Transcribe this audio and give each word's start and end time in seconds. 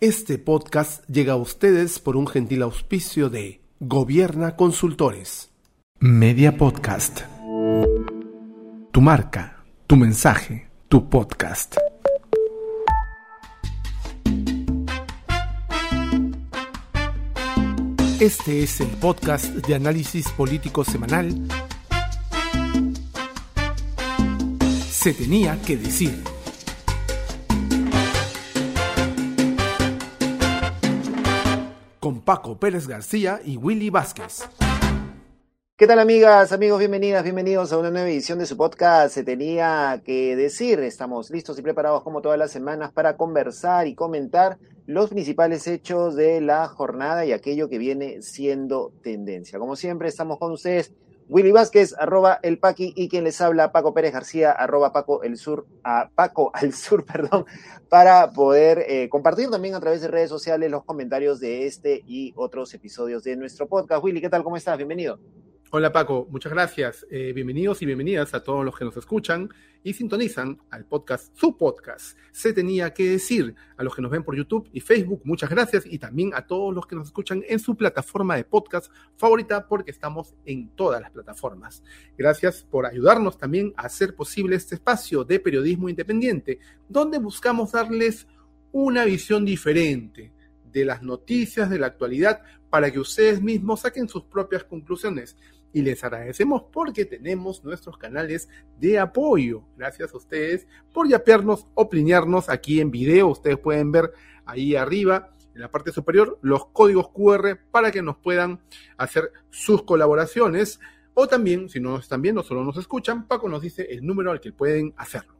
Este 0.00 0.36
podcast 0.36 1.02
llega 1.08 1.32
a 1.32 1.36
ustedes 1.36 2.00
por 2.00 2.18
un 2.18 2.26
gentil 2.26 2.60
auspicio 2.60 3.30
de 3.30 3.62
Gobierna 3.80 4.54
Consultores. 4.54 5.48
Media 6.00 6.58
Podcast. 6.58 7.22
Tu 8.92 9.00
marca, 9.00 9.64
tu 9.86 9.96
mensaje, 9.96 10.68
tu 10.88 11.08
podcast. 11.08 11.76
Este 18.20 18.64
es 18.64 18.82
el 18.82 18.88
podcast 19.00 19.46
de 19.46 19.74
análisis 19.76 20.28
político 20.32 20.84
semanal. 20.84 21.48
Se 24.90 25.14
tenía 25.14 25.58
que 25.62 25.78
decir. 25.78 26.35
Paco 32.26 32.58
Pérez 32.58 32.88
García 32.88 33.38
y 33.44 33.56
Willy 33.56 33.88
Vázquez. 33.88 34.48
¿Qué 35.76 35.86
tal 35.86 36.00
amigas, 36.00 36.50
amigos? 36.50 36.80
Bienvenidas, 36.80 37.22
bienvenidos 37.22 37.72
a 37.72 37.78
una 37.78 37.92
nueva 37.92 38.08
edición 38.08 38.40
de 38.40 38.46
su 38.46 38.56
podcast. 38.56 39.14
Se 39.14 39.22
tenía 39.22 40.02
que 40.04 40.34
decir, 40.34 40.80
estamos 40.80 41.30
listos 41.30 41.56
y 41.56 41.62
preparados 41.62 42.02
como 42.02 42.22
todas 42.22 42.36
las 42.36 42.50
semanas 42.50 42.90
para 42.90 43.16
conversar 43.16 43.86
y 43.86 43.94
comentar 43.94 44.58
los 44.86 45.10
principales 45.10 45.68
hechos 45.68 46.16
de 46.16 46.40
la 46.40 46.66
jornada 46.66 47.24
y 47.24 47.30
aquello 47.30 47.68
que 47.68 47.78
viene 47.78 48.20
siendo 48.22 48.92
tendencia. 49.04 49.60
Como 49.60 49.76
siempre, 49.76 50.08
estamos 50.08 50.40
con 50.40 50.50
ustedes, 50.50 50.92
Willy 51.28 51.50
Vázquez, 51.50 51.94
arroba 51.98 52.38
el 52.42 52.58
Paqui, 52.58 52.92
y 52.94 53.08
quien 53.08 53.24
les 53.24 53.40
habla, 53.40 53.72
Paco 53.72 53.92
Pérez 53.92 54.12
García, 54.12 54.52
arroba 54.52 54.92
Paco 54.92 55.24
el 55.24 55.36
Sur, 55.36 55.66
a 55.82 56.08
Paco 56.14 56.50
al 56.54 56.72
Sur, 56.72 57.04
perdón, 57.04 57.46
para 57.88 58.32
poder 58.32 58.84
eh, 58.88 59.08
compartir 59.08 59.50
también 59.50 59.74
a 59.74 59.80
través 59.80 60.00
de 60.00 60.08
redes 60.08 60.28
sociales 60.28 60.70
los 60.70 60.84
comentarios 60.84 61.40
de 61.40 61.66
este 61.66 62.02
y 62.06 62.32
otros 62.36 62.72
episodios 62.74 63.24
de 63.24 63.36
nuestro 63.36 63.66
podcast. 63.66 64.04
Willy, 64.04 64.20
¿qué 64.20 64.28
tal? 64.28 64.44
¿Cómo 64.44 64.56
estás? 64.56 64.76
Bienvenido. 64.76 65.18
Hola 65.78 65.92
Paco, 65.92 66.26
muchas 66.30 66.54
gracias. 66.54 67.06
Eh, 67.10 67.34
bienvenidos 67.34 67.82
y 67.82 67.84
bienvenidas 67.84 68.32
a 68.32 68.42
todos 68.42 68.64
los 68.64 68.78
que 68.78 68.86
nos 68.86 68.96
escuchan 68.96 69.50
y 69.82 69.92
sintonizan 69.92 70.58
al 70.70 70.86
podcast, 70.86 71.36
su 71.36 71.58
podcast. 71.58 72.16
Se 72.32 72.54
tenía 72.54 72.94
que 72.94 73.10
decir 73.10 73.54
a 73.76 73.84
los 73.84 73.94
que 73.94 74.00
nos 74.00 74.10
ven 74.10 74.24
por 74.24 74.34
YouTube 74.34 74.70
y 74.72 74.80
Facebook, 74.80 75.20
muchas 75.24 75.50
gracias 75.50 75.84
y 75.84 75.98
también 75.98 76.32
a 76.34 76.46
todos 76.46 76.74
los 76.74 76.86
que 76.86 76.96
nos 76.96 77.08
escuchan 77.08 77.44
en 77.46 77.58
su 77.58 77.76
plataforma 77.76 78.36
de 78.36 78.44
podcast 78.44 78.90
favorita 79.18 79.68
porque 79.68 79.90
estamos 79.90 80.34
en 80.46 80.70
todas 80.70 81.02
las 81.02 81.10
plataformas. 81.10 81.82
Gracias 82.16 82.62
por 82.62 82.86
ayudarnos 82.86 83.36
también 83.36 83.74
a 83.76 83.82
hacer 83.82 84.16
posible 84.16 84.56
este 84.56 84.76
espacio 84.76 85.24
de 85.24 85.40
periodismo 85.40 85.90
independiente 85.90 86.58
donde 86.88 87.18
buscamos 87.18 87.72
darles 87.72 88.26
una 88.72 89.04
visión 89.04 89.44
diferente 89.44 90.32
de 90.72 90.86
las 90.86 91.02
noticias 91.02 91.68
de 91.68 91.78
la 91.78 91.88
actualidad 91.88 92.40
para 92.70 92.90
que 92.90 92.98
ustedes 92.98 93.40
mismos 93.40 93.80
saquen 93.80 94.08
sus 94.08 94.24
propias 94.24 94.64
conclusiones 94.64 95.36
y 95.72 95.82
les 95.82 96.02
agradecemos 96.04 96.64
porque 96.72 97.04
tenemos 97.04 97.64
nuestros 97.64 97.98
canales 97.98 98.48
de 98.78 98.98
apoyo. 98.98 99.64
Gracias 99.76 100.12
a 100.12 100.16
ustedes 100.16 100.66
por 100.92 101.08
yapearnos, 101.08 101.66
opiñarnos 101.74 102.48
aquí 102.48 102.80
en 102.80 102.90
video. 102.90 103.28
Ustedes 103.28 103.58
pueden 103.58 103.92
ver 103.92 104.12
ahí 104.44 104.76
arriba, 104.76 105.32
en 105.54 105.62
la 105.62 105.70
parte 105.70 105.92
superior, 105.92 106.38
los 106.42 106.66
códigos 106.66 107.08
QR 107.10 107.58
para 107.70 107.90
que 107.90 108.02
nos 108.02 108.16
puedan 108.18 108.60
hacer 108.96 109.32
sus 109.50 109.82
colaboraciones. 109.82 110.80
O 111.14 111.26
también, 111.26 111.68
si 111.68 111.80
no 111.80 111.92
nos 111.92 112.02
están 112.02 112.20
viendo, 112.20 112.42
solo 112.42 112.62
nos 112.62 112.76
escuchan, 112.76 113.26
Paco 113.26 113.48
nos 113.48 113.62
dice 113.62 113.86
el 113.90 114.04
número 114.06 114.30
al 114.30 114.40
que 114.40 114.52
pueden 114.52 114.92
hacerlo. 114.96 115.35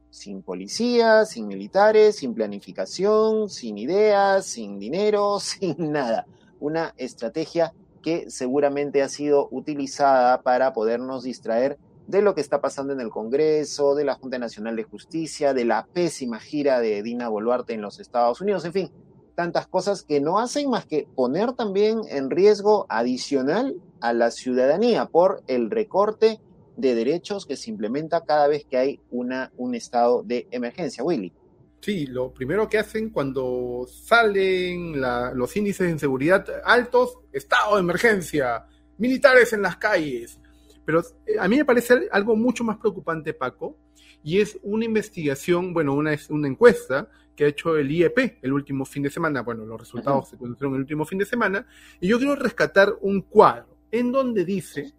sin 0.09 0.41
policías, 0.41 1.29
sin 1.29 1.47
militares, 1.47 2.17
sin 2.17 2.33
planificación, 2.33 3.49
sin 3.49 3.77
ideas, 3.77 4.45
sin 4.45 4.79
dinero, 4.79 5.39
sin 5.39 5.91
nada. 5.91 6.25
Una 6.59 6.93
estrategia 6.97 7.73
que 8.01 8.29
seguramente 8.29 9.01
ha 9.01 9.09
sido 9.09 9.47
utilizada 9.51 10.41
para 10.41 10.73
podernos 10.73 11.23
distraer 11.23 11.77
de 12.07 12.21
lo 12.21 12.35
que 12.35 12.41
está 12.41 12.59
pasando 12.59 12.93
en 12.93 12.99
el 12.99 13.09
Congreso, 13.09 13.95
de 13.95 14.03
la 14.03 14.15
Junta 14.15 14.37
Nacional 14.37 14.75
de 14.75 14.83
Justicia, 14.83 15.53
de 15.53 15.65
la 15.65 15.85
pésima 15.85 16.39
gira 16.39 16.79
de 16.79 17.01
Dina 17.03 17.29
Boluarte 17.29 17.73
en 17.73 17.81
los 17.81 17.99
Estados 17.99 18.41
Unidos, 18.41 18.65
en 18.65 18.73
fin, 18.73 18.91
tantas 19.35 19.67
cosas 19.67 20.03
que 20.03 20.19
no 20.19 20.39
hacen 20.39 20.69
más 20.69 20.85
que 20.85 21.07
poner 21.15 21.53
también 21.53 22.01
en 22.09 22.29
riesgo 22.29 22.85
adicional 22.89 23.75
a 24.01 24.13
la 24.13 24.31
ciudadanía 24.31 25.05
por 25.05 25.41
el 25.47 25.71
recorte 25.71 26.39
de 26.77 26.95
derechos 26.95 27.45
que 27.45 27.55
se 27.55 27.69
implementa 27.69 28.21
cada 28.21 28.47
vez 28.47 28.65
que 28.65 28.77
hay 28.77 28.99
una, 29.09 29.51
un 29.57 29.75
estado 29.75 30.23
de 30.23 30.47
emergencia. 30.51 31.03
Willy. 31.03 31.33
Sí, 31.81 32.05
lo 32.05 32.31
primero 32.31 32.69
que 32.69 32.77
hacen 32.77 33.09
cuando 33.09 33.87
salen 33.89 35.01
los 35.33 35.57
índices 35.57 35.87
de 35.87 35.93
inseguridad 35.93 36.45
altos, 36.63 37.17
estado 37.33 37.75
de 37.75 37.81
emergencia, 37.81 38.65
militares 38.99 39.51
en 39.53 39.63
las 39.63 39.77
calles. 39.77 40.39
Pero 40.85 41.01
eh, 41.25 41.39
a 41.39 41.47
mí 41.47 41.57
me 41.57 41.65
parece 41.65 42.07
algo 42.11 42.35
mucho 42.35 42.63
más 42.63 42.77
preocupante, 42.77 43.33
Paco, 43.33 43.77
y 44.23 44.39
es 44.39 44.59
una 44.61 44.85
investigación, 44.85 45.73
bueno, 45.73 45.95
una, 45.95 46.15
una 46.29 46.47
encuesta 46.47 47.09
que 47.35 47.45
ha 47.45 47.47
hecho 47.47 47.75
el 47.75 47.89
IEP 47.89 48.37
el 48.43 48.53
último 48.53 48.85
fin 48.85 49.01
de 49.01 49.09
semana. 49.09 49.41
Bueno, 49.41 49.65
los 49.65 49.79
resultados 49.79 50.29
se 50.29 50.37
conocieron 50.37 50.75
el 50.75 50.81
último 50.81 51.05
fin 51.05 51.17
de 51.17 51.25
semana. 51.25 51.65
Y 51.99 52.09
yo 52.09 52.19
quiero 52.19 52.35
rescatar 52.35 52.93
un 53.01 53.21
cuadro 53.21 53.77
en 53.89 54.11
donde 54.11 54.45
dice, 54.45 54.93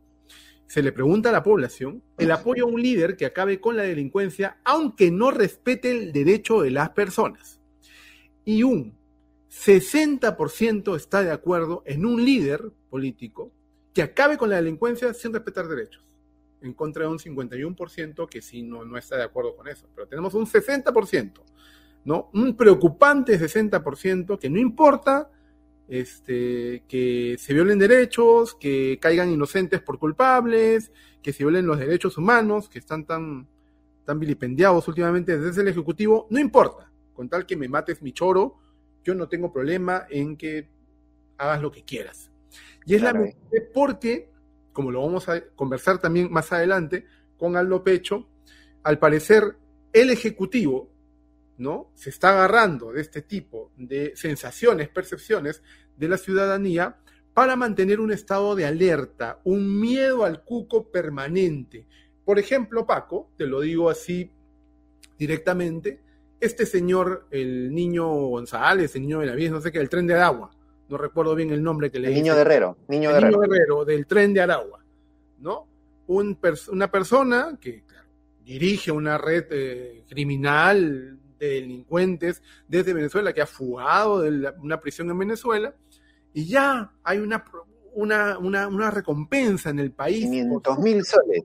se 0.66 0.82
le 0.82 0.92
pregunta 0.92 1.28
a 1.28 1.32
la 1.32 1.42
población, 1.42 2.02
el 2.18 2.30
apoyo 2.30 2.64
a 2.64 2.68
un 2.68 2.80
líder 2.80 3.16
que 3.16 3.26
acabe 3.26 3.60
con 3.60 3.76
la 3.76 3.82
delincuencia, 3.82 4.58
aunque 4.64 5.10
no 5.10 5.30
respete 5.30 5.90
el 5.90 6.12
derecho 6.12 6.62
de 6.62 6.70
las 6.70 6.90
personas. 6.90 7.60
Y 8.44 8.62
un 8.62 8.94
60% 9.50 10.96
está 10.96 11.22
de 11.22 11.30
acuerdo 11.30 11.82
en 11.84 12.06
un 12.06 12.24
líder 12.24 12.62
político 12.88 13.52
que 13.92 14.02
acabe 14.02 14.38
con 14.38 14.48
la 14.48 14.56
delincuencia 14.56 15.12
sin 15.12 15.32
respetar 15.32 15.68
derechos 15.68 16.02
en 16.62 16.72
contra 16.74 17.02
de 17.04 17.10
un 17.10 17.18
51% 17.18 18.28
que 18.28 18.40
sí 18.40 18.62
no, 18.62 18.84
no 18.84 18.96
está 18.96 19.16
de 19.16 19.24
acuerdo 19.24 19.56
con 19.56 19.68
eso. 19.68 19.88
Pero 19.94 20.06
tenemos 20.06 20.34
un 20.34 20.46
60%, 20.46 21.42
¿no? 22.04 22.30
Un 22.32 22.56
preocupante 22.56 23.38
60% 23.38 24.38
que 24.38 24.48
no 24.48 24.58
importa 24.58 25.30
este, 25.92 26.84
que 26.88 27.36
se 27.38 27.52
violen 27.52 27.78
derechos, 27.78 28.54
que 28.54 28.98
caigan 28.98 29.30
inocentes 29.30 29.82
por 29.82 29.98
culpables, 29.98 30.90
que 31.22 31.34
se 31.34 31.44
violen 31.44 31.66
los 31.66 31.78
derechos 31.78 32.16
humanos, 32.16 32.70
que 32.70 32.78
están 32.78 33.04
tan, 33.04 33.46
tan 34.06 34.18
vilipendiados 34.18 34.88
últimamente 34.88 35.38
desde 35.38 35.60
el 35.60 35.68
Ejecutivo, 35.68 36.26
no 36.30 36.40
importa. 36.40 36.90
Con 37.12 37.28
tal 37.28 37.44
que 37.44 37.58
me 37.58 37.68
mates 37.68 38.00
mi 38.00 38.14
choro, 38.14 38.56
yo 39.04 39.14
no 39.14 39.28
tengo 39.28 39.52
problema 39.52 40.06
en 40.08 40.38
que 40.38 40.70
hagas 41.36 41.60
lo 41.60 41.70
que 41.70 41.84
quieras. 41.84 42.32
Y 42.86 42.94
es 42.94 43.02
la 43.02 43.12
porque 43.74 44.30
como 44.72 44.90
lo 44.90 45.02
vamos 45.02 45.28
a 45.28 45.44
conversar 45.48 45.98
también 45.98 46.32
más 46.32 46.50
adelante 46.52 47.04
con 47.36 47.54
Aldo 47.54 47.84
Pecho, 47.84 48.30
al 48.82 48.98
parecer 48.98 49.56
el 49.92 50.08
Ejecutivo 50.08 50.90
¿no? 51.58 51.90
se 51.94 52.10
está 52.10 52.30
agarrando 52.30 52.92
de 52.92 53.02
este 53.02 53.22
tipo 53.22 53.72
de 53.76 54.12
sensaciones, 54.16 54.88
percepciones 54.88 55.62
de 55.96 56.08
la 56.08 56.16
ciudadanía 56.16 56.96
para 57.34 57.56
mantener 57.56 58.00
un 58.00 58.12
estado 58.12 58.54
de 58.54 58.66
alerta, 58.66 59.38
un 59.44 59.80
miedo 59.80 60.24
al 60.24 60.42
cuco 60.42 60.90
permanente. 60.90 61.86
Por 62.24 62.38
ejemplo, 62.38 62.86
Paco, 62.86 63.30
te 63.36 63.46
lo 63.46 63.60
digo 63.60 63.88
así 63.88 64.30
directamente, 65.18 66.00
este 66.40 66.66
señor, 66.66 67.26
el 67.30 67.72
niño 67.74 68.06
González, 68.08 68.94
el 68.96 69.02
niño 69.02 69.20
de 69.20 69.26
la 69.26 69.34
vida, 69.34 69.50
no 69.50 69.60
sé 69.60 69.70
qué, 69.70 69.78
el 69.78 69.88
tren 69.88 70.06
de 70.06 70.14
Aragua, 70.14 70.50
no 70.88 70.98
recuerdo 70.98 71.34
bien 71.34 71.50
el 71.50 71.62
nombre 71.62 71.90
que 71.90 71.98
le 72.00 72.08
El 72.08 72.14
niño 72.14 72.34
Guerrero, 72.34 72.76
niño 72.88 73.10
el 73.10 73.14
Guerrero. 73.16 73.38
niño 73.38 73.40
Guerrero, 73.48 73.84
del 73.84 74.06
tren 74.06 74.34
de 74.34 74.40
Aragua, 74.40 74.84
¿no? 75.38 75.66
Un 76.08 76.38
pers- 76.40 76.68
una 76.68 76.90
persona 76.90 77.56
que 77.60 77.82
claro, 77.86 78.08
dirige 78.44 78.90
una 78.90 79.16
red 79.18 79.46
eh, 79.50 80.04
criminal 80.08 81.16
de 81.42 81.54
delincuentes 81.60 82.42
desde 82.68 82.92
Venezuela, 82.94 83.32
que 83.32 83.42
ha 83.42 83.46
fugado 83.46 84.20
de 84.20 84.30
la- 84.30 84.54
una 84.62 84.78
prisión 84.80 85.10
en 85.10 85.18
Venezuela, 85.18 85.74
y 86.32 86.46
ya 86.46 86.92
hay 87.02 87.18
una, 87.18 87.44
una, 87.94 88.38
una, 88.38 88.68
una 88.68 88.90
recompensa 88.90 89.70
en 89.70 89.80
el 89.80 89.90
país. 89.90 90.24
por 90.24 90.30
500 90.30 90.74
su- 90.76 90.82
mil 90.82 91.04
soles. 91.04 91.42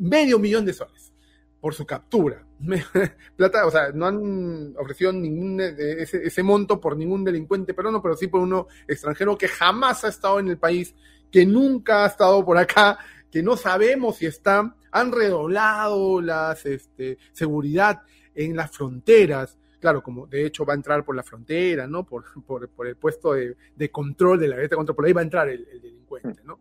medio 0.00 0.38
millón 0.38 0.64
de 0.66 0.72
soles 0.74 1.12
por 1.60 1.72
su 1.74 1.86
captura. 1.86 2.44
Plata, 3.36 3.66
o 3.66 3.70
sea, 3.70 3.90
no 3.92 4.06
han 4.06 4.74
ofrecido 4.76 5.12
ningún 5.12 5.58
eh, 5.60 5.74
ese, 6.02 6.26
ese 6.26 6.42
monto 6.42 6.78
por 6.78 6.96
ningún 6.96 7.24
delincuente 7.24 7.72
peruano, 7.72 8.02
pero 8.02 8.16
sí 8.16 8.26
por 8.26 8.40
uno 8.42 8.66
extranjero 8.86 9.38
que 9.38 9.48
jamás 9.48 10.04
ha 10.04 10.08
estado 10.08 10.38
en 10.38 10.48
el 10.48 10.58
país, 10.58 10.94
que 11.30 11.46
nunca 11.46 12.04
ha 12.04 12.08
estado 12.08 12.44
por 12.44 12.58
acá, 12.58 12.98
que 13.30 13.42
no 13.42 13.56
sabemos 13.56 14.16
si 14.16 14.26
está, 14.26 14.76
han 14.92 15.10
redoblado 15.12 16.20
la 16.20 16.56
este, 16.64 17.18
seguridad 17.32 18.02
en 18.34 18.56
las 18.56 18.70
fronteras. 18.70 19.58
Claro, 19.80 20.02
como 20.02 20.26
de 20.26 20.46
hecho 20.46 20.64
va 20.64 20.72
a 20.72 20.76
entrar 20.76 21.04
por 21.04 21.14
la 21.14 21.22
frontera, 21.22 21.86
¿no? 21.86 22.04
Por, 22.06 22.24
por, 22.44 22.68
por 22.70 22.86
el 22.86 22.96
puesto 22.96 23.34
de, 23.34 23.56
de 23.76 23.90
control 23.90 24.40
de 24.40 24.48
la 24.48 24.56
de 24.56 24.68
control, 24.68 24.96
por 24.96 25.04
ahí 25.04 25.12
va 25.12 25.20
a 25.20 25.24
entrar 25.24 25.48
el, 25.48 25.66
el 25.70 25.80
delincuente, 25.80 26.42
¿no? 26.44 26.60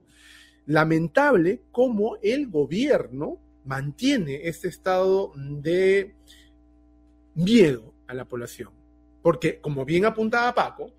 lamentable 0.65 1.61
cómo 1.71 2.17
el 2.21 2.47
gobierno 2.49 3.39
mantiene 3.65 4.47
este 4.47 4.67
estado 4.67 5.33
de 5.35 6.15
miedo 7.35 7.93
a 8.07 8.13
la 8.13 8.25
población. 8.25 8.71
Porque, 9.21 9.59
como 9.59 9.85
bien 9.85 10.05
apuntaba 10.05 10.53
Paco, 10.53 10.91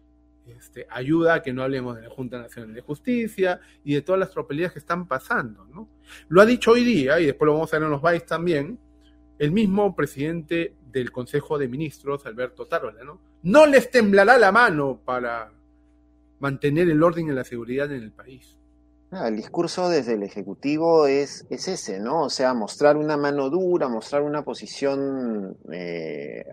este, 0.47 0.87
ayuda 0.91 1.35
a 1.35 1.43
que 1.43 1.53
no 1.53 1.62
hablemos 1.62 1.97
de 1.97 2.03
la 2.03 2.11
Junta 2.11 2.38
Nacional 2.38 2.75
de 2.75 2.81
Justicia 2.81 3.61
y 3.82 3.94
de 3.94 4.03
todas 4.03 4.19
las 4.19 4.31
tropelías 4.31 4.73
que 4.73 4.79
están 4.79 5.06
pasando. 5.06 5.67
¿no? 5.67 5.88
Lo 6.29 6.41
ha 6.41 6.47
dicho 6.47 6.73
hoy 6.73 6.85
día, 6.85 7.20
y 7.20 7.27
después 7.27 7.47
lo 7.47 7.55
vamos 7.55 7.73
a 7.73 7.79
ver 7.79 7.85
en 7.85 7.91
los 7.91 8.03
bytes 8.03 8.27
también, 8.27 8.79
el 9.38 9.52
mismo 9.52 9.94
presidente 9.94 10.75
del 10.90 11.10
Consejo 11.10 11.58
de 11.58 11.69
Ministros, 11.69 12.25
Alberto 12.26 12.66
Tarola, 12.66 13.02
¿no? 13.04 13.20
No 13.42 13.66
les 13.66 13.90
temblará 13.90 14.38
la 14.38 14.52
mano 14.52 15.00
para 15.04 15.52
mantener 16.38 16.88
el 16.88 17.02
orden 17.02 17.28
y 17.28 17.32
la 17.32 17.44
seguridad 17.44 17.90
en 17.92 18.02
el 18.02 18.12
país. 18.12 18.56
Ah, 19.10 19.28
El 19.28 19.36
discurso 19.36 19.88
desde 19.88 20.14
el 20.14 20.22
Ejecutivo 20.22 21.06
es, 21.06 21.46
es 21.50 21.69
ese, 21.69 22.00
¿no? 22.00 22.22
O 22.22 22.31
sea, 22.31 22.54
mostrar 22.54 22.96
una 22.96 23.16
mano 23.16 23.50
dura, 23.50 23.88
mostrar 23.88 24.22
una 24.22 24.42
posición 24.42 25.56
eh, 25.72 26.44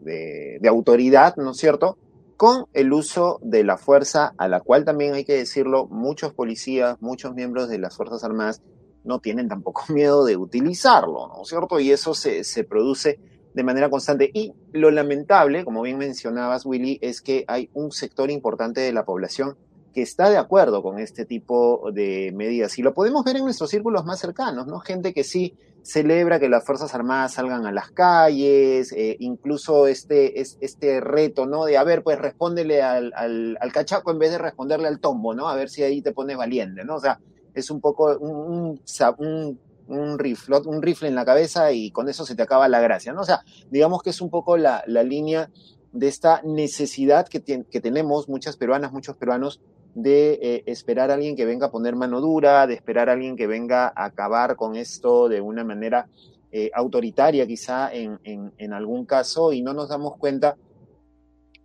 de, 0.00 0.58
de 0.60 0.68
autoridad, 0.68 1.36
¿no 1.36 1.52
es 1.52 1.56
cierto? 1.56 1.96
Con 2.36 2.66
el 2.72 2.92
uso 2.92 3.38
de 3.42 3.64
la 3.64 3.78
fuerza, 3.78 4.34
a 4.36 4.48
la 4.48 4.60
cual 4.60 4.84
también 4.84 5.14
hay 5.14 5.24
que 5.24 5.34
decirlo, 5.34 5.86
muchos 5.86 6.34
policías, 6.34 7.00
muchos 7.00 7.34
miembros 7.34 7.68
de 7.68 7.78
las 7.78 7.96
Fuerzas 7.96 8.24
Armadas 8.24 8.60
no 9.04 9.20
tienen 9.20 9.48
tampoco 9.48 9.84
miedo 9.92 10.24
de 10.24 10.36
utilizarlo, 10.36 11.28
¿no 11.28 11.42
es 11.42 11.48
cierto? 11.48 11.78
Y 11.80 11.90
eso 11.92 12.14
se, 12.14 12.44
se 12.44 12.64
produce 12.64 13.18
de 13.54 13.62
manera 13.62 13.88
constante. 13.88 14.30
Y 14.32 14.52
lo 14.72 14.90
lamentable, 14.90 15.64
como 15.64 15.82
bien 15.82 15.98
mencionabas, 15.98 16.66
Willy, 16.66 16.98
es 17.00 17.20
que 17.20 17.44
hay 17.46 17.70
un 17.72 17.92
sector 17.92 18.30
importante 18.30 18.80
de 18.80 18.92
la 18.92 19.04
población 19.04 19.56
que 19.94 20.02
está 20.02 20.28
de 20.28 20.36
acuerdo 20.36 20.82
con 20.82 20.98
este 20.98 21.24
tipo 21.24 21.90
de 21.92 22.32
medidas. 22.34 22.78
Y 22.78 22.82
lo 22.82 22.92
podemos 22.92 23.24
ver 23.24 23.36
en 23.36 23.44
nuestros 23.44 23.70
círculos 23.70 24.04
más 24.04 24.18
cercanos, 24.18 24.66
¿no? 24.66 24.80
Gente 24.80 25.14
que 25.14 25.22
sí 25.22 25.54
celebra 25.82 26.40
que 26.40 26.48
las 26.48 26.64
Fuerzas 26.64 26.94
Armadas 26.94 27.34
salgan 27.34 27.64
a 27.64 27.70
las 27.70 27.90
calles, 27.90 28.90
eh, 28.92 29.16
incluso 29.20 29.86
este, 29.86 30.40
es, 30.40 30.58
este 30.60 31.00
reto, 31.00 31.46
¿no? 31.46 31.64
De, 31.64 31.76
a 31.76 31.84
ver, 31.84 32.02
pues 32.02 32.18
respóndele 32.18 32.82
al, 32.82 33.12
al, 33.14 33.56
al 33.60 33.72
cachaco 33.72 34.10
en 34.10 34.18
vez 34.18 34.32
de 34.32 34.38
responderle 34.38 34.88
al 34.88 34.98
tombo, 34.98 35.34
¿no? 35.34 35.48
A 35.48 35.54
ver 35.54 35.68
si 35.68 35.82
ahí 35.84 36.02
te 36.02 36.12
pones 36.12 36.36
valiente, 36.36 36.84
¿no? 36.84 36.96
O 36.96 37.00
sea, 37.00 37.20
es 37.54 37.70
un 37.70 37.80
poco 37.80 38.16
un, 38.18 38.80
un, 39.18 39.58
un, 39.88 40.18
rifle, 40.18 40.58
un 40.66 40.82
rifle 40.82 41.08
en 41.08 41.14
la 41.14 41.24
cabeza 41.24 41.72
y 41.72 41.90
con 41.90 42.08
eso 42.08 42.26
se 42.26 42.34
te 42.34 42.42
acaba 42.42 42.68
la 42.68 42.80
gracia, 42.80 43.12
¿no? 43.12 43.22
O 43.22 43.24
sea, 43.24 43.42
digamos 43.70 44.02
que 44.02 44.10
es 44.10 44.20
un 44.20 44.30
poco 44.30 44.56
la, 44.56 44.82
la 44.86 45.02
línea 45.02 45.50
de 45.92 46.08
esta 46.08 46.42
necesidad 46.42 47.28
que, 47.28 47.40
ten, 47.40 47.64
que 47.64 47.80
tenemos 47.80 48.28
muchas 48.28 48.56
peruanas, 48.56 48.92
muchos 48.92 49.16
peruanos, 49.16 49.60
de 49.94 50.40
eh, 50.42 50.62
esperar 50.66 51.10
a 51.10 51.14
alguien 51.14 51.36
que 51.36 51.44
venga 51.44 51.66
a 51.66 51.70
poner 51.70 51.94
mano 51.94 52.20
dura, 52.20 52.66
de 52.66 52.74
esperar 52.74 53.08
a 53.08 53.12
alguien 53.12 53.36
que 53.36 53.46
venga 53.46 53.92
a 53.94 54.06
acabar 54.06 54.56
con 54.56 54.74
esto 54.74 55.28
de 55.28 55.40
una 55.40 55.62
manera 55.62 56.08
eh, 56.50 56.70
autoritaria 56.74 57.46
quizá 57.46 57.92
en, 57.92 58.18
en, 58.24 58.72
algún 58.72 59.06
caso 59.06 59.52
y 59.52 59.62
no 59.62 59.72
nos 59.72 59.88
damos 59.88 60.16
cuenta 60.16 60.56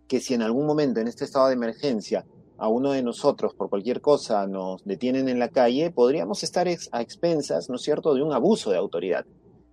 que 0.08 0.20
si 0.20 0.34
en 0.34 0.42
algún 0.42 0.66
momento 0.66 1.00
en 1.00 1.08
este 1.08 1.24
estado 1.24 1.48
de 1.48 1.54
emergencia 1.54 2.24
a 2.60 2.68
uno 2.68 2.92
de 2.92 3.02
nosotros 3.02 3.54
por 3.54 3.70
cualquier 3.70 4.02
cosa 4.02 4.46
nos 4.46 4.84
detienen 4.84 5.28
en 5.28 5.38
la 5.38 5.48
calle, 5.48 5.90
podríamos 5.90 6.42
estar 6.42 6.68
a 6.68 7.00
expensas, 7.00 7.70
¿no 7.70 7.76
es 7.76 7.82
cierto?, 7.82 8.14
de 8.14 8.22
un 8.22 8.32
abuso 8.32 8.70
de 8.70 8.76
autoridad. 8.76 9.24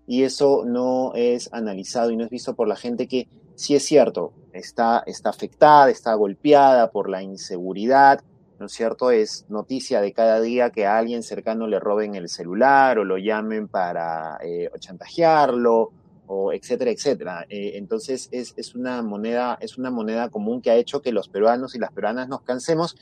Y 0.07 0.23
eso 0.23 0.63
no 0.65 1.11
es 1.13 1.49
analizado 1.51 2.11
y 2.11 2.15
no 2.15 2.23
es 2.23 2.29
visto 2.29 2.55
por 2.55 2.69
la 2.69 2.77
gente 2.77 3.07
que, 3.07 3.27
sí 3.55 3.75
es 3.75 3.83
cierto, 3.83 4.31
está, 4.53 5.03
está 5.05 5.29
afectada, 5.29 5.89
está 5.89 6.13
golpeada 6.13 6.89
por 6.89 7.09
la 7.09 7.21
inseguridad, 7.21 8.21
¿no 8.57 8.67
es 8.67 8.71
cierto? 8.71 9.11
Es 9.11 9.45
noticia 9.49 9.99
de 9.99 10.13
cada 10.13 10.39
día 10.39 10.69
que 10.69 10.85
a 10.85 10.97
alguien 10.97 11.23
cercano 11.23 11.67
le 11.67 11.81
roben 11.81 12.15
el 12.15 12.29
celular 12.29 12.99
o 12.99 13.03
lo 13.03 13.17
llamen 13.17 13.67
para 13.67 14.37
eh, 14.41 14.69
chantajearlo 14.79 15.91
o 16.27 16.53
etcétera, 16.53 16.91
etcétera. 16.91 17.45
Eh, 17.49 17.73
entonces 17.75 18.29
es, 18.31 18.53
es, 18.57 18.75
una 18.75 19.01
moneda, 19.01 19.57
es 19.61 19.77
una 19.77 19.91
moneda 19.91 20.29
común 20.29 20.61
que 20.61 20.69
ha 20.69 20.75
hecho 20.75 21.01
que 21.01 21.11
los 21.11 21.29
peruanos 21.29 21.75
y 21.75 21.79
las 21.79 21.91
peruanas 21.91 22.29
nos 22.29 22.41
cansemos, 22.41 22.95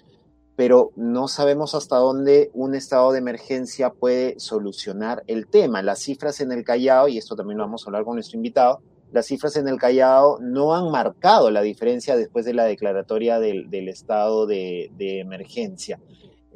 pero 0.55 0.91
no 0.95 1.27
sabemos 1.27 1.75
hasta 1.75 1.97
dónde 1.97 2.49
un 2.53 2.75
estado 2.75 3.11
de 3.11 3.19
emergencia 3.19 3.89
puede 3.89 4.39
solucionar 4.39 5.23
el 5.27 5.47
tema. 5.47 5.81
Las 5.81 5.99
cifras 5.99 6.39
en 6.39 6.51
el 6.51 6.63
Callao, 6.63 7.07
y 7.07 7.17
esto 7.17 7.35
también 7.35 7.57
lo 7.57 7.65
vamos 7.65 7.83
a 7.83 7.89
hablar 7.89 8.05
con 8.05 8.15
nuestro 8.15 8.37
invitado, 8.37 8.81
las 9.11 9.27
cifras 9.27 9.55
en 9.57 9.67
el 9.67 9.77
Callao 9.77 10.39
no 10.39 10.75
han 10.75 10.91
marcado 10.91 11.51
la 11.51 11.61
diferencia 11.61 12.15
después 12.15 12.45
de 12.45 12.53
la 12.53 12.65
declaratoria 12.65 13.39
del, 13.39 13.87
estado 13.87 14.45
de 14.45 14.89
emergencia 14.97 15.99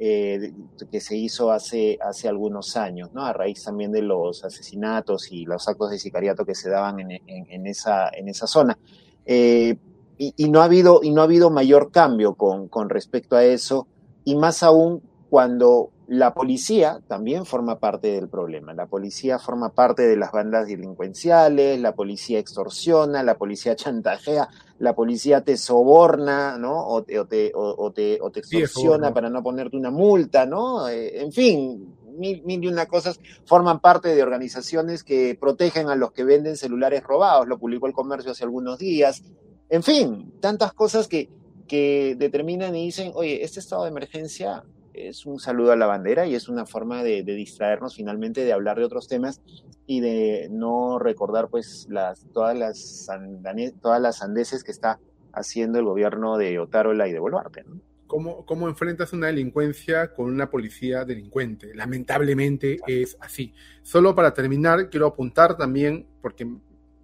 eh, 0.02 0.54
que 0.90 0.98
se 0.98 1.14
hizo 1.14 1.52
hace, 1.52 1.98
hace 2.00 2.26
algunos 2.26 2.74
años, 2.78 3.12
¿no? 3.12 3.22
a 3.22 3.34
raíz 3.34 3.62
también 3.62 3.92
de 3.92 4.00
los 4.00 4.42
asesinatos 4.46 5.30
y 5.30 5.44
los 5.44 5.68
actos 5.68 5.90
de 5.90 5.98
sicariato 5.98 6.46
que 6.46 6.54
se 6.54 6.70
daban 6.70 7.00
en, 7.00 7.10
en, 7.10 7.46
en 7.50 7.66
esa, 7.66 8.08
en 8.08 8.28
esa 8.30 8.46
zona. 8.46 8.78
Eh, 9.26 9.76
y, 10.16 10.32
y, 10.38 10.48
no 10.48 10.62
ha 10.62 10.64
habido, 10.64 11.00
y 11.02 11.10
no 11.10 11.20
ha 11.20 11.24
habido 11.24 11.50
mayor 11.50 11.90
cambio 11.90 12.32
con, 12.34 12.68
con 12.68 12.88
respecto 12.88 13.36
a 13.36 13.44
eso, 13.44 13.88
y 14.24 14.36
más 14.36 14.62
aún 14.62 15.02
cuando 15.28 15.90
la 16.06 16.32
policía 16.32 17.00
también 17.06 17.44
forma 17.44 17.78
parte 17.78 18.08
del 18.08 18.28
problema. 18.28 18.72
La 18.72 18.86
policía 18.86 19.38
forma 19.38 19.68
parte 19.74 20.02
de 20.02 20.16
las 20.16 20.32
bandas 20.32 20.66
delincuenciales, 20.66 21.78
la 21.78 21.94
policía 21.94 22.38
extorsiona, 22.38 23.22
la 23.22 23.36
policía 23.36 23.76
chantajea, 23.76 24.48
la 24.80 24.94
policía 24.94 25.42
te 25.44 25.58
soborna, 25.58 26.56
¿no? 26.56 26.86
O 26.86 27.02
te, 27.02 27.18
o 27.18 27.26
te, 27.26 27.52
o, 27.54 27.74
o 27.76 27.92
te, 27.92 28.18
o 28.20 28.30
te 28.30 28.40
extorsiona 28.40 29.08
sí, 29.08 29.14
para 29.14 29.28
no 29.28 29.42
ponerte 29.42 29.76
una 29.76 29.90
multa, 29.90 30.46
¿no? 30.46 30.88
Eh, 30.88 31.20
en 31.20 31.32
fin, 31.32 31.94
mil, 32.16 32.42
mil 32.44 32.64
y 32.64 32.66
una 32.66 32.86
cosas 32.86 33.20
forman 33.44 33.80
parte 33.80 34.14
de 34.14 34.22
organizaciones 34.22 35.04
que 35.04 35.36
protegen 35.38 35.90
a 35.90 35.96
los 35.96 36.12
que 36.12 36.24
venden 36.24 36.56
celulares 36.56 37.02
robados. 37.02 37.46
Lo 37.46 37.58
publicó 37.58 37.86
el 37.86 37.92
comercio 37.92 38.32
hace 38.32 38.44
algunos 38.44 38.78
días. 38.78 39.22
En 39.68 39.82
fin, 39.82 40.32
tantas 40.40 40.72
cosas 40.72 41.08
que, 41.08 41.28
que 41.68 42.16
determinan 42.18 42.74
y 42.74 42.86
dicen, 42.86 43.12
oye, 43.14 43.44
este 43.44 43.60
estado 43.60 43.84
de 43.84 43.90
emergencia 43.90 44.64
es 44.94 45.26
un 45.26 45.38
saludo 45.38 45.72
a 45.72 45.76
la 45.76 45.86
bandera 45.86 46.26
y 46.26 46.34
es 46.34 46.48
una 46.48 46.66
forma 46.66 47.02
de, 47.02 47.22
de, 47.22 47.34
distraernos 47.34 47.96
finalmente 47.96 48.44
de 48.44 48.52
hablar 48.52 48.78
de 48.78 48.84
otros 48.84 49.08
temas 49.08 49.40
y 49.86 50.00
de 50.00 50.48
no 50.50 50.98
recordar 50.98 51.48
pues 51.48 51.86
las 51.90 52.26
todas 52.32 52.56
las 52.56 53.08
andane, 53.08 53.72
todas 53.72 54.00
las 54.00 54.18
sandeces 54.18 54.64
que 54.64 54.72
está 54.72 54.98
haciendo 55.32 55.78
el 55.78 55.84
gobierno 55.84 56.36
de 56.36 56.58
Otárola 56.58 57.08
y 57.08 57.12
de 57.12 57.18
Boluarte. 57.18 57.64
¿no? 57.64 57.80
¿Cómo, 58.10 58.44
¿Cómo 58.44 58.68
enfrentas 58.68 59.12
una 59.12 59.28
delincuencia 59.28 60.12
con 60.12 60.26
una 60.26 60.50
policía 60.50 61.04
delincuente? 61.04 61.72
Lamentablemente 61.74 62.78
es 62.86 63.16
así. 63.20 63.54
Solo 63.82 64.16
para 64.16 64.34
terminar, 64.34 64.90
quiero 64.90 65.06
apuntar 65.06 65.56
también, 65.56 66.08
porque 66.20 66.44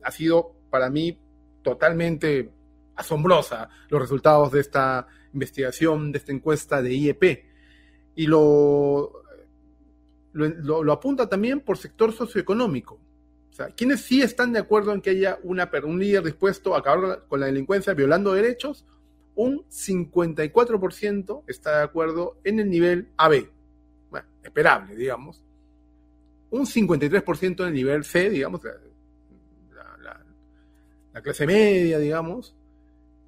ha 0.02 0.10
sido 0.10 0.56
para 0.68 0.90
mí 0.90 1.16
totalmente 1.62 2.50
asombrosa 2.96 3.68
los 3.88 4.00
resultados 4.00 4.50
de 4.50 4.60
esta 4.60 5.06
investigación, 5.32 6.10
de 6.10 6.18
esta 6.18 6.32
encuesta 6.32 6.82
de 6.82 6.94
IEP 6.94 7.45
y 8.16 8.26
lo, 8.26 9.22
lo, 10.32 10.92
apunta 10.92 11.28
también 11.28 11.60
por 11.60 11.78
sector 11.78 12.12
socioeconómico. 12.12 12.98
O 13.50 13.52
sea, 13.52 13.68
¿quiénes 13.68 14.00
sí 14.00 14.20
están 14.20 14.52
de 14.52 14.58
acuerdo 14.58 14.92
en 14.92 15.00
que 15.00 15.10
haya 15.10 15.38
un 15.44 15.98
líder 15.98 16.24
dispuesto 16.24 16.74
a 16.74 16.78
acabar 16.80 17.24
con 17.28 17.40
la 17.40 17.46
delincuencia 17.46 17.94
violando 17.94 18.32
derechos? 18.32 18.84
un 19.36 19.64
54% 19.68 21.44
está 21.46 21.78
de 21.78 21.84
acuerdo 21.84 22.40
en 22.42 22.58
el 22.58 22.68
nivel 22.70 23.08
AB. 23.18 23.48
Bueno, 24.10 24.26
esperable, 24.42 24.96
digamos. 24.96 25.44
Un 26.50 26.64
53% 26.64 27.60
en 27.60 27.68
el 27.68 27.74
nivel 27.74 28.04
C, 28.04 28.30
digamos, 28.30 28.64
la, 28.64 28.72
la, 30.02 30.26
la, 31.12 31.22
clase 31.22 31.46
media, 31.46 31.98
digamos. 31.98 32.56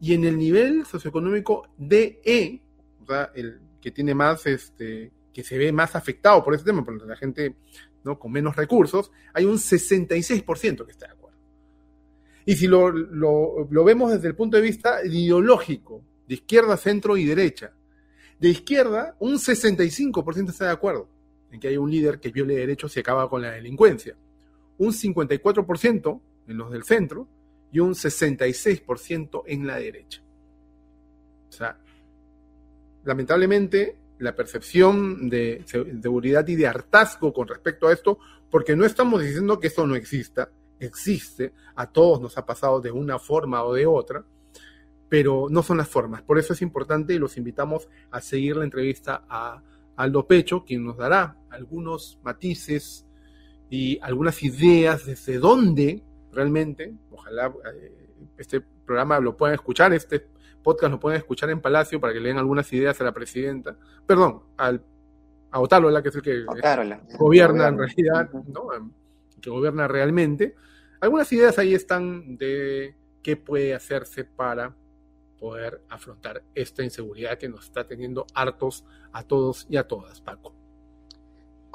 Y 0.00 0.14
en 0.14 0.24
el 0.24 0.38
nivel 0.38 0.86
socioeconómico 0.86 1.68
DE, 1.76 2.62
o 3.02 3.06
sea, 3.06 3.30
el 3.34 3.60
que 3.80 3.90
tiene 3.90 4.14
más, 4.14 4.46
este, 4.46 5.12
que 5.32 5.42
se 5.42 5.58
ve 5.58 5.72
más 5.72 5.94
afectado 5.94 6.42
por 6.44 6.54
este 6.54 6.66
tema, 6.66 6.84
por 6.84 7.06
la 7.06 7.16
gente 7.16 7.56
¿no? 8.04 8.18
con 8.18 8.32
menos 8.32 8.56
recursos, 8.56 9.10
hay 9.32 9.44
un 9.44 9.56
66% 9.56 10.84
que 10.84 10.90
está 10.90 11.06
de 11.06 11.12
acuerdo. 11.12 11.38
Y 12.44 12.56
si 12.56 12.66
lo, 12.66 12.90
lo, 12.90 13.68
lo, 13.70 13.84
vemos 13.84 14.10
desde 14.10 14.28
el 14.28 14.34
punto 14.34 14.56
de 14.56 14.62
vista 14.62 15.04
ideológico, 15.04 16.02
de 16.26 16.34
izquierda, 16.34 16.76
centro 16.76 17.16
y 17.16 17.24
derecha, 17.24 17.72
de 18.38 18.48
izquierda, 18.48 19.16
un 19.18 19.34
65% 19.34 20.50
está 20.50 20.66
de 20.66 20.72
acuerdo 20.72 21.08
en 21.50 21.60
que 21.60 21.68
hay 21.68 21.76
un 21.76 21.90
líder 21.90 22.20
que 22.20 22.30
viole 22.30 22.54
derechos 22.54 22.96
y 22.96 23.00
acaba 23.00 23.28
con 23.28 23.42
la 23.42 23.50
delincuencia. 23.50 24.16
Un 24.78 24.92
54% 24.92 26.20
en 26.46 26.56
los 26.56 26.70
del 26.70 26.84
centro 26.84 27.26
y 27.72 27.80
un 27.80 27.94
66% 27.94 29.42
en 29.46 29.66
la 29.66 29.76
derecha. 29.76 30.22
O 31.48 31.52
sea, 31.52 31.78
lamentablemente 33.08 33.96
la 34.18 34.36
percepción 34.36 35.30
de 35.30 35.64
seguridad 35.66 36.46
y 36.46 36.56
de 36.56 36.66
hartazgo 36.66 37.32
con 37.32 37.48
respecto 37.48 37.88
a 37.88 37.92
esto, 37.94 38.18
porque 38.50 38.76
no 38.76 38.84
estamos 38.84 39.22
diciendo 39.22 39.58
que 39.58 39.68
esto 39.68 39.86
no 39.86 39.96
exista, 39.96 40.50
existe, 40.78 41.54
a 41.74 41.90
todos 41.90 42.20
nos 42.20 42.36
ha 42.36 42.44
pasado 42.44 42.82
de 42.82 42.90
una 42.90 43.18
forma 43.18 43.64
o 43.64 43.72
de 43.72 43.86
otra, 43.86 44.24
pero 45.08 45.46
no 45.48 45.62
son 45.62 45.78
las 45.78 45.88
formas. 45.88 46.20
Por 46.20 46.38
eso 46.38 46.52
es 46.52 46.60
importante 46.60 47.14
y 47.14 47.18
los 47.18 47.38
invitamos 47.38 47.88
a 48.10 48.20
seguir 48.20 48.56
la 48.56 48.64
entrevista 48.64 49.24
a 49.26 49.62
Aldo 49.96 50.26
Pecho, 50.26 50.66
quien 50.66 50.84
nos 50.84 50.98
dará 50.98 51.38
algunos 51.48 52.18
matices 52.22 53.06
y 53.70 53.98
algunas 54.02 54.42
ideas 54.42 55.06
desde 55.06 55.38
dónde 55.38 56.02
realmente, 56.30 56.92
ojalá 57.10 57.54
eh, 57.74 58.10
este 58.36 58.60
programa 58.60 59.18
lo 59.18 59.34
puedan 59.34 59.54
escuchar, 59.54 59.94
este 59.94 60.26
podcast 60.62 60.92
lo 60.92 61.00
pueden 61.00 61.18
escuchar 61.18 61.50
en 61.50 61.60
Palacio 61.60 62.00
para 62.00 62.12
que 62.12 62.20
le 62.20 62.28
den 62.28 62.38
algunas 62.38 62.72
ideas 62.72 63.00
a 63.00 63.04
la 63.04 63.12
presidenta, 63.12 63.76
perdón, 64.06 64.42
al, 64.56 64.82
a 65.50 65.60
Otárola, 65.60 66.02
que 66.02 66.08
es 66.08 66.16
el 66.16 66.22
que 66.22 66.44
gobierna 67.18 67.68
en 67.68 67.78
realidad, 67.78 68.30
¿no? 68.32 68.68
que 69.40 69.50
gobierna 69.50 69.88
realmente. 69.88 70.54
Algunas 71.00 71.32
ideas 71.32 71.58
ahí 71.58 71.74
están 71.74 72.36
de 72.36 72.96
qué 73.22 73.36
puede 73.36 73.74
hacerse 73.74 74.24
para 74.24 74.74
poder 75.38 75.80
afrontar 75.88 76.42
esta 76.54 76.82
inseguridad 76.82 77.38
que 77.38 77.48
nos 77.48 77.64
está 77.64 77.86
teniendo 77.86 78.26
hartos 78.34 78.84
a 79.12 79.22
todos 79.22 79.66
y 79.70 79.76
a 79.76 79.86
todas, 79.86 80.20
Paco 80.20 80.57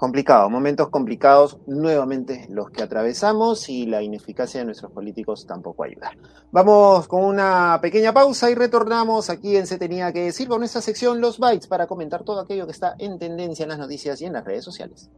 complicado, 0.03 0.49
momentos 0.49 0.89
complicados 0.89 1.59
nuevamente 1.65 2.45
los 2.49 2.69
que 2.69 2.83
atravesamos 2.83 3.69
y 3.69 3.85
la 3.85 4.01
ineficacia 4.01 4.59
de 4.59 4.65
nuestros 4.65 4.91
políticos 4.91 5.45
tampoco 5.47 5.85
ayuda. 5.85 6.11
Vamos 6.51 7.07
con 7.07 7.23
una 7.23 7.79
pequeña 7.81 8.13
pausa 8.13 8.51
y 8.51 8.55
retornamos 8.55 9.29
aquí 9.29 9.55
en 9.55 9.65
Se 9.65 9.77
Tenía 9.77 10.11
que 10.11 10.25
Decir 10.25 10.49
con 10.49 10.61
esta 10.61 10.81
sección 10.81 11.21
Los 11.21 11.39
Bytes 11.39 11.67
para 11.67 11.87
comentar 11.87 12.25
todo 12.25 12.41
aquello 12.41 12.65
que 12.65 12.73
está 12.73 12.95
en 12.99 13.17
tendencia 13.17 13.63
en 13.63 13.69
las 13.69 13.79
noticias 13.79 14.21
y 14.21 14.25
en 14.25 14.33
las 14.33 14.43
redes 14.43 14.65
sociales. 14.65 15.09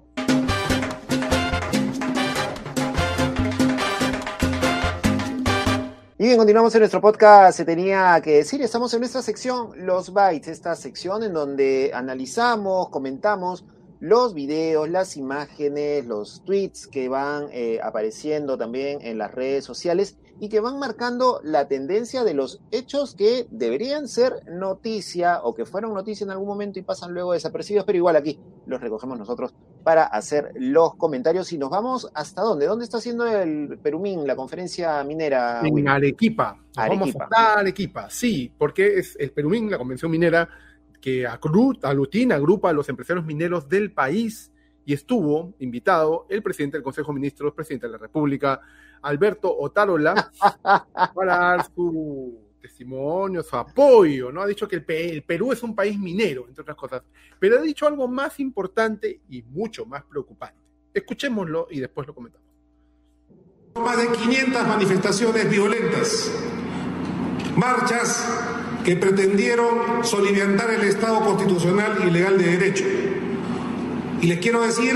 Y 6.20 6.26
bien, 6.26 6.38
continuamos 6.38 6.76
en 6.76 6.82
nuestro 6.82 7.02
podcast. 7.02 7.58
Se 7.58 7.66
tenía 7.66 8.22
que 8.24 8.36
decir, 8.36 8.62
estamos 8.62 8.94
en 8.94 9.00
nuestra 9.00 9.24
sección 9.24 9.72
Los 9.78 10.14
Bytes, 10.14 10.48
esta 10.48 10.76
sección 10.76 11.24
en 11.24 11.34
donde 11.34 11.90
analizamos, 11.92 12.90
comentamos 12.90 13.66
los 14.06 14.36
videos, 14.36 14.88
las 14.88 15.18
imágenes, 15.18 16.06
los 16.06 16.44
tweets 16.46 16.86
que 16.86 17.10
van 17.10 17.48
eh, 17.52 17.80
apareciendo 17.82 18.56
también 18.56 19.00
en 19.02 19.18
las 19.18 19.34
redes 19.34 19.66
sociales 19.66 20.16
y 20.40 20.48
que 20.50 20.60
van 20.60 20.78
marcando 20.78 21.42
la 21.44 21.68
tendencia 21.68 22.24
de 22.24 22.36
los 22.36 22.62
hechos 22.70 23.16
que 23.16 23.48
deberían 23.50 24.08
ser 24.08 24.44
noticia 24.48 25.40
o 25.42 25.56
que 25.56 25.66
fueron 25.66 25.96
noticia 25.96 26.24
en 26.24 26.30
algún 26.30 26.48
momento 26.48 26.78
y 26.78 26.84
pasan 26.84 27.16
luego 27.16 27.34
desapercibidos, 27.34 27.84
pero 27.88 27.98
igual 27.98 28.16
aquí 28.16 28.40
los 28.68 28.80
recogemos 28.80 29.18
nosotros 29.18 29.56
para 29.84 30.04
hacer 30.04 30.52
los 30.54 30.94
comentarios 30.98 31.52
y 31.52 31.58
nos 31.58 31.72
vamos 31.72 32.12
hasta 32.14 32.44
dónde, 32.44 32.68
dónde 32.68 32.86
está 32.86 32.98
haciendo 32.98 33.26
el 33.26 33.80
Perumín, 33.82 34.28
la 34.28 34.36
conferencia 34.36 35.04
minera. 35.04 35.62
En 35.64 35.88
Arequipa. 35.88 36.60
Arequipa. 36.76 37.28
Vamos 37.32 37.56
a 37.56 37.60
Arequipa, 37.60 38.08
sí, 38.12 38.54
porque 38.56 39.00
es 39.00 39.16
el 39.20 39.32
Perumín, 39.32 39.72
la 39.72 39.80
convención 39.80 40.12
minera 40.12 40.48
que 41.06 41.28
aglutina, 41.28 42.34
agrupa 42.34 42.72
a 42.72 42.74
los 42.74 42.90
empresarios 42.90 43.24
mineros 43.24 43.70
del 43.70 43.92
país 43.92 44.52
y 44.86 44.94
estuvo 44.96 45.54
invitado 45.60 46.26
el 46.32 46.42
presidente 46.42 46.78
del 46.78 46.84
Consejo 46.84 47.12
de 47.12 47.20
Ministros, 47.20 47.54
presidente 47.54 47.86
de 47.86 47.92
la 47.92 48.00
República, 48.00 48.60
Alberto 49.04 49.56
Otárola, 49.56 50.32
para 51.14 51.38
dar 51.38 51.68
su 51.76 52.40
testimonio, 52.60 53.44
su 53.44 53.56
apoyo, 53.56 54.32
¿no? 54.32 54.42
Ha 54.42 54.48
dicho 54.48 54.68
que 54.68 54.78
el, 54.78 55.22
Perú 55.22 55.52
es 55.52 55.62
un 55.62 55.76
país 55.76 55.96
minero, 56.00 56.48
entre 56.48 56.64
otras 56.64 56.76
cosas, 56.76 57.04
pero 57.38 57.60
ha 57.60 57.62
dicho 57.62 57.86
algo 57.86 58.08
más 58.08 58.40
importante 58.40 59.22
y 59.30 59.44
mucho 59.44 59.86
más 59.86 60.04
preocupante. 60.06 60.60
Escuchémoslo 60.92 61.68
y 61.70 61.82
después 61.82 62.08
lo 62.08 62.16
comentamos. 62.16 62.48
Más 63.76 63.96
de 63.96 64.08
500 64.08 64.68
manifestaciones 64.68 65.52
violentas, 65.52 66.32
marchas 67.56 68.55
que 68.86 68.96
pretendieron 68.96 70.04
soliviantar 70.04 70.70
el 70.70 70.84
Estado 70.84 71.20
constitucional 71.22 71.98
y 72.08 72.12
legal 72.12 72.38
de 72.38 72.46
derecho. 72.46 72.86
Y 74.22 74.28
les 74.28 74.40
quiero 74.40 74.62
decir 74.62 74.96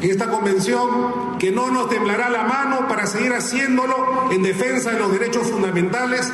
en 0.00 0.10
esta 0.10 0.30
convención 0.30 1.38
que 1.38 1.52
no 1.52 1.70
nos 1.70 1.90
temblará 1.90 2.30
la 2.30 2.44
mano 2.44 2.88
para 2.88 3.06
seguir 3.06 3.34
haciéndolo 3.34 4.30
en 4.32 4.42
defensa 4.42 4.92
de 4.92 4.98
los 4.98 5.12
derechos 5.12 5.46
fundamentales 5.46 6.32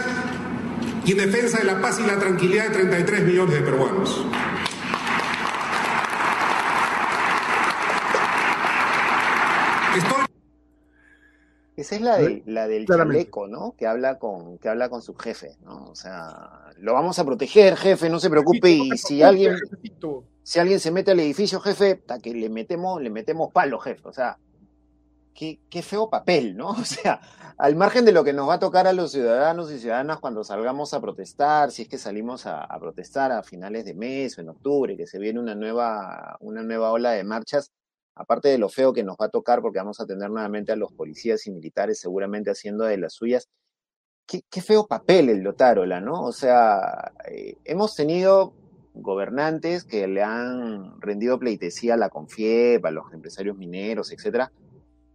y 1.05 1.13
en 1.13 1.19
defensa 1.19 1.59
de 1.59 1.65
la 1.65 1.81
paz 1.81 1.99
y 1.99 2.07
la 2.07 2.19
tranquilidad 2.19 2.69
de 2.69 2.71
33 2.71 3.25
millones 3.25 3.55
de 3.55 3.61
peruanos. 3.61 4.25
Esa 11.83 11.97
es 11.97 12.01
la, 12.01 12.17
de, 12.17 12.45
la 12.47 12.69
del 12.69 12.87
chaleco, 12.87 13.49
¿no? 13.49 13.75
Que 13.77 13.89
habla 13.89 14.21
con 14.21 14.57
que 14.59 14.69
habla 14.69 14.89
con 14.89 15.03
su 15.03 15.17
jefe, 15.17 15.57
¿no? 15.65 15.87
O 15.87 15.97
sea, 15.97 16.71
lo 16.79 16.95
vamos 16.95 17.19
a 17.19 17.25
proteger, 17.25 17.77
jefe, 17.77 18.09
no 18.09 18.21
se 18.21 18.31
preocupe. 18.31 18.71
Y 18.71 18.91
si 18.97 19.21
alguien 19.21 19.57
si 20.45 20.61
alguien 20.61 20.79
se 20.79 20.93
mete 20.93 21.11
al 21.11 21.19
edificio, 21.19 21.59
jefe, 21.59 21.99
hasta 22.01 22.21
que 22.21 22.35
le 22.35 22.49
metemos 22.49 23.03
le 23.03 23.11
metemos 23.11 23.51
palo, 23.51 23.81
jefe. 23.81 24.01
O 24.05 24.13
sea, 24.13 24.39
qué, 25.35 25.59
qué 25.69 25.83
feo 25.83 26.09
papel, 26.09 26.57
¿no? 26.57 26.69
O 26.81 26.85
sea, 26.85 27.21
al 27.59 27.75
margen 27.75 28.05
de 28.05 28.13
lo 28.13 28.23
que 28.23 28.33
nos 28.33 28.49
va 28.49 28.55
a 28.55 28.59
tocar 28.61 28.87
a 28.87 28.93
los 28.93 29.11
ciudadanos 29.11 29.73
y 29.73 29.81
ciudadanas 29.81 30.21
cuando 30.21 30.45
salgamos 30.45 30.95
a 30.95 31.01
protestar, 31.01 31.73
si 31.73 31.83
es 31.83 31.89
que 31.89 31.99
salimos 31.99 32.47
a, 32.47 32.63
a 32.63 32.79
protestar 32.79 33.33
a 33.33 33.43
finales 33.43 33.85
de 33.85 33.95
mes 33.95 34.39
o 34.39 34.41
en 34.41 34.51
octubre, 34.51 34.97
que 34.97 35.09
se 35.09 35.19
viene 35.19 35.41
una 35.41 35.57
nueva 35.57 36.37
una 36.39 36.63
nueva 36.63 36.93
ola 36.93 37.11
de 37.11 37.25
marchas 37.25 37.73
aparte 38.15 38.49
de 38.49 38.59
lo 38.59 38.69
feo 38.69 38.93
que 38.93 39.05
nos 39.05 39.17
va 39.17 39.27
a 39.27 39.31
tocar, 39.31 39.63
porque 39.63 39.79
vamos 39.79 40.01
a 40.01 40.07
tener 40.07 40.31
nuevamente 40.31 40.73
a 40.73 40.77
los 40.77 40.93
policías 40.93 41.47
y 41.47 41.51
militares 41.51 41.99
seguramente 41.99 42.51
haciendo 42.51 42.85
de 42.85 42.99
las 42.99 43.15
suyas, 43.15 43.49
qué, 44.27 44.63
feo 44.63 44.87
papel 44.87 45.29
el 45.29 45.41
Lotárola, 45.41 46.01
¿no? 46.01 46.23
O 46.23 46.33
sea, 46.33 47.13
eh, 47.29 47.57
hemos 47.65 47.95
tenido 47.95 48.55
gobernantes 48.95 49.85
que 49.85 50.07
le 50.07 50.23
han 50.23 51.01
rendido 51.01 51.39
pleitesía 51.39 51.95
a 51.95 51.97
la 51.97 52.11
Confiep, 52.11 52.85
a 52.85 52.91
los 52.91 53.13
empresarios 53.13 53.57
mineros, 53.57 54.13
etcétera, 54.13 54.53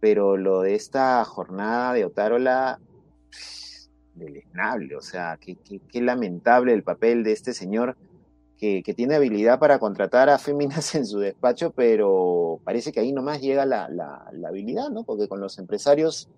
pero 0.00 0.36
lo 0.36 0.62
de 0.62 0.74
esta 0.74 1.24
jornada 1.24 1.94
de 1.94 2.04
Otárola, 2.04 2.80
deleznable, 4.14 4.96
o 4.96 5.00
sea, 5.00 5.38
qué, 5.40 5.56
qué 5.56 6.00
lamentable 6.00 6.72
el 6.74 6.82
papel 6.82 7.22
de 7.22 7.32
este 7.32 7.52
señor 7.52 7.96
que, 8.58 8.94
tiene 8.96 9.14
habilidad 9.14 9.58
para 9.58 9.78
contratar 9.78 10.28
a 10.28 10.38
féminas 10.38 10.94
en 10.94 11.06
su 11.06 11.18
despacho, 11.18 11.70
pero 11.70 12.60
parece 12.64 12.92
que 12.92 13.00
ahí 13.00 13.12
nomás 13.12 13.40
llega 13.40 13.64
la, 13.64 13.88
la, 13.88 14.48
habilidad, 14.48 14.90
¿no? 14.90 15.04
Porque 15.04 15.28
con 15.28 15.40
los 15.40 15.58
empresarios 15.58 16.28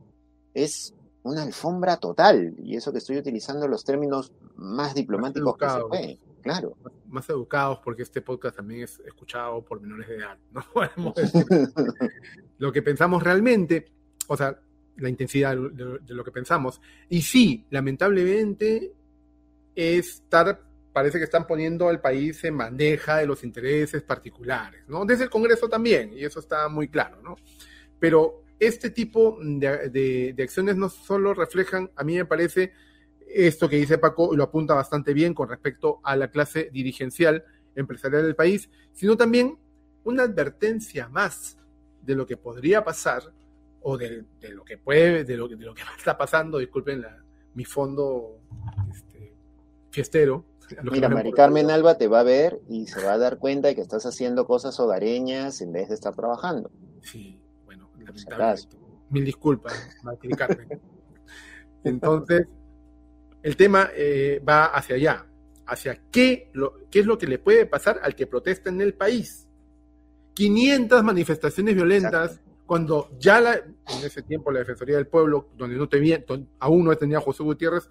es 0.54 0.94
una 1.22 1.42
alfombra 1.42 1.96
total, 1.98 2.54
y 2.58 2.76
eso 2.76 2.92
que 2.92 2.98
estoy 2.98 3.18
utilizando 3.18 3.68
los 3.68 3.84
términos 3.84 4.32
más 4.56 4.94
diplomáticos 4.94 5.56
que 5.56 5.68
se 5.68 5.80
puede, 5.80 6.18
claro. 6.42 6.76
Más, 7.08 7.28
educados, 7.28 7.80
porque 7.84 8.02
este 8.02 8.22
podcast 8.22 8.56
también 8.56 8.82
es 8.82 9.00
escuchado 9.00 9.62
por 9.62 9.80
menores 9.80 10.08
de 10.08 10.16
edad, 10.16 10.38
¿no? 10.52 10.62
lo 12.58 12.72
que 12.72 12.82
pensamos 12.82 13.22
realmente, 13.22 13.86
o 14.28 14.36
sea, 14.36 14.58
la 14.96 15.08
intensidad 15.08 15.56
de 15.56 16.14
lo 16.14 16.24
que 16.24 16.30
pensamos. 16.30 16.80
Y 17.08 17.22
sí, 17.22 17.64
lamentablemente, 17.70 18.92
es 19.74 20.14
estar 20.14 20.69
parece 20.92 21.18
que 21.18 21.24
están 21.24 21.46
poniendo 21.46 21.88
al 21.88 22.00
país 22.00 22.42
en 22.44 22.56
bandeja 22.58 23.18
de 23.18 23.26
los 23.26 23.44
intereses 23.44 24.02
particulares, 24.02 24.82
¿no? 24.88 25.04
Desde 25.04 25.24
el 25.24 25.30
Congreso 25.30 25.68
también, 25.68 26.12
y 26.12 26.24
eso 26.24 26.40
está 26.40 26.68
muy 26.68 26.88
claro, 26.88 27.20
¿no? 27.22 27.36
Pero 27.98 28.42
este 28.58 28.90
tipo 28.90 29.38
de, 29.40 30.34
acciones 30.42 30.76
no 30.76 30.88
solo 30.88 31.32
reflejan, 31.34 31.90
a 31.96 32.04
mí 32.04 32.16
me 32.16 32.24
parece, 32.24 32.72
esto 33.26 33.68
que 33.68 33.76
dice 33.76 33.98
Paco 33.98 34.34
lo 34.34 34.44
apunta 34.44 34.74
bastante 34.74 35.14
bien 35.14 35.32
con 35.34 35.48
respecto 35.48 36.00
a 36.02 36.16
la 36.16 36.30
clase 36.30 36.70
dirigencial 36.72 37.44
empresarial 37.74 38.22
del 38.22 38.34
país, 38.34 38.68
sino 38.92 39.16
también 39.16 39.58
una 40.04 40.24
advertencia 40.24 41.08
más 41.08 41.58
de 42.02 42.14
lo 42.14 42.26
que 42.26 42.36
podría 42.36 42.84
pasar 42.84 43.22
o 43.82 43.96
de, 43.96 44.24
lo 44.50 44.64
que 44.64 44.76
puede, 44.76 45.24
de 45.24 45.36
lo, 45.36 45.48
de 45.48 45.56
lo 45.56 45.74
que 45.74 45.82
está 45.98 46.18
pasando, 46.18 46.58
disculpen 46.58 47.04
mi 47.54 47.64
fondo 47.64 48.40
este, 48.90 49.34
fiestero. 49.90 50.44
Mira, 50.82 51.08
Mari 51.08 51.32
Carmen 51.32 51.70
Alba 51.70 51.96
te 51.98 52.08
va 52.08 52.20
a 52.20 52.24
ver 52.24 52.60
y 52.68 52.86
se 52.86 53.02
va 53.04 53.14
a 53.14 53.18
dar 53.18 53.38
cuenta 53.38 53.68
de 53.68 53.74
que 53.74 53.80
estás 53.80 54.06
haciendo 54.06 54.46
cosas 54.46 54.78
hogareñas 54.78 55.60
en 55.60 55.72
vez 55.72 55.88
de 55.88 55.94
estar 55.94 56.14
trabajando. 56.14 56.70
Sí, 57.02 57.40
bueno, 57.64 57.90
Mil 59.10 59.24
disculpas, 59.24 59.74
Mari 60.02 60.28
Carmen. 60.30 60.80
Entonces, 61.84 62.46
el 63.42 63.56
tema 63.56 63.90
eh, 63.96 64.42
va 64.46 64.66
hacia 64.66 64.96
allá, 64.96 65.26
hacia 65.66 66.00
qué, 66.10 66.50
lo, 66.52 66.88
qué 66.90 67.00
es 67.00 67.06
lo 67.06 67.18
que 67.18 67.26
le 67.26 67.38
puede 67.38 67.66
pasar 67.66 68.00
al 68.02 68.14
que 68.14 68.26
protesta 68.26 68.70
en 68.70 68.80
el 68.80 68.94
país. 68.94 69.48
500 70.34 71.02
manifestaciones 71.02 71.74
violentas 71.74 72.40
cuando 72.66 73.10
ya 73.18 73.40
la, 73.40 73.54
en 73.54 74.04
ese 74.04 74.22
tiempo 74.22 74.52
la 74.52 74.60
Defensoría 74.60 74.96
del 74.96 75.08
Pueblo, 75.08 75.48
donde 75.56 75.76
no 75.76 75.88
tenía, 75.88 76.24
aún 76.60 76.84
no 76.84 76.96
tenía 76.96 77.20
José 77.20 77.42
Gutiérrez, 77.42 77.88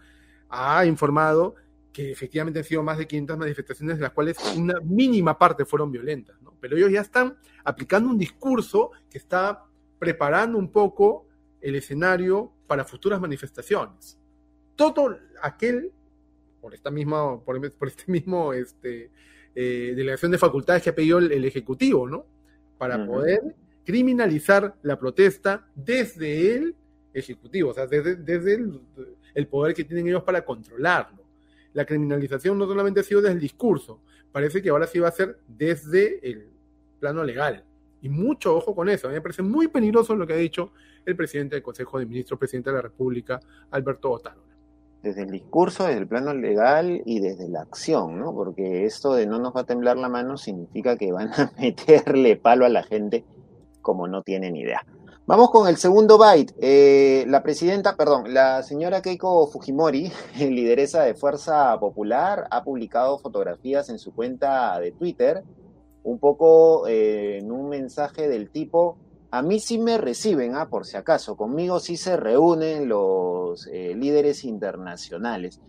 ha 0.49 0.85
informado 0.85 1.55
que 1.91 2.11
efectivamente 2.11 2.59
han 2.59 2.65
sido 2.65 2.83
más 2.83 2.97
de 2.97 3.07
500 3.07 3.37
manifestaciones, 3.37 3.97
de 3.97 4.03
las 4.03 4.11
cuales 4.11 4.37
una 4.55 4.79
mínima 4.81 5.37
parte 5.37 5.65
fueron 5.65 5.91
violentas, 5.91 6.37
Pero 6.59 6.77
ellos 6.77 6.91
ya 6.91 7.01
están 7.01 7.37
aplicando 7.63 8.09
un 8.09 8.17
discurso 8.17 8.91
que 9.09 9.17
está 9.17 9.65
preparando 9.97 10.57
un 10.57 10.71
poco 10.71 11.27
el 11.61 11.75
escenario 11.75 12.51
para 12.67 12.85
futuras 12.85 13.19
manifestaciones. 13.19 14.17
Todo 14.75 15.17
aquel, 15.41 15.91
por 16.61 16.73
esta 16.73 16.89
misma, 16.89 17.39
por, 17.43 17.87
este 17.87 18.03
mismo 18.07 18.53
este, 18.53 19.11
eh, 19.55 19.93
delegación 19.95 20.31
de 20.31 20.37
facultades 20.37 20.83
que 20.83 20.91
ha 20.91 20.95
pedido 20.95 21.19
el, 21.19 21.43
Ejecutivo, 21.43 22.07
¿no? 22.07 22.25
Para 22.77 23.05
poder 23.05 23.55
criminalizar 23.83 24.75
la 24.83 24.97
protesta 24.97 25.67
desde 25.75 26.55
el 26.55 26.75
Ejecutivo, 27.13 27.71
o 27.71 27.73
sea, 27.73 27.87
desde, 27.87 28.53
el, 29.33 29.47
poder 29.47 29.73
que 29.73 29.83
tienen 29.83 30.07
ellos 30.07 30.23
para 30.23 30.45
controlarlo. 30.45 31.18
La 31.73 31.85
criminalización 31.85 32.57
no 32.57 32.65
solamente 32.65 33.01
ha 33.01 33.03
sido 33.03 33.21
desde 33.21 33.35
el 33.35 33.39
discurso, 33.39 34.01
parece 34.31 34.61
que 34.61 34.69
ahora 34.69 34.87
sí 34.87 34.99
va 34.99 35.07
a 35.07 35.11
ser 35.11 35.39
desde 35.47 36.27
el 36.27 36.49
plano 36.99 37.23
legal. 37.23 37.63
Y 38.01 38.09
mucho 38.09 38.55
ojo 38.55 38.75
con 38.75 38.89
eso. 38.89 39.07
A 39.07 39.09
mí 39.09 39.15
me 39.15 39.21
parece 39.21 39.41
muy 39.41 39.67
peligroso 39.67 40.15
lo 40.15 40.25
que 40.25 40.33
ha 40.33 40.37
dicho 40.37 40.71
el 41.05 41.15
presidente 41.15 41.55
del 41.55 41.63
Consejo 41.63 41.99
de 41.99 42.05
Ministros, 42.05 42.39
presidente 42.39 42.69
de 42.69 42.77
la 42.77 42.81
República, 42.81 43.39
Alberto 43.71 44.11
Otárola. 44.11 44.43
Desde 45.01 45.23
el 45.23 45.31
discurso, 45.31 45.85
desde 45.85 45.99
el 45.99 46.07
plano 46.07 46.33
legal 46.33 47.01
y 47.05 47.19
desde 47.19 47.47
la 47.47 47.61
acción, 47.61 48.19
¿no? 48.19 48.33
Porque 48.33 48.85
esto 48.85 49.13
de 49.13 49.25
no 49.25 49.39
nos 49.39 49.55
va 49.55 49.61
a 49.61 49.65
temblar 49.65 49.97
la 49.97 50.09
mano 50.09 50.37
significa 50.37 50.97
que 50.97 51.11
van 51.11 51.29
a 51.33 51.51
meterle 51.59 52.35
palo 52.35 52.65
a 52.65 52.69
la 52.69 52.83
gente 52.83 53.23
como 53.81 54.07
no 54.07 54.23
tienen 54.23 54.55
idea. 54.55 54.85
Vamos 55.29 55.51
con 55.51 55.67
el 55.67 55.77
segundo 55.77 56.17
byte. 56.17 56.55
Eh, 56.59 57.23
la 57.27 57.43
presidenta, 57.43 57.95
perdón, 57.95 58.33
la 58.33 58.63
señora 58.63 59.03
Keiko 59.03 59.45
Fujimori, 59.45 60.11
lideresa 60.39 61.03
de 61.03 61.13
Fuerza 61.13 61.79
Popular, 61.79 62.47
ha 62.49 62.63
publicado 62.63 63.19
fotografías 63.19 63.89
en 63.89 63.99
su 63.99 64.11
cuenta 64.11 64.79
de 64.79 64.91
Twitter, 64.91 65.43
un 66.01 66.17
poco 66.17 66.87
eh, 66.87 67.37
en 67.37 67.51
un 67.51 67.69
mensaje 67.69 68.27
del 68.27 68.49
tipo, 68.49 68.97
a 69.29 69.43
mí 69.43 69.59
sí 69.59 69.77
me 69.77 69.99
reciben, 69.99 70.55
ah, 70.55 70.67
por 70.67 70.87
si 70.87 70.97
acaso, 70.97 71.37
conmigo 71.37 71.79
sí 71.79 71.95
se 71.95 72.17
reúnen 72.17 72.89
los 72.89 73.67
eh, 73.67 73.93
líderes 73.95 74.43
internacionales. 74.43 75.61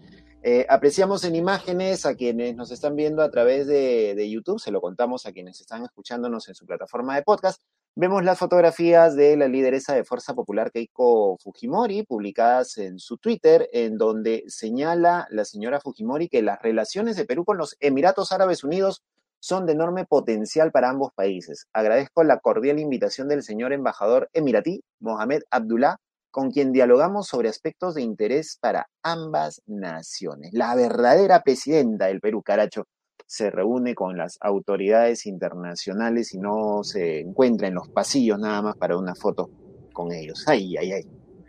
Eh, 0.43 0.65
apreciamos 0.71 1.23
en 1.25 1.37
imágenes 1.37 2.07
a 2.07 2.15
quienes 2.15 2.57
nos 2.57 2.71
están 2.71 2.97
viendo 2.97 3.23
a 3.23 3.31
través 3.31 3.67
de, 3.67 4.27
YouTube, 4.31 4.59
se 4.59 4.71
lo 4.71 4.81
contamos 4.81 5.27
a 5.27 5.33
quienes 5.33 5.61
están 5.61 5.85
escuchándonos 5.85 6.49
en 6.49 6.55
su 6.55 6.65
plataforma 6.65 7.15
de 7.15 7.23
podcast. 7.23 7.61
Vemos 7.97 8.25
las 8.25 8.39
fotografías 8.39 9.17
de 9.17 9.37
la 9.37 9.49
lideresa 9.49 9.95
de 9.95 10.05
Fuerza 10.05 10.33
Popular 10.33 10.71
Keiko 10.71 11.37
Fujimori, 11.39 12.05
publicadas 12.05 12.79
en 12.79 12.99
su 13.01 13.19
Twitter, 13.19 13.69
en 13.73 13.99
donde 13.99 14.45
señala 14.47 15.27
la 15.31 15.45
señora 15.45 15.81
Fujimori 15.81 16.29
que 16.29 16.41
las 16.41 16.63
relaciones 16.63 17.17
de 17.17 17.25
Perú 17.25 17.45
con 17.45 17.59
los 17.59 17.77
Emiratos 17.81 18.31
Árabes 18.31 18.63
Unidos 18.63 19.03
son 19.41 19.67
de 19.67 19.73
enorme 19.73 20.05
potencial 20.05 20.71
para 20.71 20.89
ambos 20.89 21.13
países. 21.15 21.67
Agradezco 21.73 22.23
la 22.23 22.39
cordial 22.39 22.79
invitación 22.79 23.27
del 23.27 23.43
señor 23.43 23.73
embajador 23.73 24.31
emiratí, 24.35 24.83
Mohamed 25.01 25.43
Abdullah, 25.51 25.97
con 26.31 26.53
quien 26.53 26.73
dialogamos 26.73 27.27
sobre 27.27 27.49
aspectos 27.49 27.95
de 27.97 28.03
interés 28.03 28.57
para 28.61 28.89
ambas 29.03 29.63
naciones. 29.67 30.53
La 30.53 30.77
verdadera 30.77 31.43
presidenta 31.43 32.07
del 32.07 32.21
Perú, 32.21 32.43
Caracho, 32.43 32.85
se 33.31 33.49
reúne 33.49 33.95
con 33.95 34.17
las 34.17 34.39
autoridades 34.41 35.25
internacionales 35.25 36.35
y 36.35 36.39
no 36.39 36.83
se 36.83 37.21
encuentra 37.21 37.69
en 37.69 37.75
los 37.75 37.89
pasillos 37.89 38.41
nada 38.41 38.61
más 38.61 38.77
para 38.77 38.97
una 38.97 39.15
foto 39.15 39.49
con 39.93 40.11
ellos. 40.11 40.43
Ay, 40.49 40.77
ay, 40.77 40.91
ay. 40.91 41.03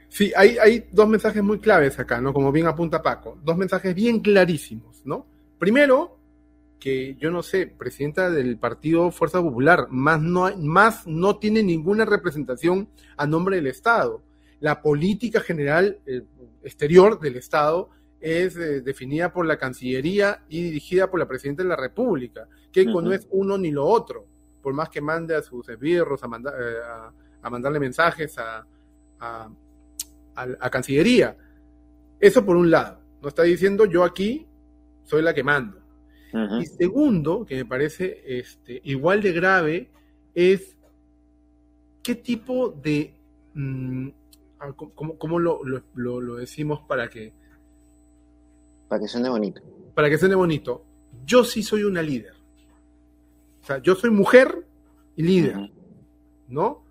Sí, 0.07 0.31
hay, 0.35 0.59
hay 0.59 0.85
dos 0.91 1.09
mensajes 1.09 1.41
muy 1.41 1.57
claves 1.57 1.97
acá, 1.97 2.21
¿no? 2.21 2.33
Como 2.33 2.51
bien 2.51 2.67
apunta 2.67 3.01
Paco. 3.01 3.39
Dos 3.43 3.57
mensajes 3.57 3.95
bien 3.95 4.19
clarísimos, 4.19 5.03
¿no? 5.07 5.25
Primero, 5.57 6.19
que 6.79 7.15
yo 7.15 7.31
no 7.31 7.41
sé, 7.41 7.65
presidenta 7.65 8.29
del 8.29 8.59
partido 8.59 9.09
Fuerza 9.09 9.41
Popular, 9.41 9.87
más 9.89 10.21
no, 10.21 10.55
más 10.57 11.07
no 11.07 11.39
tiene 11.39 11.63
ninguna 11.63 12.05
representación 12.05 12.89
a 13.17 13.25
nombre 13.25 13.55
del 13.55 13.65
Estado 13.65 14.21
la 14.59 14.83
política 14.83 15.41
general 15.41 15.99
eh, 16.05 16.21
exterior 16.63 17.19
del 17.19 17.35
Estado 17.37 17.89
es 18.21 18.55
eh, 18.55 18.81
definida 18.81 19.33
por 19.33 19.45
la 19.45 19.57
Cancillería 19.57 20.43
y 20.47 20.61
dirigida 20.61 21.09
por 21.09 21.19
la 21.19 21.27
Presidenta 21.27 21.63
de 21.63 21.69
la 21.69 21.75
República, 21.75 22.47
que 22.71 22.85
no 22.85 23.11
es 23.11 23.27
uno 23.31 23.57
ni 23.57 23.71
lo 23.71 23.85
otro, 23.85 24.25
por 24.61 24.73
más 24.73 24.89
que 24.89 25.01
mande 25.01 25.35
a 25.35 25.41
sus 25.41 25.67
esbirros 25.67 26.23
a, 26.23 26.27
eh, 26.27 27.11
a, 27.41 27.49
mandarle 27.49 27.79
mensajes 27.79 28.37
a, 28.37 28.65
a, 29.19 30.69
Cancillería. 30.69 31.35
Eso 32.19 32.45
por 32.45 32.55
un 32.55 32.71
lado, 32.71 33.01
no 33.21 33.27
está 33.27 33.43
diciendo 33.43 33.85
yo 33.85 34.03
aquí 34.03 34.47
soy 35.03 35.21
la 35.21 35.33
que 35.33 35.43
mando. 35.43 35.79
Y 36.61 36.65
segundo, 36.65 37.45
que 37.45 37.57
me 37.57 37.65
parece 37.65 38.21
este, 38.25 38.79
igual 38.85 39.21
de 39.21 39.33
grave, 39.33 39.91
es 40.33 40.77
qué 42.01 42.15
tipo 42.15 42.69
de 42.69 43.13
mm, 43.53 44.07
Ah, 44.61 44.73
¿Cómo, 44.75 45.39
lo, 45.39 46.35
decimos 46.35 46.81
para 46.87 47.09
que... 47.09 47.33
Para 48.91 48.99
que 48.99 49.07
suene 49.07 49.29
bonito. 49.29 49.61
Para 49.95 50.09
que 50.09 50.17
suene 50.17 50.35
bonito. 50.35 50.83
Yo 51.25 51.45
sí 51.45 51.63
soy 51.63 51.85
una 51.85 52.01
líder. 52.01 52.33
O 53.61 53.65
sea, 53.65 53.77
yo 53.77 53.95
soy 53.95 54.09
mujer 54.09 54.67
y 55.15 55.23
líder, 55.23 55.71
¿no? 56.49 56.83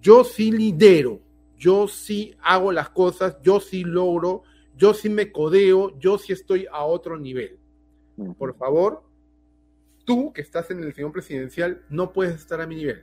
Yo 0.00 0.24
sí 0.24 0.50
lidero, 0.50 1.20
yo 1.56 1.86
sí 1.86 2.34
hago 2.42 2.72
las 2.72 2.90
cosas, 2.90 3.36
yo 3.40 3.60
sí 3.60 3.84
logro, 3.84 4.42
yo 4.76 4.94
sí 4.94 5.08
me 5.08 5.30
codeo, 5.30 5.96
yo 6.00 6.18
sí 6.18 6.32
estoy 6.32 6.66
a 6.72 6.82
otro 6.82 7.16
nivel. 7.16 7.60
Por 8.36 8.56
favor, 8.56 9.04
tú 10.04 10.32
que 10.32 10.40
estás 10.40 10.72
en 10.72 10.82
el 10.82 10.92
sillón 10.92 11.12
presidencial 11.12 11.84
no 11.88 12.12
puedes 12.12 12.34
estar 12.34 12.60
a 12.60 12.66
mi 12.66 12.74
nivel, 12.74 13.00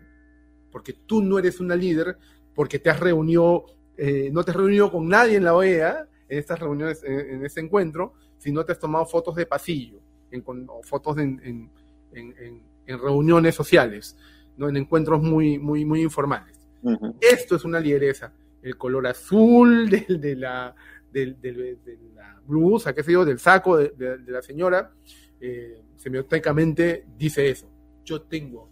porque 0.74 0.92
tú 0.92 1.22
no 1.22 1.40
eres 1.40 1.62
una 1.62 1.78
líder, 1.78 2.18
porque 2.54 2.80
te 2.80 2.90
has 2.90 3.00
reunido 3.00 3.78
eh, 3.96 4.30
no 4.30 4.44
te 4.44 4.52
has 4.52 4.58
reunido 4.58 4.92
con 4.92 5.08
nadie 5.08 5.38
en 5.38 5.46
la 5.46 5.56
OEA, 5.56 6.10
en 6.28 6.40
estas 6.40 6.60
reuniones, 6.60 7.02
en, 7.04 7.46
este 7.46 7.62
encuentro, 7.62 8.14
si 8.42 8.52
no 8.52 8.66
te 8.66 8.72
has 8.72 8.80
tomado 8.80 9.06
fotos 9.06 9.36
de 9.36 9.46
pasillo, 9.46 10.00
en, 10.32 10.44
o 10.68 10.82
fotos 10.82 11.16
en, 11.20 11.70
reuniones 12.88 13.54
sociales, 13.54 14.18
¿no? 14.58 14.68
en 14.68 14.78
encuentros 14.78 15.22
muy, 15.22 15.60
muy, 15.60 15.86
muy 15.86 16.02
informales. 16.02 16.60
Esto 17.20 17.56
es 17.56 17.64
una 17.64 17.80
lideresa. 17.80 18.34
El 18.64 18.78
color 18.78 19.06
azul 19.06 19.90
de, 20.10 20.36
la, 20.36 20.74
de, 21.12 21.78
la 22.16 22.42
blusa, 22.44 22.96
qué 22.96 23.04
sé 23.04 23.12
yo, 23.12 23.24
del 23.24 23.38
saco 23.38 23.78
de, 23.78 24.18
la 24.26 24.42
señora, 24.42 24.92
eh, 25.40 25.84
semióticamente 25.96 27.06
dice 27.16 27.48
eso. 27.48 27.70
Yo 28.04 28.24
tengo 28.24 28.71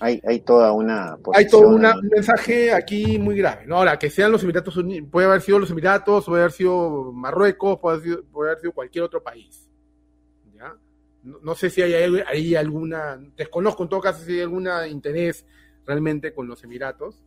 Hay, 0.00 0.20
hay 0.26 0.40
toda 0.40 0.72
una 0.72 1.16
Hay 1.32 1.46
todo 1.46 1.68
un 1.68 1.86
mensaje 2.10 2.72
aquí 2.72 3.18
muy 3.18 3.36
grave. 3.36 3.66
¿no? 3.66 3.76
Ahora, 3.76 3.98
que 3.98 4.10
sean 4.10 4.32
los 4.32 4.42
Emiratos 4.42 4.76
Unidos, 4.76 5.08
puede 5.10 5.26
haber 5.26 5.40
sido 5.40 5.58
los 5.58 5.70
Emiratos, 5.70 6.26
puede 6.26 6.42
haber 6.42 6.52
sido 6.52 7.12
Marruecos, 7.12 7.78
puede 7.78 7.96
haber 7.96 8.08
sido, 8.08 8.24
puede 8.24 8.50
haber 8.50 8.60
sido 8.60 8.72
cualquier 8.72 9.04
otro 9.04 9.22
país. 9.22 9.68
¿ya? 10.56 10.74
No, 11.22 11.54
sé 11.54 11.70
si 11.70 11.82
hay, 11.82 11.94
hay, 11.94 12.54
alguna, 12.56 13.16
desconozco 13.36 13.84
en 13.84 13.88
todo 13.88 14.00
caso 14.00 14.24
si 14.24 14.32
hay 14.32 14.40
algún 14.40 14.68
interés 14.88 15.46
realmente 15.86 16.34
con 16.34 16.48
los 16.48 16.62
Emiratos. 16.64 17.22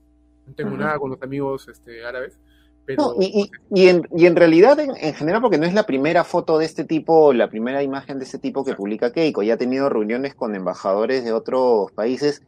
No 0.45 0.54
tengo 0.54 0.78
nada 0.78 0.99
con 0.99 1.10
los 1.10 1.21
amigos 1.21 1.67
este, 1.67 2.06
árabes. 2.06 2.38
Pero... 2.86 3.15
y, 3.19 3.50
y, 3.74 3.88
en, 3.88 4.08
y, 4.15 4.26
en, 4.26 4.36
realidad, 4.36 4.80
en, 4.80 4.91
en, 4.95 5.13
general, 5.13 5.41
porque 5.41 5.58
no 5.58 5.65
es 5.65 5.74
la 5.74 5.86
primera 5.86 6.24
foto 6.24 6.58
de 6.58 6.65
este 6.65 6.84
tipo, 6.84 7.34
la 7.34 7.50
primera 7.50 7.82
imagen 7.82 8.19
de 8.19 8.26
este 8.26 8.38
tipo 8.38 8.63
que 8.63 8.76
publica 8.76 9.12
Keiko, 9.12 9.43
ya 9.43 9.56
ha 9.56 9.58
tenido 9.58 9.89
reuniones 9.89 10.36
con 10.36 10.56
embajadores 10.56 11.24
de 11.24 11.34
otros 11.34 11.91
países 11.93 12.41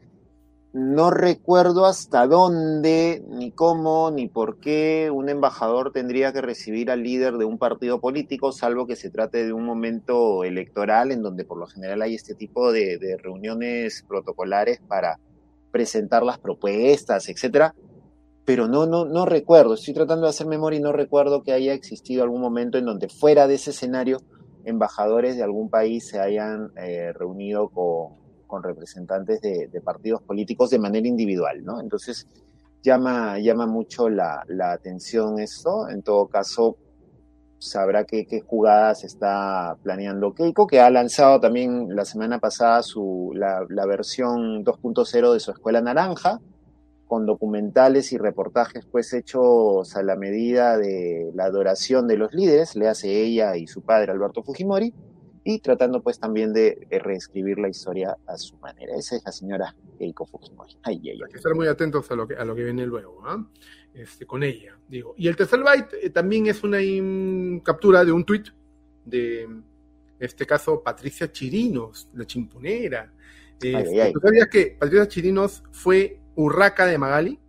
no 0.77 1.09
recuerdo 1.09 1.85
hasta 1.85 2.27
dónde, 2.27 3.23
ni 3.29 3.51
cómo, 3.51 4.11
ni 4.11 4.27
por 4.27 4.59
qué 4.59 5.09
un 5.11 5.27
embajador 5.27 5.91
tendría 5.91 6.31
que 6.33 6.41
recibir 6.41 6.91
al 6.91 7.01
líder 7.01 7.37
de 7.37 7.45
un 7.45 7.57
partido 7.57 7.99
político, 7.99 8.51
salvo 8.51 8.85
que 8.85 8.95
se 8.95 9.09
trate 9.09 9.45
de 9.45 9.53
un 9.53 9.65
momento 9.65 10.43
electoral 10.43 11.11
en 11.11 11.23
donde 11.23 11.45
por 11.45 11.57
lo 11.57 11.65
general 11.65 12.01
hay 12.03 12.15
este 12.15 12.35
tipo 12.35 12.71
de, 12.71 12.99
de 12.99 13.17
reuniones 13.17 14.05
protocolares 14.07 14.79
para 14.87 15.19
presentar 15.71 16.23
las 16.23 16.37
propuestas, 16.37 17.27
etcétera. 17.27 17.73
Pero 18.47 18.69
no, 18.69 18.85
no, 18.85 19.03
no 19.03 19.25
recuerdo, 19.25 19.73
estoy 19.73 19.93
tratando 19.93 20.25
de 20.25 20.29
hacer 20.29 20.47
memoria 20.47 20.79
y 20.79 20.81
no 20.81 20.93
recuerdo 20.93 21.43
que 21.43 21.51
haya 21.51 21.73
existido 21.73 22.23
algún 22.23 22.39
momento 22.39 22.77
en 22.77 22.85
donde 22.85 23.09
fuera 23.09 23.45
de 23.45 23.55
ese 23.55 23.71
escenario 23.71 24.21
embajadores 24.63 25.35
de 25.35 25.43
algún 25.43 25.69
país 25.69 26.07
se 26.07 26.21
hayan 26.21 26.71
eh, 26.77 27.11
reunido 27.11 27.67
con, 27.67 28.13
con 28.47 28.63
representantes 28.63 29.41
de, 29.41 29.81
partidos 29.83 30.21
políticos 30.21 30.69
de 30.69 30.79
manera 30.79 31.05
individual, 31.05 31.65
¿no? 31.65 31.81
Entonces 31.81 32.25
llama, 32.81 33.37
llama 33.37 33.67
mucho 33.67 34.07
la, 34.07 34.45
la 34.47 34.71
atención 34.71 35.39
esto. 35.39 35.89
En 35.89 36.01
todo 36.01 36.27
caso, 36.27 36.77
sabrá 37.57 38.05
qué, 38.05 38.25
qué 38.25 38.39
jugadas 38.39 39.03
está 39.03 39.75
planeando 39.83 40.33
Keiko, 40.33 40.67
que 40.67 40.79
ha 40.79 40.89
lanzado 40.89 41.41
también 41.41 41.93
la 41.93 42.05
semana 42.05 42.39
pasada 42.39 42.81
su, 42.81 43.33
la, 43.35 43.65
la 43.67 43.85
versión 43.85 44.63
2.0 44.63 45.33
de 45.33 45.39
su 45.41 45.51
Escuela 45.51 45.81
Naranja, 45.81 46.39
con 47.07 47.25
documentales 47.25 48.11
y 48.11 48.17
reportajes 48.17 48.85
pues 48.85 49.13
hechos 49.13 49.95
a 49.95 50.03
la 50.03 50.15
medida 50.15 50.77
de 50.77 51.31
la 51.33 51.45
adoración 51.45 52.07
de 52.07 52.17
los 52.17 52.33
líderes, 52.33 52.75
le 52.75 52.87
hace 52.87 53.23
ella 53.23 53.55
y 53.57 53.67
su 53.67 53.81
padre 53.81 54.11
Alberto 54.11 54.43
Fujimori, 54.43 54.93
y 55.43 55.59
tratando 55.59 56.03
pues 56.03 56.19
también 56.19 56.51
de 56.51 56.87
reescribir 57.03 57.57
la 57.57 57.69
historia 57.69 58.17
a 58.27 58.37
su 58.37 58.57
manera. 58.57 58.95
Esa 58.97 59.15
es 59.15 59.23
la 59.25 59.31
señora 59.31 59.75
Keiko 59.97 60.25
Fujimori. 60.25 60.77
Ay, 60.83 60.99
ay, 61.03 61.09
ay. 61.11 61.19
Hay 61.25 61.31
que 61.31 61.37
estar 61.37 61.55
muy 61.55 61.67
atentos 61.67 62.11
a 62.11 62.15
lo 62.15 62.27
que, 62.27 62.35
a 62.35 62.43
lo 62.43 62.53
que 62.53 62.65
viene 62.65 62.85
luego, 62.85 63.23
¿eh? 63.29 64.01
este, 64.01 64.25
con 64.25 64.43
ella, 64.43 64.77
digo. 64.89 65.15
Y 65.17 65.29
el 65.29 65.37
tercer 65.37 65.61
byte 65.63 66.05
eh, 66.05 66.09
también 66.09 66.47
es 66.47 66.63
una 66.63 66.79
captura 67.63 68.03
de 68.03 68.11
un 68.11 68.25
tuit 68.25 68.47
de, 69.05 69.43
en 69.43 69.63
este 70.19 70.45
caso, 70.45 70.83
Patricia 70.83 71.31
Chirinos, 71.31 72.09
la 72.13 72.25
ay, 72.25 73.99
ay. 73.99 74.13
¿Tú 74.13 74.19
sabías 74.19 74.47
que 74.49 74.75
Patricia 74.77 75.07
Chirinos 75.07 75.63
fue 75.71 76.19
Urraca 76.37 76.85
de 76.85 76.97
Magali? 76.97 77.39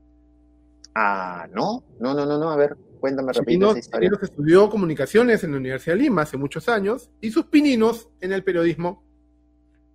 Ah, 0.94 1.46
no, 1.52 1.84
no, 2.00 2.14
no, 2.14 2.26
no, 2.26 2.38
no, 2.38 2.50
a 2.50 2.56
ver, 2.56 2.76
cuéntame 2.98 3.32
rápido 3.32 3.70
esa 3.70 3.78
historia. 3.78 4.08
Chirinos 4.08 4.22
estudió 4.22 4.68
comunicaciones 4.68 5.44
en 5.44 5.52
la 5.52 5.58
Universidad 5.58 5.94
de 5.94 6.02
Lima 6.02 6.22
hace 6.22 6.36
muchos 6.36 6.68
años 6.68 7.10
y 7.20 7.30
sus 7.30 7.46
pininos 7.46 8.08
en 8.20 8.32
el 8.32 8.42
periodismo 8.42 9.04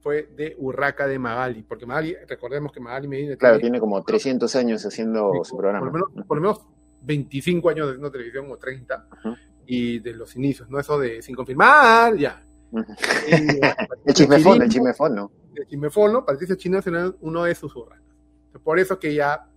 fue 0.02 0.30
de 0.36 0.56
Urraca 0.60 1.08
de 1.08 1.18
Magali, 1.18 1.64
porque 1.64 1.86
Magali, 1.86 2.16
recordemos 2.28 2.72
que 2.72 2.80
Magali 2.80 3.08
Medina 3.08 3.36
Claro, 3.36 3.60
tiene 3.60 3.80
como 3.80 4.04
300 4.04 4.56
años 4.56 4.86
haciendo 4.86 5.32
su 5.44 5.58
programa. 5.58 5.80
Por 5.80 6.00
lo, 6.00 6.08
menos, 6.10 6.28
por 6.28 6.38
lo 6.38 6.42
menos 6.42 6.62
25 7.02 7.70
años 7.70 7.88
haciendo 7.88 8.12
televisión 8.12 8.52
o 8.52 8.58
30 8.58 9.08
Ujú. 9.12 9.36
y 9.66 10.00
de 10.00 10.14
los 10.14 10.36
inicios, 10.36 10.70
no 10.70 10.80
eso 10.80 11.00
de 11.00 11.22
sin 11.22 11.36
confirmar, 11.36 12.16
ya. 12.18 12.44
Y, 12.72 12.80
El 14.06 14.14
chismefón, 14.14 14.62
el 14.62 14.70
chismefón, 14.70 15.16
¿no? 15.16 15.32
de 15.54 15.66
Chismefono, 15.68 16.26
Patricia 16.26 16.58
Chino 16.58 16.80
es 16.80 16.86
uno 17.22 17.44
de 17.44 17.56
sus 17.56 17.76
urracas. 17.76 18.04
Por 18.62 18.80
eso 18.80 19.00
que 19.00 19.14
ya 19.14 19.48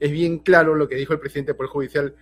es 0.00 0.10
bien 0.10 0.38
claro 0.38 0.74
lo 0.74 0.88
que 0.88 0.96
dijo 0.96 1.12
el 1.12 1.20
presidente 1.20 1.52
del 1.52 1.56
Poder 1.56 1.70
Judicial 1.70 2.14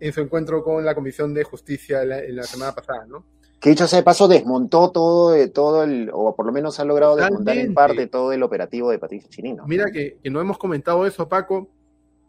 en 0.00 0.12
su 0.12 0.20
encuentro 0.20 0.62
con 0.62 0.84
la 0.84 0.94
Comisión 0.94 1.32
de 1.34 1.44
Justicia 1.44 2.04
la, 2.04 2.20
en 2.22 2.36
la 2.36 2.42
semana 2.44 2.72
pasada, 2.74 3.06
¿no? 3.06 3.24
Que 3.58 3.70
dicho 3.70 3.86
sea 3.88 3.98
de 4.00 4.02
paso, 4.04 4.28
desmontó 4.28 4.90
todo, 4.90 5.34
eh, 5.34 5.48
todo 5.48 5.82
el, 5.84 6.10
o 6.12 6.36
por 6.36 6.44
lo 6.46 6.52
menos 6.52 6.78
ha 6.78 6.84
logrado 6.84 7.16
desmontar 7.16 7.56
en 7.56 7.72
parte 7.72 8.06
todo 8.06 8.32
el 8.32 8.42
operativo 8.42 8.90
de 8.90 8.98
Patricio 8.98 9.30
Chirino. 9.30 9.64
Mira 9.66 9.86
que, 9.90 10.18
que 10.22 10.30
no 10.30 10.40
hemos 10.40 10.58
comentado 10.58 11.06
eso, 11.06 11.26
Paco. 11.28 11.68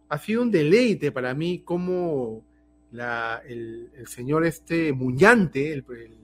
Ha 0.09 0.17
sido 0.19 0.41
un 0.41 0.49
deleite 0.51 1.11
para 1.11 1.33
mí 1.33 1.59
como 1.65 2.43
la, 2.91 3.41
el, 3.45 3.89
el 3.97 4.07
señor 4.07 4.45
este 4.45 4.93
Muñante, 4.93 5.73
el, 5.73 5.83
el 5.89 6.15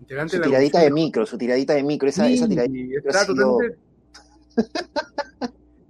integrante 0.00 0.32
Su 0.36 0.42
de 0.42 0.46
la 0.46 0.50
tiradita 0.50 0.80
de 0.80 0.90
micro, 0.90 1.24
su 1.24 1.38
tiradita 1.38 1.74
de 1.74 1.84
micro, 1.84 2.08
esa, 2.08 2.26
Sí, 2.26 2.34
esa 2.34 2.48
tiradita. 2.48 2.98
está 3.06 3.24
sido- 3.24 3.58
totalmente 3.58 3.78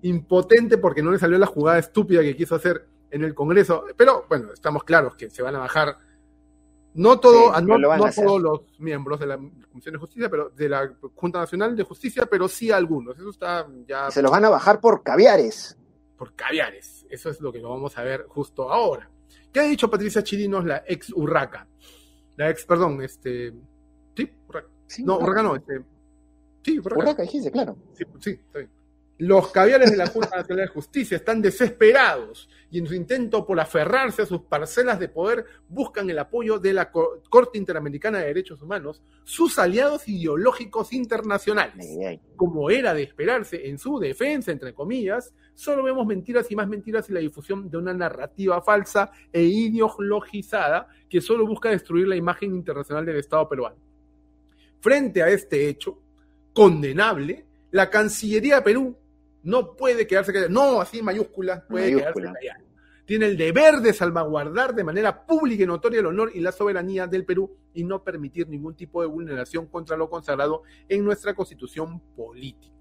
impotente 0.03 0.79
porque 0.79 1.03
no 1.03 1.11
le 1.11 1.19
salió 1.19 1.39
la 1.39 1.47
jugada 1.47 1.79
estúpida 1.79 2.23
que 2.23 2.37
quiso 2.37 2.55
hacer 2.55 2.87
en 3.11 3.25
el 3.25 3.35
Congreso. 3.35 3.85
Pero 3.97 4.25
bueno, 4.29 4.53
estamos 4.53 4.85
claros 4.85 5.15
que 5.17 5.31
se 5.31 5.43
van 5.43 5.57
a 5.57 5.61
bajar. 5.61 5.99
No, 6.95 7.21
todo, 7.21 7.55
Sí, 7.55 7.65
no, 7.65 7.79
lo 7.79 7.93
a 7.93 8.11
todos 8.11 8.41
los 8.41 8.81
miembros 8.81 9.21
de 9.21 9.27
la 9.27 9.37
Comisión 9.37 9.93
de 9.93 9.99
Justicia, 9.99 10.29
pero 10.29 10.51
de 10.51 10.69
la 10.69 10.93
Junta 11.15 11.39
Nacional 11.41 11.77
de 11.77 11.85
Justicia, 11.85 12.27
pero 12.27 12.49
sí 12.49 12.71
algunos. 12.71 13.17
Eso 13.19 13.31
está 13.31 13.67
ya 13.87 14.11
Se 14.11 14.23
los 14.23 14.31
van 14.33 14.45
a 14.45 14.49
bajar 14.51 14.81
por 14.81 15.03
caviares. 15.03 15.77
por 16.17 16.35
caviares. 16.35 17.07
Eso 17.09 17.31
es 17.31 17.41
lo 17.41 17.53
que 17.53 17.61
lo 17.61 17.71
vamos 17.71 17.97
a 17.99 18.03
ver 18.03 18.25
justo 18.29 18.71
ahora. 18.73 19.09
¿Qué 19.53 19.61
ha 19.61 19.65
dicho 19.65 19.91
Patricia 19.91 20.23
Chirinos, 20.23 20.65
la 20.65 20.83
ex 20.87 21.11
Urraca? 21.15 21.69
La 22.37 22.51
ex, 22.51 22.65
perdón, 22.65 23.01
este. 23.03 23.53
Sí, 24.17 24.31
Urraca. 24.49 24.69
Sí, 24.87 25.05
No, 25.05 25.19
Urraca 25.19 25.43
no, 25.43 25.57
este. 25.57 25.81
Sí, 26.63 26.79
Urraca. 26.81 26.99
Urraca, 27.03 27.23
dijiste, 27.23 27.51
claro. 27.53 27.77
Sí, 27.95 28.05
sí, 28.21 28.31
está 28.31 28.59
bien. 28.59 28.71
Los 29.21 29.51
caviares 29.51 29.91
de 29.91 29.97
la 29.97 30.07
Junta 30.07 30.37
Nacional 30.37 30.67
de 30.67 30.73
Justicia 30.73 31.17
están 31.17 31.43
desesperados 31.43 32.49
y 32.71 32.79
en 32.79 32.87
su 32.87 32.95
intento 32.95 33.45
por 33.45 33.59
aferrarse 33.59 34.23
a 34.23 34.27
sus 34.27 34.43
parcelas 34.43 35.01
de 35.01 35.09
poder 35.09 35.45
buscan 35.69 36.09
el 36.09 36.21
apoyo 36.21 36.61
de 36.61 36.73
la 36.73 36.93
Co- 36.93 37.21
Corte 37.29 37.59
Interamericana 37.59 38.19
de 38.19 38.27
Derechos 38.27 38.63
Humanos, 38.63 39.03
sus 39.25 39.59
aliados 39.59 40.07
ideológicos 40.07 40.93
internacionales 40.93 41.85
como 42.37 42.71
era 42.71 42.95
de 42.95 43.03
esperarse 43.03 43.69
en 43.69 43.79
su 43.79 43.99
defensa, 43.99 44.53
entre 44.53 44.73
comillas, 44.73 45.35
solo 45.53 45.83
vemos 45.83 46.07
mentiras 46.07 46.49
y 46.53 46.55
más 46.55 46.69
mentiras 46.69 47.11
y 47.11 47.13
la 47.13 47.19
difusión 47.21 47.69
de 47.69 47.77
una 47.77 47.93
narrativa 47.93 48.63
falsa 48.63 49.11
e 49.33 49.43
ideologizada 49.43 50.87
que 51.09 51.21
solo 51.21 51.45
busca 51.45 51.71
destruir 51.71 52.07
la 52.07 52.15
imagen 52.15 52.55
internacional 52.55 53.05
del 53.05 53.17
Estado 53.17 53.49
peruano. 53.49 53.77
Frente 54.81 55.25
a 55.25 55.29
este 55.29 55.69
hecho 55.69 55.99
condenable, 56.53 57.45
la 57.73 57.91
Cancillería 57.91 58.57
de 58.57 58.63
Perú 58.63 58.97
no 59.49 59.75
puede 59.77 60.07
quedarse 60.07 60.33
callada, 60.33 60.51
no 60.53 60.81
así 60.81 60.99
en 60.99 61.05
mayúsculas, 61.07 61.63
puede 61.69 61.87
Mayúscula. 61.95 62.13
quedarse 62.33 62.39
callada. 62.49 62.65
Tiene 63.07 63.27
el 63.27 63.37
deber 63.39 63.77
de 63.77 63.95
salvaguardar 63.95 64.75
de 64.75 64.85
manera 64.85 65.25
pública 65.27 65.63
y 65.63 65.67
notoria 65.67 66.01
el 66.01 66.07
honor 66.07 66.31
y 66.35 66.41
la 66.41 66.53
soberanía 66.53 67.07
del 67.07 67.25
Perú 67.25 67.57
y 67.73 67.83
no 67.83 68.05
permitir 68.05 68.49
ningún 68.49 68.75
tipo 68.77 69.01
de 69.01 69.09
vulneración 69.09 69.67
contra 69.67 69.97
lo 69.97 70.11
consagrado 70.11 70.63
en 70.89 71.03
nuestra 71.05 71.33
constitución 71.35 72.01
política. 72.15 72.75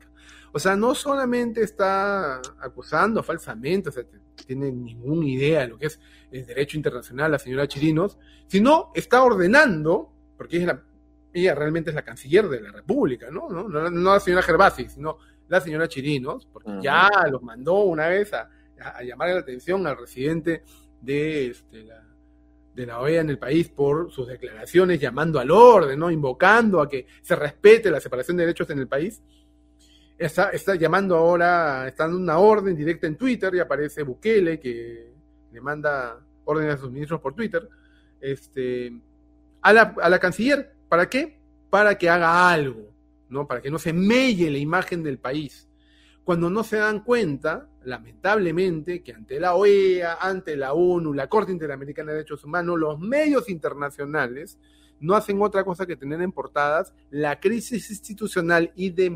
O 0.52 0.60
sea, 0.60 0.76
no 0.76 0.94
solamente 0.96 1.62
está 1.62 2.42
acusando 2.60 3.24
falsamente, 3.24 3.88
o 3.88 3.92
sea, 3.94 4.04
tiene 4.46 4.70
ninguna 4.72 5.26
idea 5.26 5.62
de 5.62 5.68
lo 5.70 5.78
que 5.78 5.86
es 5.86 6.00
el 6.32 6.46
derecho 6.46 6.76
internacional 6.76 7.32
la 7.32 7.40
señora 7.40 7.68
Chirinos, 7.68 8.18
sino 8.48 8.92
está 8.96 9.24
ordenando, 9.24 10.12
porque 10.38 10.58
es 10.58 10.66
la- 10.66 10.84
ella 11.34 11.56
realmente 11.56 11.92
es 11.92 11.96
la 11.96 12.04
canciller 12.04 12.50
de 12.50 12.60
la 12.62 12.72
República, 12.74 13.30
¿no? 13.32 13.50
No, 13.50 13.68
no, 13.70 13.90
no 13.90 14.14
la 14.14 14.20
señora 14.20 14.42
Gervasi, 14.42 14.90
sino 14.90 15.18
la 15.48 15.62
señora 15.62 15.88
Chirinos, 15.88 16.48
porque 16.52 16.72
ya 16.82 17.10
los 17.32 17.42
mandó 17.42 17.84
una 17.84 18.08
vez 18.08 18.34
a, 18.34 18.50
a, 18.82 18.90
a 18.98 19.04
llamar 19.04 19.30
la 19.30 19.40
atención 19.40 19.86
al 19.88 19.98
residente 19.98 20.64
de 21.02 21.48
este, 21.48 21.84
la, 21.84 22.08
de 22.78 22.86
la 22.86 23.00
OEA 23.00 23.22
en 23.22 23.32
el 23.32 23.40
país 23.40 23.70
por 23.70 24.12
sus 24.12 24.28
declaraciones 24.28 25.00
llamando 25.00 25.40
al 25.40 25.50
orden, 25.50 25.98
¿no? 25.98 26.12
invocando 26.12 26.80
a 26.80 26.88
que 26.88 27.08
se 27.24 27.36
respete 27.36 27.90
la 27.90 28.00
separación 28.00 28.38
de 28.38 28.44
derechos 28.44 28.70
en 28.70 28.78
el 28.78 28.88
país. 28.88 29.20
Está, 30.16 30.50
está 30.50 30.76
llamando 30.76 31.16
ahora, 31.16 31.88
está 31.88 32.04
dando 32.04 32.20
una 32.20 32.38
orden 32.38 32.76
directa 32.76 33.08
en 33.08 33.18
Twitter 33.18 33.54
y 33.56 33.60
aparece 33.60 34.04
Bukele 34.04 34.60
que 34.60 35.12
le 35.52 35.60
manda 35.60 36.20
órdenes 36.46 36.76
a 36.76 36.78
sus 36.78 36.92
ministros 36.92 37.20
por 37.20 37.34
Twitter 37.34 37.68
este, 38.22 38.94
a, 39.64 39.74
la, 39.74 39.96
a 40.00 40.08
la 40.08 40.20
canciller. 40.20 40.72
¿Para 40.88 41.10
qué? 41.10 41.40
Para 41.72 41.98
que 41.98 42.12
haga 42.12 42.52
algo, 42.52 42.94
¿no? 43.30 43.48
Para 43.48 43.62
que 43.62 43.72
no 43.72 43.80
se 43.80 43.94
melle 43.94 44.50
la 44.50 44.58
imagen 44.58 45.04
del 45.04 45.20
país. 45.20 45.68
Cuando 46.24 46.50
no 46.50 46.64
se 46.64 46.78
dan 46.78 47.04
cuenta, 47.04 47.70
lamentablemente, 47.84 49.02
que 49.02 49.14
ante 49.14 49.40
la 49.40 49.56
OEA, 49.56 50.18
ante 50.20 50.58
la 50.58 50.74
ONU, 50.74 51.14
la 51.14 51.28
Corte 51.28 51.54
Interamericana 51.54 52.12
de 52.12 52.18
Derechos 52.18 52.44
Humanos, 52.44 52.78
los 52.78 53.00
medios 53.00 53.48
internacionales 53.48 54.60
no 55.00 55.16
hacen 55.16 55.42
otra 55.42 55.64
cosa 55.64 55.86
que 55.86 55.96
tener 55.96 56.22
en 56.22 56.32
portadas 56.32 56.94
la 57.12 57.40
crisis 57.40 57.90
institucional 57.90 58.72
y 58.76 58.90
de, 58.90 59.10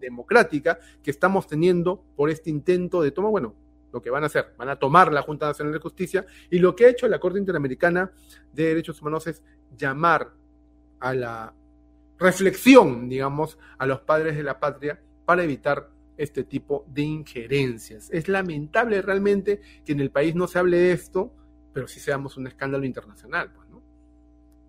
democrática 0.00 0.78
que 1.02 1.10
estamos 1.10 1.46
teniendo 1.46 2.02
por 2.16 2.30
este 2.30 2.50
intento 2.50 3.02
de 3.02 3.10
toma, 3.10 3.28
bueno, 3.28 3.54
lo 3.92 4.02
que 4.02 4.10
van 4.10 4.22
a 4.22 4.26
hacer, 4.26 4.54
van 4.56 4.68
a 4.68 4.76
tomar 4.76 5.12
la 5.12 5.22
Junta 5.22 5.46
Nacional 5.46 5.72
de 5.72 5.80
Justicia 5.80 6.26
y 6.50 6.58
lo 6.58 6.76
que 6.76 6.86
ha 6.86 6.90
hecho 6.90 7.08
la 7.08 7.18
Corte 7.18 7.38
Interamericana 7.38 8.12
de 8.52 8.64
Derechos 8.64 9.00
Humanos 9.00 9.26
es 9.26 9.42
llamar 9.76 10.32
a 11.00 11.14
la 11.14 11.54
reflexión, 12.18 13.08
digamos, 13.08 13.58
a 13.78 13.86
los 13.86 14.00
padres 14.00 14.36
de 14.36 14.42
la 14.42 14.58
patria 14.60 15.00
para 15.24 15.44
evitar 15.44 15.90
este 16.16 16.44
tipo 16.44 16.84
de 16.88 17.02
injerencias. 17.02 18.10
Es 18.10 18.28
lamentable 18.28 19.00
realmente 19.02 19.60
que 19.84 19.92
en 19.92 20.00
el 20.00 20.10
país 20.10 20.34
no 20.34 20.48
se 20.48 20.58
hable 20.58 20.78
de 20.78 20.92
esto, 20.92 21.32
pero 21.72 21.86
sí 21.86 22.00
seamos 22.00 22.36
un 22.36 22.48
escándalo 22.48 22.84
internacional. 22.84 23.52
Pues, 23.52 23.68
¿no? 23.68 23.82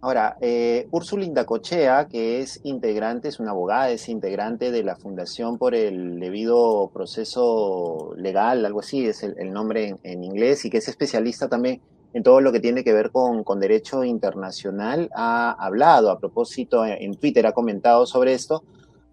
Ahora, 0.02 0.38
eh, 0.40 0.88
Úrsula 0.92 1.26
Indacochea, 1.26 2.08
que 2.08 2.40
es 2.40 2.62
integrante, 2.64 3.28
es 3.28 3.40
una 3.40 3.52
abogada, 3.52 3.90
es 3.92 4.08
integrante 4.08 4.72
de 4.72 4.84
la 4.84 4.96
Fundación 4.96 5.58
por 5.58 5.76
el 5.76 6.20
Debido 6.22 6.90
Proceso 6.94 8.14
Legal, 8.16 8.66
algo 8.66 8.80
así 8.80 9.06
es 9.06 9.24
el, 9.24 9.52
nombre 9.52 9.98
en, 10.04 10.24
inglés, 10.24 10.64
y 10.64 10.70
que 10.70 10.78
es 10.78 10.88
especialista 10.88 11.50
también 11.50 11.82
en 12.14 12.24
todo 12.24 12.42
lo 12.42 12.52
que 12.52 12.60
tiene 12.60 12.84
que 12.84 12.94
ver 12.94 13.12
con, 13.12 13.44
con 13.44 13.60
derecho 13.60 14.04
internacional, 14.04 15.10
ha 15.16 15.52
hablado 15.52 16.12
a 16.12 16.20
propósito 16.20 16.86
en 16.86 17.16
Twitter, 17.16 17.46
ha 17.46 17.52
comentado 17.52 18.06
sobre 18.06 18.34
esto, 18.34 18.64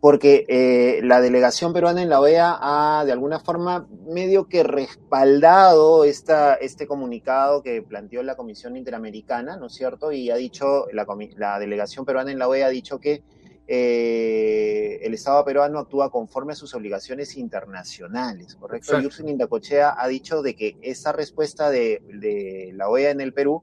porque 0.01 0.45
eh, 0.49 1.01
la 1.03 1.21
delegación 1.21 1.73
peruana 1.73 2.03
en 2.03 2.09
la 2.09 2.21
OEA 2.21 2.59
ha 2.61 3.05
de 3.05 3.13
alguna 3.13 3.41
forma 3.41 3.87
medio 4.07 4.45
que 4.47 4.63
respaldado 4.63 6.05
esta, 6.05 6.55
este 6.55 6.87
comunicado 6.87 7.63
que 7.63 7.83
planteó 7.83 8.23
la 8.23 8.37
Comisión 8.37 8.77
Interamericana, 8.77 9.57
¿no 9.57 9.67
es 9.67 9.75
cierto? 9.75 10.13
Y 10.13 10.31
ha 10.31 10.37
dicho, 10.37 10.87
la, 10.93 11.07
la 11.37 11.59
delegación 11.59 12.05
peruana 12.05 12.31
en 12.31 12.39
la 12.39 12.49
OEA 12.49 12.67
ha 12.67 12.71
dicho 12.71 12.99
que 12.99 13.23
eh, 13.69 15.01
el 15.03 15.15
Estado 15.15 15.45
peruano 15.45 15.79
actúa 15.79 16.11
conforme 16.11 16.53
a 16.53 16.57
sus 16.57 16.75
obligaciones 16.75 17.37
internacionales, 17.37 18.55
¿correcto? 18.55 19.01
Y 19.01 19.07
Ursin 19.07 19.29
Indacochea 19.29 19.95
ha 19.99 20.07
dicho 20.09 20.43
de 20.43 20.55
que 20.55 20.77
esa 20.83 21.13
respuesta 21.13 21.71
de, 21.71 22.03
de 22.09 22.73
la 22.75 22.89
OEA 22.89 23.11
en 23.11 23.21
el 23.21 23.33
Perú 23.33 23.63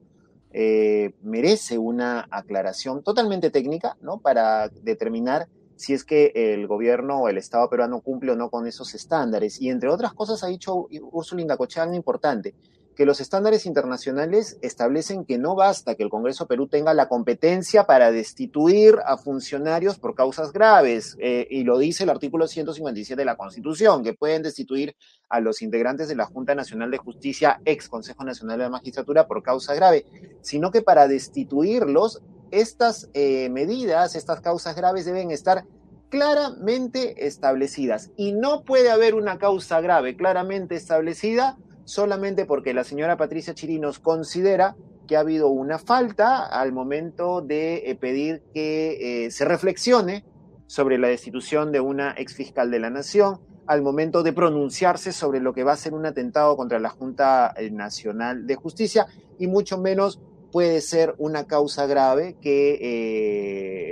eh, 0.52 1.14
merece 1.24 1.80
una 1.80 2.28
aclaración 2.30 3.02
totalmente 3.02 3.50
técnica, 3.50 3.98
¿no? 4.02 4.20
Para 4.20 4.70
determinar 4.70 5.48
si 5.76 5.94
es 5.94 6.04
que 6.04 6.32
el 6.36 6.68
gobierno 6.68 7.22
o 7.22 7.30
el 7.30 7.40
Estado 7.40 7.68
peruano 7.70 8.02
cumple 8.02 8.34
o 8.34 8.36
no 8.36 8.52
con 8.52 8.68
esos 8.68 8.94
estándares. 8.94 9.60
Y 9.60 9.70
entre 9.70 9.90
otras 9.90 10.14
cosas 10.14 10.44
ha 10.44 10.48
dicho 10.48 10.88
Úrsula 11.12 11.42
Indacochea 11.42 11.84
algo 11.84 11.96
importante, 11.96 12.54
que 12.96 13.06
los 13.06 13.20
estándares 13.20 13.66
internacionales 13.66 14.58
establecen 14.62 15.26
que 15.26 15.38
no 15.38 15.56
basta 15.56 15.96
que 15.96 16.04
el 16.04 16.10
Congreso 16.10 16.48
Perú 16.48 16.68
tenga 16.68 16.94
la 16.94 17.08
competencia 17.08 17.86
para 17.86 18.12
destituir 18.12 18.98
a 19.06 19.18
funcionarios 19.18 19.98
por 20.00 20.16
causas 20.16 20.54
graves, 20.54 21.16
eh, 21.20 21.48
y 21.50 21.64
lo 21.64 21.78
dice 21.78 22.04
el 22.04 22.10
artículo 22.10 22.48
157 22.48 23.20
de 23.20 23.26
la 23.26 23.36
Constitución, 23.36 24.04
que 24.04 24.14
pueden 24.14 24.44
destituir 24.44 24.96
a 25.30 25.40
los 25.40 25.62
integrantes 25.62 26.08
de 26.08 26.16
la 26.16 26.26
Junta 26.26 26.56
Nacional 26.56 26.92
de 26.92 26.98
Justicia, 26.98 27.62
ex 27.66 27.90
Consejo 27.90 28.24
Nacional 28.24 28.58
de 28.58 28.64
la 28.66 28.70
Magistratura, 28.70 29.28
por 29.28 29.44
causa 29.44 29.74
grave, 29.74 30.06
sino 30.42 30.72
que 30.72 30.82
para 30.82 31.08
destituirlos 31.08 32.22
estas 32.52 33.10
eh, 33.14 33.50
medidas, 33.50 34.16
estas 34.16 34.42
causas 34.42 34.76
graves 34.76 35.06
deben 35.06 35.32
estar 35.32 35.66
claramente 36.10 37.26
establecidas. 37.26 38.12
Y 38.16 38.34
no 38.34 38.64
puede 38.64 38.92
haber 38.92 39.16
una 39.16 39.40
causa 39.40 39.82
grave 39.82 40.16
claramente 40.16 40.76
establecida 40.76 41.58
solamente 41.86 42.46
porque 42.46 42.74
la 42.74 42.84
señora 42.84 43.18
Patricia 43.18 43.54
Chirinos 43.54 44.00
considera 44.00 44.76
que 45.08 45.18
ha 45.18 45.22
habido 45.22 45.50
una 45.50 45.80
falta 45.80 46.46
al 46.46 46.72
momento 46.72 47.42
de 47.42 47.90
eh, 47.90 47.96
pedir 47.96 48.42
que 48.54 49.26
eh, 49.26 49.32
se 49.32 49.46
reflexione 49.46 50.24
sobre 50.68 50.98
la 50.98 51.10
destitución 51.10 51.72
de 51.72 51.82
una 51.82 52.12
exfiscal 52.18 52.72
de 52.72 52.80
la 52.80 52.90
Nación, 52.90 53.40
al 53.68 53.82
momento 53.82 54.24
de 54.24 54.34
pronunciarse 54.34 55.12
sobre 55.12 55.40
lo 55.40 55.54
que 55.54 55.64
va 55.64 55.74
a 55.74 55.78
ser 55.78 55.94
un 55.94 56.06
atentado 56.06 56.56
contra 56.58 56.80
la 56.80 56.90
Junta 56.90 57.54
Nacional 57.72 58.48
de 58.48 58.56
Justicia 58.56 59.08
y 59.40 59.48
mucho 59.48 59.78
menos 59.78 60.20
puede 60.52 60.82
ser 60.82 61.16
una 61.18 61.46
causa 61.46 61.86
grave 61.88 62.36
que 62.42 62.78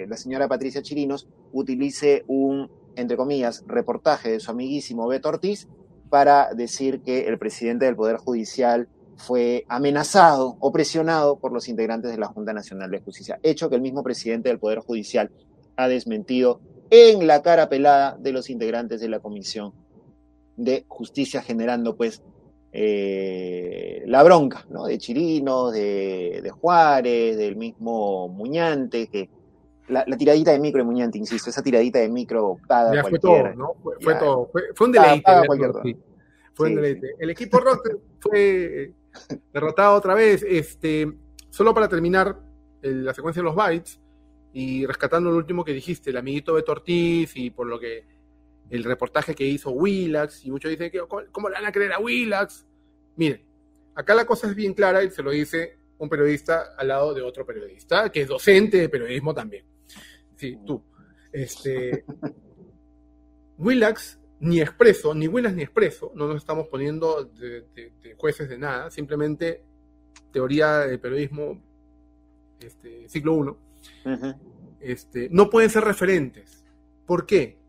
eh, 0.03 0.05
la 0.07 0.17
señora 0.17 0.47
Patricia 0.47 0.81
Chirinos 0.81 1.27
utilice 1.51 2.23
un, 2.27 2.69
entre 2.95 3.17
comillas, 3.17 3.63
reportaje 3.67 4.31
de 4.31 4.39
su 4.39 4.51
amiguísimo 4.51 5.07
Beto 5.07 5.29
Ortiz 5.29 5.67
para 6.11 6.53
decir 6.53 7.01
que 7.01 7.29
el 7.29 7.39
presidente 7.39 7.85
del 7.85 7.95
Poder 7.95 8.17
Judicial 8.17 8.89
fue 9.15 9.63
amenazado 9.69 10.57
o 10.59 10.71
presionado 10.73 11.39
por 11.39 11.53
los 11.53 11.69
integrantes 11.69 12.11
de 12.11 12.17
la 12.17 12.27
Junta 12.27 12.51
Nacional 12.51 12.91
de 12.91 12.99
Justicia, 12.99 13.39
hecho 13.43 13.69
que 13.69 13.75
el 13.75 13.81
mismo 13.81 14.03
presidente 14.03 14.49
del 14.49 14.59
Poder 14.59 14.79
Judicial 14.79 15.31
ha 15.77 15.87
desmentido 15.87 16.59
en 16.89 17.27
la 17.27 17.41
cara 17.41 17.69
pelada 17.69 18.17
de 18.19 18.33
los 18.33 18.49
integrantes 18.49 18.99
de 18.99 19.07
la 19.07 19.21
Comisión 19.21 19.73
de 20.57 20.83
Justicia, 20.89 21.41
generando 21.41 21.95
pues 21.95 22.21
eh, 22.73 24.03
la 24.05 24.21
bronca, 24.23 24.65
¿no? 24.69 24.87
De 24.87 24.97
Chirinos, 24.97 25.71
de, 25.71 26.51
Juárez, 26.59 27.37
del 27.37 27.55
mismo 27.55 28.27
Muñante, 28.27 29.07
que 29.07 29.29
la, 29.91 30.17
tiradita 30.17 30.51
de 30.51 30.59
micro 30.59 30.79
de 30.79 30.85
Muñante, 30.85 31.17
insisto, 31.17 31.49
esa 31.49 31.61
tiradita 31.61 31.99
de 31.99 32.09
micro 32.09 32.57
paga 32.67 33.03
Fue 33.03 33.19
todo, 33.19 33.53
¿no? 33.53 33.75
Fue, 34.01 34.15
todo. 34.15 34.49
Fue, 34.75 34.87
un 34.87 34.91
deleite. 34.91 35.31
Fue 36.53 36.69
un 36.69 36.75
deleite. 36.75 37.15
El 37.19 37.29
equipo 37.29 37.59
rock 37.59 37.89
fue 38.19 38.93
derrotado 39.53 39.95
otra 39.95 40.13
vez. 40.13 40.43
Este, 40.47 41.11
solo 41.49 41.73
para 41.73 41.87
terminar 41.87 42.39
la 42.81 43.13
secuencia 43.13 43.41
de 43.41 43.45
los 43.45 43.55
bytes 43.55 43.99
y 44.53 44.85
rescatando 44.85 45.29
lo 45.29 45.37
último 45.37 45.63
que 45.63 45.73
dijiste, 45.73 46.09
el 46.09 46.17
amiguito 46.17 46.55
de 46.55 46.63
Ortiz 46.67 47.35
y 47.35 47.51
por 47.51 47.67
lo 47.67 47.79
que 47.79 48.05
el 48.69 48.83
reportaje 48.83 49.35
que 49.35 49.45
hizo 49.45 49.71
Willax, 49.71 50.45
y 50.45 50.51
muchos 50.51 50.71
dicen, 50.71 50.89
que, 50.89 50.99
¿cómo 50.99 51.49
le 51.49 51.55
van 51.55 51.65
a 51.65 51.71
creer 51.71 51.93
a 51.93 51.99
Willax? 51.99 52.65
Miren, 53.17 53.43
acá 53.95 54.15
la 54.15 54.25
cosa 54.25 54.47
es 54.47 54.55
bien 54.55 54.73
clara 54.73 55.03
y 55.03 55.11
se 55.11 55.21
lo 55.21 55.31
dice 55.31 55.77
un 55.97 56.09
periodista 56.09 56.73
al 56.77 56.87
lado 56.87 57.13
de 57.13 57.21
otro 57.21 57.45
periodista, 57.45 58.09
que 58.09 58.21
es 58.21 58.27
docente 58.27 58.77
de 58.77 58.89
periodismo 58.89 59.33
también. 59.33 59.65
Sí, 60.41 60.57
tú. 60.65 60.83
Este, 61.31 62.03
Willax, 63.57 64.19
ni 64.39 64.59
expreso, 64.59 65.13
ni 65.13 65.27
Willax 65.27 65.55
ni 65.55 65.61
expreso, 65.61 66.11
no 66.15 66.27
nos 66.27 66.37
estamos 66.37 66.67
poniendo 66.67 67.25
de, 67.25 68.15
jueces 68.17 68.49
de 68.49 68.57
nada, 68.57 68.91
simplemente 68.91 69.63
teoría 70.31 70.79
de 70.79 70.97
periodismo 70.97 71.61
este, 72.59 73.07
siglo 73.07 73.57
I, 74.03 74.35
este, 74.79 75.29
no 75.31 75.49
pueden 75.49 75.69
ser 75.69 75.83
referentes. 75.83 76.65
¿Por 77.05 77.25
qué? 77.25 77.61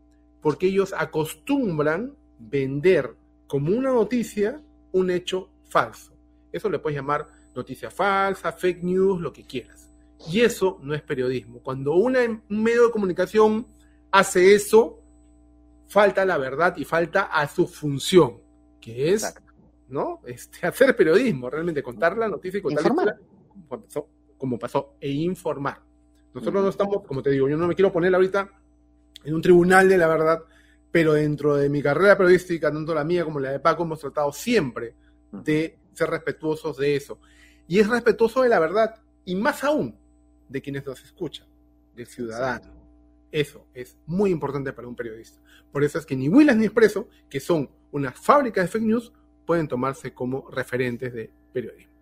porque 0.43 0.67
ellos 0.67 0.93
acostumbran 0.95 2.13
vender 2.37 3.15
como 3.47 3.71
una 3.71 3.93
noticia 3.93 4.61
un 4.91 5.09
hecho 5.09 5.49
falso. 5.63 6.13
Eso 6.51 6.69
le 6.69 6.79
puedes 6.79 6.97
llamar 6.97 7.29
noticia 7.55 7.89
falsa, 7.89 8.51
fake 8.51 8.83
news, 8.83 9.21
lo 9.21 9.31
que 9.31 9.45
quieras. 9.45 9.89
Y 10.29 10.41
eso 10.41 10.79
no 10.81 10.93
es 10.93 11.01
periodismo. 11.01 11.59
Cuando 11.61 11.93
un 11.93 12.13
medio 12.49 12.85
de 12.87 12.91
comunicación 12.91 13.67
hace 14.11 14.55
eso, 14.55 15.01
falta 15.87 16.25
la 16.25 16.37
verdad 16.37 16.75
y 16.77 16.85
falta 16.85 17.23
a 17.23 17.47
su 17.47 17.67
función, 17.67 18.41
que 18.79 19.13
es 19.13 19.33
¿no? 19.89 20.21
Este, 20.25 20.65
hacer 20.65 20.95
periodismo, 20.95 21.49
realmente 21.49 21.83
contar 21.83 22.17
la 22.17 22.27
noticia 22.27 22.57
y 22.57 22.61
contar 22.61 22.83
la 22.83 23.15
como 23.47 23.81
pasó, 23.81 24.09
como 24.37 24.59
pasó, 24.59 24.95
e 24.99 25.09
informar. 25.11 25.81
Nosotros 26.33 26.63
no 26.63 26.69
estamos, 26.69 27.03
como 27.05 27.21
te 27.21 27.29
digo, 27.29 27.47
yo 27.47 27.57
no 27.57 27.67
me 27.67 27.75
quiero 27.75 27.91
poner 27.91 28.13
ahorita 28.15 28.49
en 29.23 29.35
un 29.35 29.41
tribunal 29.41 29.87
de 29.87 29.97
la 29.97 30.07
verdad, 30.07 30.43
pero 30.91 31.13
dentro 31.13 31.55
de 31.55 31.69
mi 31.69 31.83
carrera 31.83 32.17
periodística, 32.17 32.71
tanto 32.71 32.95
la 32.95 33.03
mía 33.03 33.23
como 33.23 33.39
la 33.39 33.51
de 33.51 33.59
Paco, 33.59 33.83
hemos 33.83 33.99
tratado 33.99 34.33
siempre 34.33 34.95
de 35.31 35.77
ser 35.93 36.09
respetuosos 36.09 36.77
de 36.77 36.95
eso. 36.95 37.19
Y 37.67 37.79
es 37.79 37.87
respetuoso 37.87 38.41
de 38.41 38.49
la 38.49 38.59
verdad, 38.59 38.95
y 39.25 39.35
más 39.35 39.63
aún 39.63 39.95
de 40.49 40.61
quienes 40.61 40.85
nos 40.85 41.03
escuchan, 41.03 41.47
del 41.95 42.07
ciudadano. 42.07 42.71
Eso 43.31 43.65
es 43.73 43.97
muy 44.05 44.29
importante 44.31 44.73
para 44.73 44.87
un 44.87 44.95
periodista. 44.95 45.39
Por 45.71 45.83
eso 45.83 45.97
es 45.97 46.05
que 46.05 46.15
ni 46.15 46.29
Willas 46.29 46.55
ni 46.55 46.65
Expreso, 46.65 47.07
que 47.29 47.39
son 47.39 47.69
una 47.91 48.11
fábrica 48.11 48.61
de 48.61 48.67
fake 48.67 48.83
news, 48.83 49.11
pueden 49.45 49.67
tomarse 49.67 50.13
como 50.13 50.49
referentes 50.49 51.13
de 51.13 51.31
periodismo. 51.51 51.93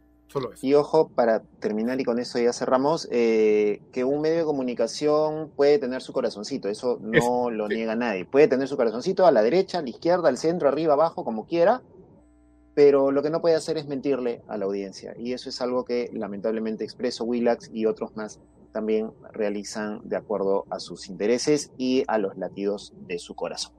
Y 0.62 0.73
ojo, 0.75 1.10
para 1.10 1.41
terminar 1.60 1.99
y 1.99 2.06
con 2.06 2.19
eso 2.19 2.39
ya 2.39 2.54
cerramos, 2.54 3.08
eh, 3.12 3.82
que 3.91 4.04
un 4.04 4.21
medio 4.21 4.38
de 4.38 4.43
comunicación 4.45 5.51
puede 5.56 5.77
tener 5.77 6.01
su 6.01 6.13
corazoncito, 6.13 6.69
eso 6.69 6.99
no 7.01 7.49
lo 7.49 7.67
niega 7.67 7.95
nadie. 7.95 8.25
Puede 8.25 8.47
tener 8.47 8.67
su 8.67 8.77
corazoncito 8.77 9.25
a 9.25 9.32
la 9.32 9.41
derecha, 9.41 9.80
a 9.80 9.82
la 9.82 9.89
izquierda, 9.89 10.30
al 10.30 10.38
centro, 10.38 10.69
arriba, 10.69 10.93
abajo, 10.93 11.25
como 11.25 11.45
quiera, 11.45 11.82
pero 12.73 13.12
lo 13.12 13.21
que 13.21 13.29
no 13.29 13.41
puede 13.41 13.55
hacer 13.55 13.77
es 13.77 13.88
mentirle 13.88 14.41
a 14.47 14.57
la 14.57 14.65
audiencia. 14.65 15.13
Y 15.17 15.34
eso 15.34 15.49
es 15.49 15.62
algo 15.62 15.86
que 15.86 16.10
lamentablemente 16.13 16.84
Expreso, 16.84 17.25
Willax 17.25 17.69
y 17.73 17.86
otros 17.86 18.15
más 18.15 18.39
también 18.71 19.12
realizan 19.34 20.01
de 20.07 20.15
acuerdo 20.15 20.65
a 20.69 20.79
sus 20.79 21.10
intereses 21.10 21.71
y 21.77 22.03
a 22.07 22.17
los 22.17 22.38
latidos 22.38 22.93
de 23.07 23.19
su 23.19 23.36
corazón. 23.36 23.73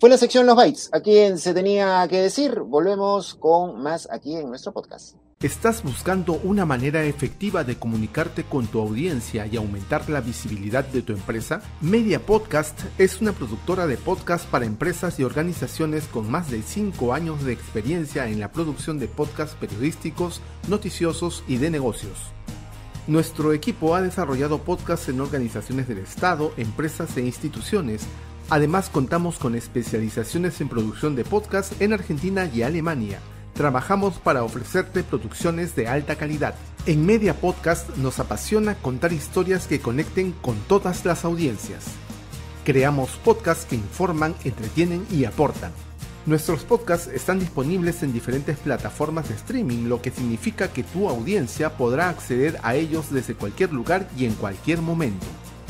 Fue 0.00 0.10
la 0.10 0.18
sección 0.18 0.46
Los 0.46 0.56
Bytes. 0.56 0.90
A 0.92 1.00
quien 1.00 1.38
se 1.38 1.54
tenía 1.54 2.06
que 2.08 2.20
decir, 2.20 2.58
volvemos 2.60 3.34
con 3.34 3.80
más 3.82 4.08
aquí 4.10 4.34
en 4.34 4.48
nuestro 4.48 4.72
podcast. 4.72 5.16
¿Estás 5.42 5.82
buscando 5.82 6.34
una 6.34 6.64
manera 6.64 7.02
efectiva 7.02 7.64
de 7.64 7.74
comunicarte 7.74 8.44
con 8.44 8.68
tu 8.68 8.78
audiencia 8.78 9.44
y 9.44 9.56
aumentar 9.56 10.08
la 10.08 10.20
visibilidad 10.20 10.84
de 10.84 11.02
tu 11.02 11.12
empresa? 11.12 11.62
Media 11.80 12.24
Podcast 12.24 12.80
es 12.96 13.20
una 13.20 13.32
productora 13.32 13.88
de 13.88 13.96
podcast 13.96 14.46
para 14.48 14.66
empresas 14.66 15.18
y 15.18 15.24
organizaciones 15.24 16.06
con 16.06 16.30
más 16.30 16.48
de 16.52 16.62
5 16.62 17.12
años 17.12 17.42
de 17.42 17.52
experiencia 17.52 18.28
en 18.28 18.38
la 18.38 18.52
producción 18.52 19.00
de 19.00 19.08
podcasts 19.08 19.56
periodísticos, 19.58 20.40
noticiosos 20.68 21.42
y 21.48 21.56
de 21.56 21.70
negocios. 21.70 22.30
Nuestro 23.08 23.52
equipo 23.52 23.96
ha 23.96 24.00
desarrollado 24.00 24.62
podcasts 24.62 25.08
en 25.08 25.20
organizaciones 25.20 25.88
del 25.88 25.98
Estado, 25.98 26.52
empresas 26.56 27.16
e 27.16 27.22
instituciones. 27.22 28.06
Además 28.48 28.90
contamos 28.90 29.38
con 29.38 29.56
especializaciones 29.56 30.60
en 30.60 30.68
producción 30.68 31.16
de 31.16 31.24
podcasts 31.24 31.74
en 31.80 31.92
Argentina 31.92 32.48
y 32.54 32.62
Alemania 32.62 33.18
Trabajamos 33.62 34.18
para 34.18 34.42
ofrecerte 34.42 35.04
producciones 35.04 35.76
de 35.76 35.86
alta 35.86 36.16
calidad. 36.16 36.56
En 36.84 37.06
Media 37.06 37.32
Podcast 37.32 37.96
nos 37.96 38.18
apasiona 38.18 38.74
contar 38.74 39.12
historias 39.12 39.68
que 39.68 39.78
conecten 39.78 40.32
con 40.32 40.56
todas 40.66 41.04
las 41.04 41.24
audiencias. 41.24 41.84
Creamos 42.64 43.10
podcasts 43.24 43.64
que 43.64 43.76
informan, 43.76 44.34
entretienen 44.42 45.06
y 45.12 45.26
aportan. 45.26 45.70
Nuestros 46.26 46.64
podcasts 46.64 47.06
están 47.06 47.38
disponibles 47.38 48.02
en 48.02 48.12
diferentes 48.12 48.58
plataformas 48.58 49.28
de 49.28 49.36
streaming, 49.36 49.88
lo 49.88 50.02
que 50.02 50.10
significa 50.10 50.72
que 50.72 50.82
tu 50.82 51.08
audiencia 51.08 51.76
podrá 51.76 52.08
acceder 52.08 52.58
a 52.64 52.74
ellos 52.74 53.12
desde 53.12 53.36
cualquier 53.36 53.72
lugar 53.72 54.08
y 54.18 54.24
en 54.24 54.34
cualquier 54.34 54.82
momento. 54.82 55.24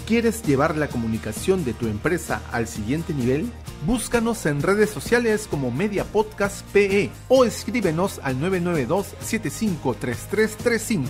¿Quieres 0.06 0.42
llevar 0.42 0.78
la 0.78 0.88
comunicación 0.88 1.62
de 1.62 1.74
tu 1.74 1.88
empresa 1.88 2.40
al 2.52 2.68
siguiente 2.68 3.12
nivel? 3.12 3.52
Búscanos 3.86 4.44
en 4.46 4.62
redes 4.62 4.90
sociales 4.90 5.48
como 5.50 5.72
Media 5.72 6.04
Podcast 6.04 6.64
PE 6.72 7.10
o 7.28 7.44
escríbenos 7.44 8.20
al 8.22 8.36
992-753335. 8.36 11.08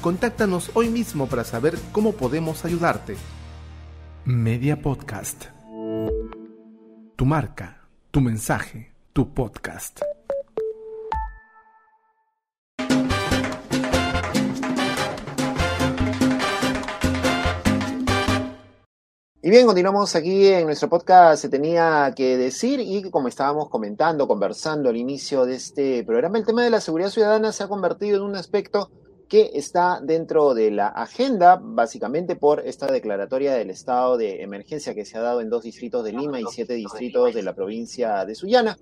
Contáctanos 0.00 0.70
hoy 0.74 0.88
mismo 0.88 1.26
para 1.26 1.42
saber 1.42 1.76
cómo 1.90 2.12
podemos 2.12 2.64
ayudarte. 2.64 3.16
Media 4.24 4.80
Podcast. 4.80 5.46
Tu 7.16 7.26
marca, 7.26 7.88
tu 8.12 8.20
mensaje, 8.20 8.92
tu 9.12 9.34
podcast. 9.34 10.02
Y 19.44 19.50
bien, 19.50 19.66
continuamos 19.66 20.14
aquí 20.14 20.46
en 20.46 20.66
nuestro 20.66 20.88
podcast 20.88 21.42
Se 21.42 21.48
tenía 21.48 22.12
que 22.14 22.36
decir 22.36 22.78
y 22.78 23.10
como 23.10 23.26
estábamos 23.26 23.68
comentando, 23.68 24.28
conversando 24.28 24.88
al 24.88 24.96
inicio 24.96 25.44
de 25.44 25.56
este 25.56 26.04
programa, 26.04 26.38
el 26.38 26.46
tema 26.46 26.62
de 26.62 26.70
la 26.70 26.80
seguridad 26.80 27.10
ciudadana 27.10 27.50
se 27.50 27.64
ha 27.64 27.66
convertido 27.66 28.18
en 28.18 28.22
un 28.22 28.36
aspecto 28.36 28.92
que 29.28 29.50
está 29.54 29.98
dentro 30.00 30.54
de 30.54 30.70
la 30.70 30.86
agenda, 30.86 31.58
básicamente 31.60 32.36
por 32.36 32.60
esta 32.60 32.86
declaratoria 32.86 33.54
del 33.54 33.70
estado 33.70 34.16
de 34.16 34.42
emergencia 34.42 34.94
que 34.94 35.04
se 35.04 35.18
ha 35.18 35.22
dado 35.22 35.40
en 35.40 35.50
dos 35.50 35.64
distritos 35.64 36.04
de 36.04 36.12
Lima 36.12 36.38
y 36.38 36.44
siete 36.48 36.74
distritos 36.74 37.34
de 37.34 37.42
la 37.42 37.52
provincia 37.52 38.24
de 38.24 38.36
Sullana. 38.36 38.78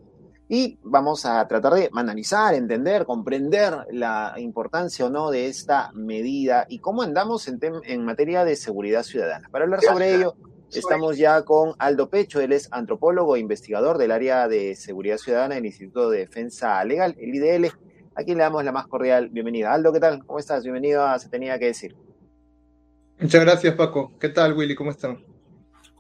Y 0.53 0.81
vamos 0.83 1.27
a 1.27 1.47
tratar 1.47 1.75
de 1.75 1.91
analizar, 1.95 2.55
entender, 2.55 3.07
comprender 3.07 3.87
la 3.93 4.35
importancia 4.37 5.07
o 5.07 5.09
no 5.09 5.31
de 5.31 5.47
esta 5.47 5.93
medida 5.95 6.67
y 6.69 6.81
cómo 6.81 7.03
andamos 7.03 7.47
en, 7.47 7.61
en 7.85 8.05
materia 8.05 8.45
de 8.45 8.57
seguridad 8.57 9.05
ciudadana. 9.05 9.49
Para 9.49 9.65
hablar 9.65 9.81
sobre 9.81 10.13
ello, 10.13 10.35
Estamos 10.73 11.19
ya 11.19 11.43
con 11.43 11.75
Aldo 11.79 12.11
Pecho, 12.11 12.41
él 12.41 12.53
es 12.53 12.69
antropólogo 12.71 13.35
e 13.35 13.41
investigador 13.41 13.99
del 13.99 14.13
área 14.13 14.47
de 14.47 14.77
seguridad 14.77 15.19
ciudadana 15.19 15.57
del 15.57 15.67
Instituto 15.67 16.11
de 16.11 16.21
Defensa 16.21 16.83
Legal, 16.85 17.17
el 17.19 17.35
IDL, 17.35 17.73
a 18.15 18.23
quien 18.23 18.39
le 18.39 18.45
damos 18.45 18.65
la 18.65 18.71
más 18.71 18.87
cordial 18.87 19.31
bienvenida. 19.31 19.73
Aldo, 19.73 19.93
¿qué 19.93 19.99
tal? 19.99 20.25
¿Cómo 20.25 20.39
estás? 20.39 20.63
Bienvenido 20.63 21.05
a 21.05 21.19
Se 21.19 21.29
Tenía 21.29 21.59
que 21.59 21.67
Decir. 21.67 21.97
Muchas 23.19 23.45
gracias, 23.45 23.75
Paco. 23.75 24.13
¿Qué 24.21 24.29
tal, 24.29 24.57
Willy? 24.57 24.77
¿Cómo 24.77 24.93
están? 24.93 25.19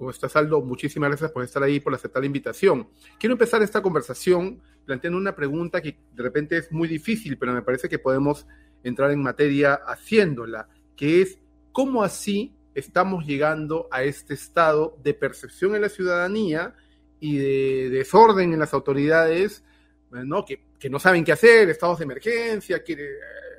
¿Cómo 0.00 0.12
estás, 0.12 0.34
Aldo? 0.34 0.62
Muchísimas 0.62 1.10
gracias 1.10 1.30
por 1.30 1.44
estar 1.44 1.62
ahí, 1.62 1.78
por 1.78 1.92
aceptar 1.92 2.22
la 2.22 2.26
invitación. 2.26 2.88
Quiero 3.18 3.34
empezar 3.34 3.60
esta 3.60 3.82
conversación 3.82 4.62
planteando 4.86 5.18
una 5.18 5.36
pregunta 5.36 5.82
que 5.82 5.98
de 6.14 6.22
repente 6.22 6.56
es 6.56 6.72
muy 6.72 6.88
difícil, 6.88 7.36
pero 7.36 7.52
me 7.52 7.60
parece 7.60 7.86
que 7.86 7.98
podemos 7.98 8.46
entrar 8.82 9.10
en 9.10 9.22
materia 9.22 9.74
haciéndola, 9.74 10.70
que 10.96 11.20
es 11.20 11.38
cómo 11.72 12.02
así 12.02 12.54
estamos 12.74 13.26
llegando 13.26 13.88
a 13.90 14.02
este 14.02 14.32
estado 14.32 14.96
de 15.02 15.12
percepción 15.12 15.74
en 15.74 15.82
la 15.82 15.90
ciudadanía 15.90 16.74
y 17.20 17.36
de 17.36 17.90
desorden 17.90 18.54
en 18.54 18.58
las 18.58 18.72
autoridades, 18.72 19.62
¿no? 20.10 20.46
Que, 20.46 20.64
no 20.88 20.98
saben 20.98 21.24
qué 21.24 21.32
hacer, 21.32 21.68
estados 21.68 21.98
de 21.98 22.04
emergencia, 22.04 22.82
que 22.82 22.94
eh, 22.94 23.06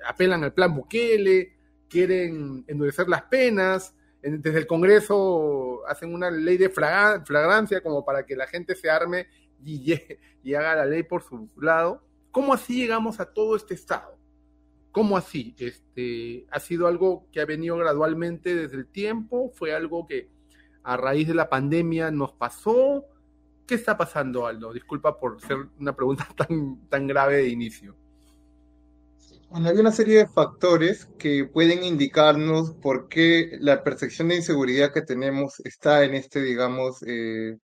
apelan 0.08 0.44
al 0.44 0.56
plan 0.56 0.74
Bukele, 0.74 1.54
quieren 1.88 2.66
endurecer 2.68 3.08
las 3.08 3.22
penas, 3.26 3.94
desde 4.22 4.60
el 4.60 4.68
Congreso 4.68 5.82
hacen 5.88 6.14
una 6.14 6.30
ley 6.30 6.58
de 6.58 6.70
flagrancia 6.70 7.82
como 7.82 8.06
para 8.06 8.26
que 8.26 8.36
la 8.36 8.48
gente 8.48 8.76
se 8.76 8.90
arme 8.90 9.28
y, 9.64 9.94
y 10.44 10.54
haga 10.54 10.76
la 10.76 10.86
ley 10.86 11.04
por 11.04 11.24
su 11.24 11.50
lado. 11.60 12.04
¿Cómo 12.32 12.54
así 12.54 12.76
llegamos 12.76 13.20
a 13.20 13.26
todo 13.26 13.56
este 13.56 13.74
estado? 13.74 14.18
¿Cómo 14.92 15.18
así? 15.18 15.56
Este, 15.58 16.46
¿Ha 16.52 16.60
sido 16.60 16.88
algo 16.88 17.26
que 17.32 17.42
ha 17.42 17.46
venido 17.46 17.78
gradualmente 17.78 18.56
desde 18.56 18.78
el 18.78 18.88
tiempo? 18.88 19.52
¿Fue 19.54 19.74
algo 19.74 20.06
que 20.06 20.30
a 20.84 20.98
raíz 20.98 21.28
de 21.28 21.34
la 21.34 21.50
pandemia 21.50 22.12
nos 22.12 22.34
pasó? 22.34 23.06
¿Qué 23.66 23.76
está 23.76 23.98
pasando, 23.98 24.46
Aldo? 24.46 24.74
Disculpa 24.74 25.18
por 25.18 25.40
ser 25.40 25.58
una 25.80 25.96
pregunta 25.96 26.28
tan, 26.36 26.88
tan 26.90 27.08
grave 27.08 27.38
de 27.38 27.48
inicio. 27.48 27.96
Bueno, 29.52 29.68
hay 29.68 29.78
una 29.78 29.92
serie 29.92 30.20
de 30.20 30.28
factores 30.30 31.10
que 31.20 31.44
pueden 31.46 31.84
indicarnos 31.84 32.74
por 32.82 33.10
qué 33.10 33.58
la 33.60 33.84
percepción 33.84 34.30
de 34.30 34.38
inseguridad 34.38 34.94
que 34.94 35.02
tenemos 35.02 35.60
está 35.66 36.06
en 36.06 36.16
este, 36.16 36.42
digamos, 36.42 37.04
eh, 37.06 37.58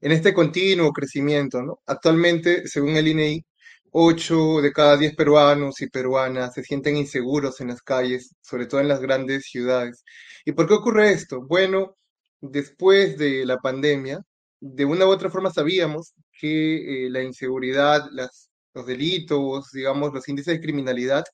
en 0.00 0.12
este 0.12 0.34
continuo 0.34 0.92
crecimiento, 0.92 1.62
¿no? 1.62 1.80
Actualmente, 1.86 2.66
según 2.68 2.96
el 2.96 3.08
INEI, 3.08 3.44
8 3.92 4.62
de 4.62 4.72
cada 4.72 4.96
10 4.96 5.14
peruanos 5.16 5.82
y 5.82 5.88
peruanas 5.90 6.54
se 6.54 6.64
sienten 6.64 6.96
inseguros 6.96 7.60
en 7.60 7.68
las 7.68 7.82
calles, 7.82 8.34
sobre 8.42 8.66
todo 8.66 8.80
en 8.80 8.88
las 8.88 9.00
grandes 9.00 9.44
ciudades. 9.46 10.04
¿Y 10.46 10.52
por 10.52 10.68
qué 10.68 10.74
ocurre 10.74 11.10
esto? 11.12 11.42
Bueno, 11.46 11.96
después 12.40 13.18
de 13.18 13.46
la 13.46 13.58
pandemia, 13.58 14.20
de 14.60 14.84
una 14.86 15.06
u 15.06 15.10
otra 15.10 15.30
forma 15.30 15.50
sabíamos 15.52 16.14
que 16.40 17.06
eh, 17.06 17.10
la 17.10 17.22
inseguridad, 17.22 18.08
las, 18.12 18.45
los 18.76 18.86
delitos, 18.86 19.70
digamos, 19.72 20.12
los 20.12 20.28
índices 20.28 20.54
de 20.54 20.60
criminalidad 20.60 21.24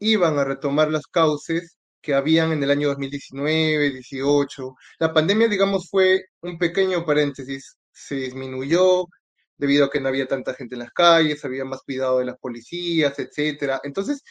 iban 0.00 0.38
a 0.38 0.44
retomar 0.44 0.90
las 0.90 1.06
causas 1.06 1.78
que 2.00 2.14
habían 2.14 2.52
en 2.52 2.62
el 2.62 2.70
año 2.70 2.88
2019, 2.88 3.90
18. 3.90 4.74
La 5.00 5.12
pandemia, 5.12 5.48
digamos, 5.48 5.88
fue 5.90 6.22
un 6.42 6.58
pequeño 6.58 7.04
paréntesis. 7.04 7.76
Se 7.92 8.14
disminuyó 8.16 9.06
debido 9.58 9.86
a 9.86 9.90
que 9.90 10.00
no 10.00 10.08
había 10.08 10.26
tanta 10.26 10.54
gente 10.54 10.76
en 10.76 10.80
las 10.80 10.92
calles, 10.92 11.44
había 11.44 11.64
más 11.66 11.82
cuidado 11.82 12.20
de 12.20 12.26
las 12.26 12.38
policías, 12.38 13.18
etcétera. 13.18 13.80
Entonces, 13.84 14.22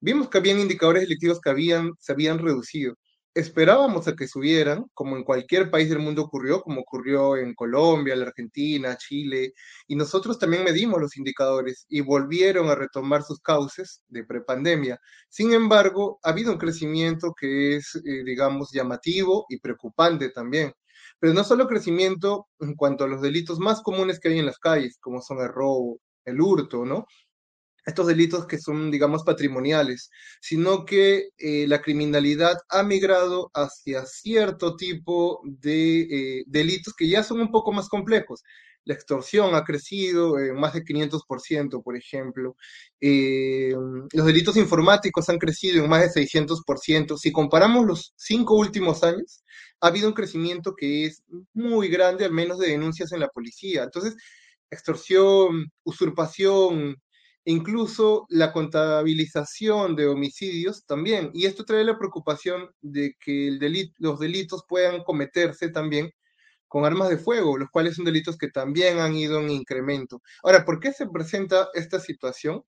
vimos 0.00 0.28
que 0.30 0.38
habían 0.38 0.58
indicadores 0.60 1.02
delictivos 1.02 1.40
que 1.40 1.50
habían, 1.50 1.92
se 2.00 2.12
habían 2.12 2.38
reducido. 2.38 2.94
Esperábamos 3.34 4.08
a 4.08 4.16
que 4.16 4.26
subieran, 4.26 4.86
como 4.92 5.16
en 5.16 5.22
cualquier 5.22 5.70
país 5.70 5.88
del 5.88 6.00
mundo 6.00 6.22
ocurrió, 6.22 6.62
como 6.62 6.80
ocurrió 6.80 7.36
en 7.36 7.54
Colombia, 7.54 8.16
la 8.16 8.26
Argentina, 8.26 8.96
Chile, 8.96 9.52
y 9.86 9.94
nosotros 9.94 10.36
también 10.38 10.64
medimos 10.64 11.00
los 11.00 11.16
indicadores 11.16 11.86
y 11.88 12.00
volvieron 12.00 12.68
a 12.70 12.74
retomar 12.74 13.22
sus 13.22 13.38
cauces 13.40 14.02
de 14.08 14.24
prepandemia. 14.24 14.98
Sin 15.28 15.52
embargo, 15.52 16.18
ha 16.24 16.30
habido 16.30 16.52
un 16.52 16.58
crecimiento 16.58 17.32
que 17.38 17.76
es, 17.76 17.94
eh, 18.04 18.24
digamos, 18.24 18.70
llamativo 18.72 19.46
y 19.48 19.60
preocupante 19.60 20.30
también. 20.30 20.72
Pero 21.20 21.32
no 21.32 21.44
solo 21.44 21.68
crecimiento 21.68 22.48
en 22.58 22.74
cuanto 22.74 23.04
a 23.04 23.08
los 23.08 23.22
delitos 23.22 23.60
más 23.60 23.80
comunes 23.82 24.18
que 24.18 24.28
hay 24.30 24.38
en 24.40 24.46
las 24.46 24.58
calles, 24.58 24.98
como 25.00 25.20
son 25.22 25.38
el 25.40 25.48
robo, 25.48 26.00
el 26.24 26.40
hurto, 26.40 26.84
¿no? 26.84 27.06
Estos 27.90 28.06
delitos 28.06 28.46
que 28.46 28.58
son, 28.58 28.88
digamos, 28.88 29.24
patrimoniales, 29.24 30.10
sino 30.40 30.84
que 30.84 31.30
eh, 31.38 31.66
la 31.66 31.82
criminalidad 31.82 32.56
ha 32.68 32.84
migrado 32.84 33.50
hacia 33.52 34.06
cierto 34.06 34.76
tipo 34.76 35.40
de 35.44 36.02
eh, 36.02 36.44
delitos 36.46 36.94
que 36.94 37.08
ya 37.08 37.24
son 37.24 37.40
un 37.40 37.50
poco 37.50 37.72
más 37.72 37.88
complejos. 37.88 38.44
La 38.84 38.94
extorsión 38.94 39.56
ha 39.56 39.64
crecido 39.64 40.38
en 40.38 40.54
más 40.54 40.72
de 40.74 40.84
500%, 40.84 41.82
por 41.82 41.96
ejemplo. 41.96 42.54
Eh, 43.00 43.74
los 44.12 44.24
delitos 44.24 44.56
informáticos 44.56 45.28
han 45.28 45.38
crecido 45.38 45.82
en 45.82 45.90
más 45.90 46.02
de 46.02 46.10
600%. 46.10 47.18
Si 47.18 47.32
comparamos 47.32 47.86
los 47.86 48.12
cinco 48.16 48.54
últimos 48.54 49.02
años, 49.02 49.42
ha 49.80 49.88
habido 49.88 50.06
un 50.06 50.14
crecimiento 50.14 50.76
que 50.76 51.06
es 51.06 51.24
muy 51.54 51.88
grande, 51.88 52.24
al 52.24 52.32
menos 52.32 52.60
de 52.60 52.68
denuncias 52.68 53.10
en 53.10 53.18
la 53.18 53.28
policía. 53.28 53.82
Entonces, 53.82 54.14
extorsión, 54.70 55.72
usurpación, 55.82 56.96
incluso 57.50 58.26
la 58.28 58.52
contabilización 58.52 59.96
de 59.96 60.06
homicidios 60.06 60.84
también. 60.86 61.30
Y 61.34 61.46
esto 61.46 61.64
trae 61.64 61.84
la 61.84 61.98
preocupación 61.98 62.70
de 62.80 63.14
que 63.20 63.58
los 63.98 64.18
delitos 64.20 64.64
puedan 64.68 65.02
cometerse 65.04 65.68
también 65.70 66.10
con 66.68 66.84
armas 66.84 67.08
de 67.08 67.18
fuego, 67.18 67.58
los 67.58 67.70
cuales 67.70 67.96
son 67.96 68.04
delitos 68.04 68.38
que 68.38 68.48
también 68.48 69.00
han 69.00 69.14
ido 69.14 69.40
en 69.40 69.50
incremento. 69.50 70.22
Ahora, 70.42 70.64
¿por 70.64 70.80
qué 70.80 70.92
se 70.92 71.08
presenta 71.08 71.68
esta 71.74 71.98
situación? 72.00 72.62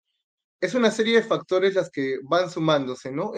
Es 0.61 0.75
una 0.75 0.91
serie 0.91 1.17
de 1.17 1.23
factores 1.23 1.75
las 1.75 1.91
que 1.91 2.19
van 2.25 2.51
sumándose, 2.51 3.13
¿no? 3.13 3.33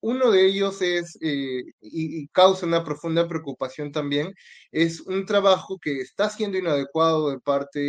Uno 0.00 0.30
de 0.30 0.46
ellos 0.46 0.80
es, 0.82 1.18
eh, 1.20 1.64
y, 1.80 2.28
causa 2.28 2.66
una 2.66 2.84
profunda 2.84 3.26
preocupación 3.28 3.92
también, 3.92 4.32
es 4.70 5.00
un 5.00 5.26
trabajo 5.26 5.78
que 5.78 6.00
está 6.00 6.30
siendo 6.30 6.58
inadecuado 6.58 7.30
de 7.30 7.40
parte 7.40 7.80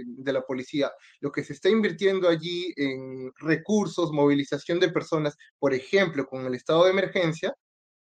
eh, 0.00 0.04
de 0.06 0.32
la 0.32 0.42
policía. 0.42 0.92
Lo 1.20 1.32
que 1.32 1.44
se 1.44 1.54
está 1.54 1.70
invirtiendo 1.70 2.28
allí 2.28 2.72
en 2.76 3.30
recursos, 3.36 4.12
movilización 4.12 4.80
de 4.80 4.90
personas, 4.90 5.36
por 5.58 5.74
ejemplo, 5.74 6.26
con 6.26 6.46
el 6.46 6.54
estado 6.54 6.84
de 6.84 6.90
emergencia, 6.90 7.54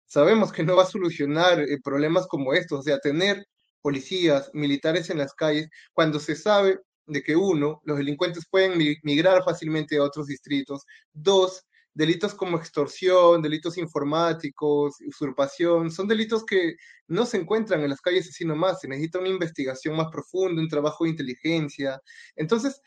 sabemos 0.06 0.52
que 0.52 0.62
no 0.64 0.76
va 0.76 0.84
a 0.84 0.86
solucionar 0.86 1.60
eh, 1.60 1.78
problemas 1.82 2.26
como 2.26 2.54
estos, 2.54 2.80
o 2.80 2.82
sea, 2.82 2.98
tener 2.98 3.44
policías, 3.82 4.50
militares 4.54 5.10
en 5.10 5.18
las 5.18 5.34
calles, 5.34 5.68
cuando 5.92 6.20
se 6.20 6.36
sabe 6.36 6.78
de 7.06 7.22
que 7.22 7.36
uno, 7.36 7.80
los 7.84 7.98
delincuentes 7.98 8.46
pueden 8.50 8.78
migrar 9.02 9.42
fácilmente 9.44 9.96
a 9.96 10.02
otros 10.02 10.26
distritos, 10.26 10.84
dos, 11.12 11.64
delitos 11.98 12.32
como 12.32 12.56
extorsión, 12.56 13.42
delitos 13.42 13.76
informáticos, 13.76 14.94
usurpación, 15.04 15.90
son 15.90 16.06
delitos 16.06 16.46
que 16.46 16.76
no 17.08 17.26
se 17.26 17.38
encuentran 17.38 17.82
en 17.82 17.90
las 17.90 18.00
calles 18.00 18.28
así 18.28 18.44
nomás, 18.44 18.80
se 18.80 18.86
necesita 18.86 19.18
una 19.18 19.30
investigación 19.30 19.96
más 19.96 20.06
profunda, 20.12 20.62
un 20.62 20.68
trabajo 20.68 21.02
de 21.02 21.10
inteligencia. 21.10 22.00
Entonces, 22.36 22.80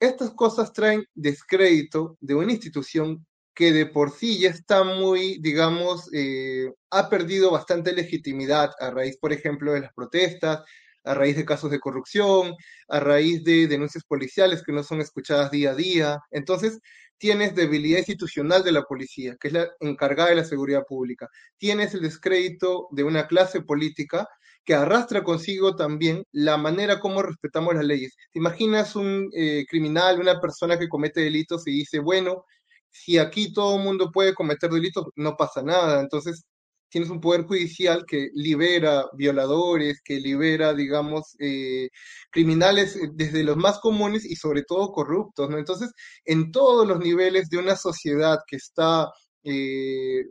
estas 0.00 0.32
cosas 0.32 0.72
traen 0.72 1.04
descrédito 1.14 2.18
de 2.20 2.34
una 2.34 2.50
institución 2.50 3.24
que 3.54 3.72
de 3.72 3.86
por 3.86 4.10
sí 4.10 4.40
ya 4.40 4.50
está 4.50 4.82
muy, 4.82 5.38
digamos, 5.40 6.10
eh, 6.12 6.72
ha 6.90 7.08
perdido 7.08 7.52
bastante 7.52 7.92
legitimidad 7.92 8.72
a 8.80 8.90
raíz, 8.90 9.16
por 9.18 9.32
ejemplo, 9.32 9.74
de 9.74 9.82
las 9.82 9.94
protestas, 9.94 10.64
a 11.04 11.14
raíz 11.14 11.36
de 11.36 11.44
casos 11.44 11.70
de 11.70 11.78
corrupción, 11.78 12.52
a 12.88 12.98
raíz 12.98 13.44
de 13.44 13.68
denuncias 13.68 14.02
policiales 14.04 14.64
que 14.64 14.72
no 14.72 14.82
son 14.82 15.00
escuchadas 15.00 15.52
día 15.52 15.70
a 15.70 15.74
día. 15.76 16.18
Entonces, 16.32 16.80
tienes 17.18 17.54
debilidad 17.54 17.98
institucional 17.98 18.62
de 18.64 18.72
la 18.72 18.82
policía, 18.82 19.36
que 19.40 19.48
es 19.48 19.54
la 19.54 19.68
encargada 19.80 20.30
de 20.30 20.36
la 20.36 20.44
seguridad 20.44 20.84
pública. 20.86 21.28
Tienes 21.58 21.94
el 21.94 22.02
descrédito 22.02 22.88
de 22.90 23.04
una 23.04 23.26
clase 23.26 23.62
política 23.62 24.28
que 24.64 24.74
arrastra 24.74 25.22
consigo 25.22 25.76
también 25.76 26.24
la 26.32 26.56
manera 26.56 27.00
como 27.00 27.22
respetamos 27.22 27.74
las 27.74 27.84
leyes. 27.84 28.16
¿Te 28.32 28.40
imaginas 28.40 28.96
un 28.96 29.30
eh, 29.32 29.64
criminal, 29.68 30.20
una 30.20 30.40
persona 30.40 30.78
que 30.78 30.88
comete 30.88 31.20
delitos 31.20 31.66
y 31.68 31.72
dice, 31.72 32.00
bueno, 32.00 32.44
si 32.90 33.18
aquí 33.18 33.52
todo 33.52 33.76
el 33.76 33.84
mundo 33.84 34.10
puede 34.12 34.34
cometer 34.34 34.70
delitos, 34.70 35.06
no 35.16 35.36
pasa 35.36 35.62
nada. 35.62 36.00
Entonces, 36.00 36.44
tienes 36.88 37.10
un 37.10 37.20
poder 37.20 37.44
judicial 37.44 38.04
que 38.06 38.28
libera 38.34 39.06
violadores, 39.16 40.00
que 40.04 40.20
libera, 40.20 40.74
digamos, 40.74 41.36
eh, 41.40 41.88
criminales 42.30 42.96
eh, 42.96 43.10
desde 43.14 43.44
los 43.44 43.56
más 43.56 43.78
comunes 43.80 44.24
y 44.24 44.36
sobre 44.36 44.62
todo 44.62 44.92
corruptos, 44.92 45.50
¿no? 45.50 45.58
Entonces, 45.58 45.92
en 46.24 46.52
todos 46.52 46.86
los 46.86 46.98
niveles 46.98 47.48
de 47.48 47.58
una 47.58 47.76
sociedad 47.76 48.38
que 48.46 48.56
está 48.56 49.08
eh, 49.44 50.24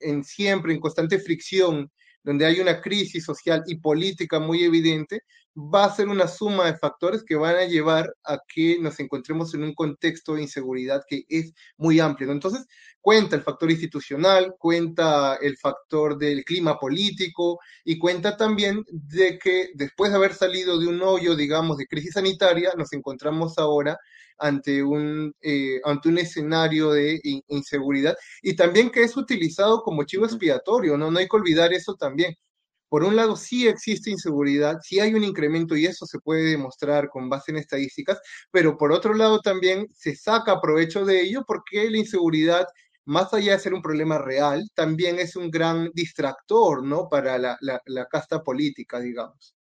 en 0.00 0.24
siempre 0.24 0.74
en 0.74 0.80
constante 0.80 1.18
fricción 1.18 1.90
donde 2.26 2.44
hay 2.44 2.58
una 2.60 2.80
crisis 2.80 3.24
social 3.24 3.62
y 3.66 3.78
política 3.78 4.40
muy 4.40 4.64
evidente, 4.64 5.20
va 5.56 5.86
a 5.86 5.94
ser 5.94 6.08
una 6.08 6.28
suma 6.28 6.66
de 6.66 6.76
factores 6.76 7.24
que 7.24 7.34
van 7.36 7.56
a 7.56 7.64
llevar 7.64 8.14
a 8.24 8.38
que 8.46 8.78
nos 8.78 9.00
encontremos 9.00 9.54
en 9.54 9.62
un 9.62 9.74
contexto 9.74 10.34
de 10.34 10.42
inseguridad 10.42 11.02
que 11.08 11.24
es 11.28 11.52
muy 11.78 11.98
amplio. 11.98 12.30
Entonces, 12.30 12.66
cuenta 13.00 13.36
el 13.36 13.42
factor 13.42 13.70
institucional, 13.70 14.54
cuenta 14.58 15.36
el 15.40 15.56
factor 15.56 16.18
del 16.18 16.44
clima 16.44 16.78
político 16.78 17.58
y 17.84 17.98
cuenta 17.98 18.36
también 18.36 18.84
de 18.90 19.38
que 19.38 19.70
después 19.74 20.10
de 20.10 20.16
haber 20.18 20.34
salido 20.34 20.78
de 20.78 20.88
un 20.88 21.00
hoyo, 21.02 21.34
digamos, 21.34 21.78
de 21.78 21.86
crisis 21.86 22.14
sanitaria, 22.14 22.72
nos 22.76 22.92
encontramos 22.92 23.56
ahora 23.58 23.98
ante 24.38 24.82
un, 24.82 25.34
eh, 25.40 25.80
ante 25.84 26.08
un 26.08 26.18
escenario 26.18 26.92
de 26.92 27.20
inseguridad 27.48 28.14
y 28.42 28.54
también 28.56 28.90
que 28.90 29.02
es 29.02 29.16
utilizado 29.16 29.82
como 29.82 30.04
chivo 30.04 30.26
expiatorio, 30.26 30.98
¿no? 30.98 31.10
No 31.10 31.18
hay 31.18 31.28
que 31.28 31.36
olvidar 31.36 31.72
eso 31.72 31.94
también. 31.94 32.34
Por 32.88 33.04
un 33.04 33.16
lado, 33.16 33.36
sí 33.36 33.66
existe 33.66 34.10
inseguridad, 34.10 34.78
sí 34.82 35.00
hay 35.00 35.14
un 35.14 35.24
incremento 35.24 35.76
y 35.76 35.86
eso 35.86 36.06
se 36.06 36.20
puede 36.20 36.50
demostrar 36.50 37.08
con 37.08 37.28
base 37.28 37.50
en 37.50 37.58
estadísticas, 37.58 38.20
pero 38.50 38.76
por 38.78 38.92
otro 38.92 39.14
lado 39.14 39.40
también 39.40 39.88
se 39.92 40.14
saca 40.14 40.60
provecho 40.60 41.04
de 41.04 41.20
ello 41.20 41.44
porque 41.46 41.90
la 41.90 41.98
inseguridad, 41.98 42.66
más 43.04 43.32
allá 43.34 43.52
de 43.52 43.58
ser 43.58 43.74
un 43.74 43.82
problema 43.82 44.18
real, 44.18 44.68
también 44.74 45.18
es 45.18 45.36
un 45.36 45.50
gran 45.50 45.90
distractor, 45.94 46.84
¿no? 46.84 47.08
Para 47.08 47.38
la, 47.38 47.56
la, 47.60 47.80
la 47.86 48.06
casta 48.06 48.42
política, 48.42 49.00
digamos. 49.00 49.54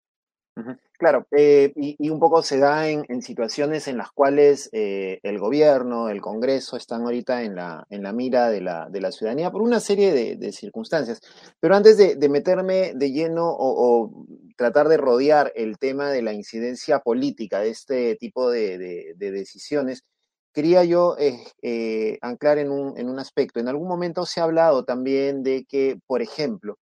Claro, 0.97 1.27
eh, 1.31 1.73
y, 1.75 2.09
un 2.09 2.19
poco 2.19 2.41
se 2.41 2.57
da 2.57 2.87
en, 2.87 3.21
situaciones 3.21 3.87
en 3.89 3.97
las 3.97 4.11
cuales 4.11 4.69
eh, 4.71 5.19
el 5.23 5.39
gobierno, 5.39 6.07
el 6.07 6.21
Congreso 6.21 6.77
están 6.77 7.01
ahorita 7.01 7.43
en 7.43 7.55
la, 7.55 7.85
mira 8.13 8.49
de 8.49 8.61
la, 8.61 9.11
ciudadanía 9.11 9.51
por 9.51 9.61
una 9.61 9.81
serie 9.81 10.13
de, 10.13 10.51
circunstancias. 10.53 11.19
Pero 11.59 11.75
antes 11.75 11.97
de, 11.97 12.29
meterme 12.29 12.93
de 12.95 13.11
lleno 13.11 13.45
o, 13.49 14.25
tratar 14.55 14.87
de 14.87 14.95
rodear 14.95 15.51
el 15.55 15.77
tema 15.77 16.09
de 16.09 16.21
la 16.21 16.31
incidencia 16.31 16.99
política 16.99 17.59
de 17.59 17.69
este 17.71 18.15
tipo 18.15 18.49
de, 18.49 19.15
decisiones, 19.17 20.05
quería 20.53 20.85
yo 20.85 21.17
eh, 21.19 22.17
anclar 22.21 22.57
en 22.57 22.71
un, 22.71 22.97
en 22.97 23.09
un 23.09 23.19
aspecto. 23.19 23.59
En 23.59 23.67
algún 23.67 23.89
momento 23.89 24.25
se 24.25 24.39
ha 24.39 24.43
hablado 24.43 24.85
también 24.85 25.43
de 25.43 25.65
que, 25.65 25.99
por 26.07 26.21
ejemplo, 26.21 26.77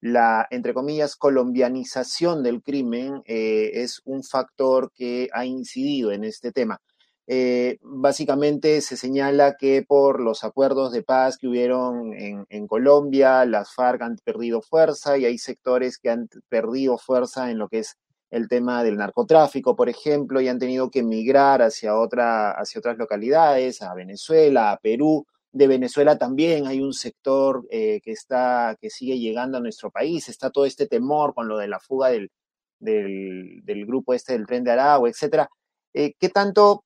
la, 0.00 0.46
entre 0.50 0.74
comillas, 0.74 1.16
colombianización 1.16 2.42
del 2.42 2.62
crimen 2.62 3.22
eh, 3.26 3.70
es 3.74 4.00
un 4.04 4.22
factor 4.22 4.92
que 4.94 5.28
ha 5.32 5.46
incidido 5.46 6.12
en 6.12 6.24
este 6.24 6.52
tema. 6.52 6.80
Eh, 7.28 7.78
básicamente 7.82 8.80
se 8.82 8.96
señala 8.96 9.56
que 9.58 9.82
por 9.82 10.20
los 10.20 10.44
acuerdos 10.44 10.92
de 10.92 11.02
paz 11.02 11.38
que 11.38 11.48
hubieron 11.48 12.12
en, 12.14 12.66
Colombia, 12.68 13.44
las 13.44 13.74
FARC 13.74 14.02
han 14.02 14.16
perdido 14.22 14.62
fuerza 14.62 15.18
y 15.18 15.24
hay 15.24 15.38
sectores 15.38 15.98
que 15.98 16.10
han 16.10 16.28
perdido 16.48 16.98
fuerza 16.98 17.50
en 17.50 17.58
lo 17.58 17.68
que 17.68 17.80
es 17.80 17.96
el 18.30 18.48
tema 18.48 18.84
del 18.84 18.96
narcotráfico, 18.96 19.74
por 19.76 19.88
ejemplo, 19.88 20.40
y 20.40 20.48
han 20.48 20.58
tenido 20.58 20.90
que 20.90 21.00
emigrar 21.00 21.62
hacia, 21.62 21.96
otra, 21.96 22.52
hacia 22.52 22.78
otras 22.78 22.98
localidades, 22.98 23.82
a 23.82 23.94
Venezuela, 23.94 24.72
a 24.72 24.78
Perú, 24.78 25.26
de 25.56 25.66
Venezuela 25.68 26.18
también 26.18 26.66
hay 26.66 26.80
un 26.82 26.92
sector 26.92 27.66
eh, 27.70 28.00
que 28.02 28.12
está, 28.12 28.76
que 28.78 28.90
sigue 28.90 29.18
llegando 29.18 29.56
a 29.56 29.60
nuestro 29.62 29.90
país, 29.90 30.28
está 30.28 30.50
todo 30.50 30.66
este 30.66 30.86
temor 30.86 31.32
con 31.32 31.48
lo 31.48 31.56
de 31.56 31.66
la 31.66 31.80
fuga 31.80 32.10
del, 32.10 32.30
del, 32.78 33.86
grupo 33.86 34.12
este 34.12 34.34
del 34.34 34.46
tren 34.46 34.64
de 34.64 34.72
Aragua, 34.72 35.08
etcétera. 35.08 35.48
Eh, 35.94 36.12
¿Qué 36.18 36.28
tanto 36.28 36.84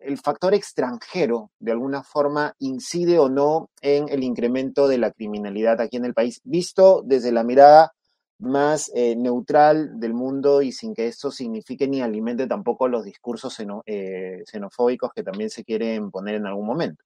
el 0.00 0.18
factor 0.18 0.52
extranjero 0.52 1.52
de 1.60 1.70
alguna 1.70 2.02
forma 2.02 2.56
incide 2.58 3.20
o 3.20 3.28
no 3.28 3.70
en 3.80 4.08
el 4.08 4.24
incremento 4.24 4.88
de 4.88 4.98
la 4.98 5.12
criminalidad 5.12 5.80
aquí 5.80 5.96
en 5.96 6.04
el 6.04 6.14
país, 6.14 6.40
visto 6.42 7.02
desde 7.04 7.30
la 7.30 7.44
mirada 7.44 7.92
más 8.40 8.90
eh, 8.96 9.14
neutral 9.14 10.00
del 10.00 10.12
mundo 10.12 10.60
y 10.60 10.72
sin 10.72 10.92
que 10.92 11.06
esto 11.06 11.30
signifique 11.30 11.86
ni 11.86 12.00
alimente 12.00 12.48
tampoco 12.48 12.88
los 12.88 13.04
discursos 13.04 13.56
xenofóbicos 13.56 15.12
que 15.14 15.22
también 15.22 15.50
se 15.50 15.62
quieren 15.62 16.10
poner 16.10 16.34
en 16.34 16.46
algún 16.46 16.66
momento? 16.66 17.04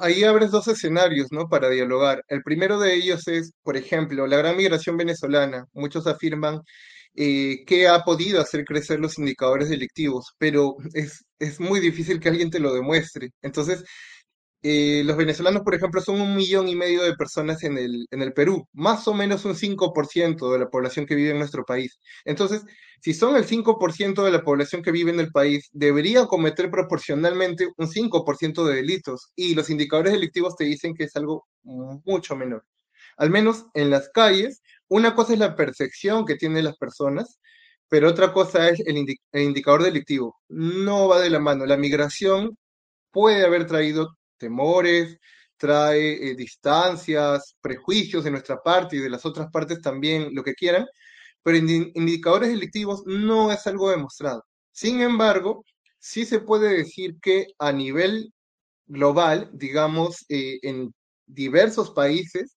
Ahí 0.00 0.24
abres 0.24 0.50
dos 0.50 0.66
escenarios, 0.68 1.28
¿no? 1.30 1.48
Para 1.48 1.70
dialogar. 1.70 2.22
El 2.28 2.42
primero 2.42 2.78
de 2.80 2.94
ellos 2.94 3.26
es, 3.28 3.52
por 3.62 3.76
ejemplo, 3.76 4.26
la 4.26 4.36
gran 4.36 4.56
migración 4.56 4.96
venezolana. 4.96 5.66
Muchos 5.72 6.06
afirman 6.06 6.60
eh, 7.14 7.64
que 7.66 7.88
ha 7.88 8.04
podido 8.04 8.40
hacer 8.40 8.64
crecer 8.64 9.00
los 9.00 9.18
indicadores 9.18 9.68
delictivos, 9.68 10.34
pero 10.38 10.76
es, 10.94 11.24
es 11.38 11.60
muy 11.60 11.80
difícil 11.80 12.20
que 12.20 12.28
alguien 12.28 12.50
te 12.50 12.60
lo 12.60 12.74
demuestre. 12.74 13.30
Entonces, 13.42 13.84
eh, 14.62 15.02
los 15.04 15.16
venezolanos, 15.16 15.62
por 15.62 15.74
ejemplo, 15.74 16.00
son 16.00 16.20
un 16.20 16.34
millón 16.34 16.68
y 16.68 16.74
medio 16.74 17.02
de 17.04 17.14
personas 17.14 17.62
en 17.62 17.78
el, 17.78 18.06
en 18.10 18.22
el 18.22 18.32
Perú, 18.32 18.66
más 18.72 19.06
o 19.06 19.14
menos 19.14 19.44
un 19.44 19.54
5% 19.54 20.52
de 20.52 20.58
la 20.58 20.68
población 20.68 21.06
que 21.06 21.14
vive 21.14 21.30
en 21.30 21.38
nuestro 21.38 21.64
país. 21.64 21.98
Entonces, 22.24 22.64
si 23.00 23.14
son 23.14 23.36
el 23.36 23.44
5% 23.46 24.24
de 24.24 24.32
la 24.32 24.42
población 24.42 24.82
que 24.82 24.90
vive 24.90 25.12
en 25.12 25.20
el 25.20 25.30
país, 25.30 25.68
deberían 25.72 26.26
cometer 26.26 26.70
proporcionalmente 26.70 27.68
un 27.76 27.86
5% 27.88 28.64
de 28.64 28.74
delitos 28.76 29.30
y 29.36 29.54
los 29.54 29.70
indicadores 29.70 30.12
delictivos 30.12 30.56
te 30.56 30.64
dicen 30.64 30.94
que 30.94 31.04
es 31.04 31.14
algo 31.16 31.46
mucho 31.62 32.34
menor. 32.36 32.64
Al 33.16 33.30
menos 33.30 33.66
en 33.74 33.90
las 33.90 34.08
calles, 34.10 34.62
una 34.88 35.14
cosa 35.14 35.34
es 35.34 35.38
la 35.38 35.56
percepción 35.56 36.24
que 36.26 36.36
tienen 36.36 36.64
las 36.64 36.76
personas, 36.76 37.38
pero 37.88 38.08
otra 38.08 38.32
cosa 38.32 38.68
es 38.68 38.80
el, 38.80 38.96
el 39.32 39.42
indicador 39.42 39.82
delictivo. 39.82 40.36
No 40.48 41.08
va 41.08 41.20
de 41.20 41.30
la 41.30 41.40
mano. 41.40 41.66
La 41.66 41.76
migración 41.76 42.56
puede 43.12 43.44
haber 43.44 43.66
traído 43.66 44.17
temores, 44.38 45.18
trae 45.56 46.30
eh, 46.30 46.34
distancias, 46.36 47.56
prejuicios 47.60 48.24
de 48.24 48.30
nuestra 48.30 48.62
parte 48.62 48.96
y 48.96 49.00
de 49.00 49.10
las 49.10 49.26
otras 49.26 49.50
partes 49.50 49.80
también, 49.82 50.34
lo 50.34 50.42
que 50.42 50.54
quieran, 50.54 50.86
pero 51.42 51.58
indicadores 51.58 52.50
delictivos 52.50 53.02
no 53.06 53.52
es 53.52 53.66
algo 53.66 53.90
demostrado. 53.90 54.44
Sin 54.72 55.00
embargo, 55.00 55.64
sí 55.98 56.24
se 56.24 56.40
puede 56.40 56.76
decir 56.78 57.16
que 57.20 57.46
a 57.58 57.72
nivel 57.72 58.32
global, 58.86 59.50
digamos, 59.52 60.24
eh, 60.28 60.58
en 60.62 60.94
diversos 61.26 61.90
países, 61.90 62.56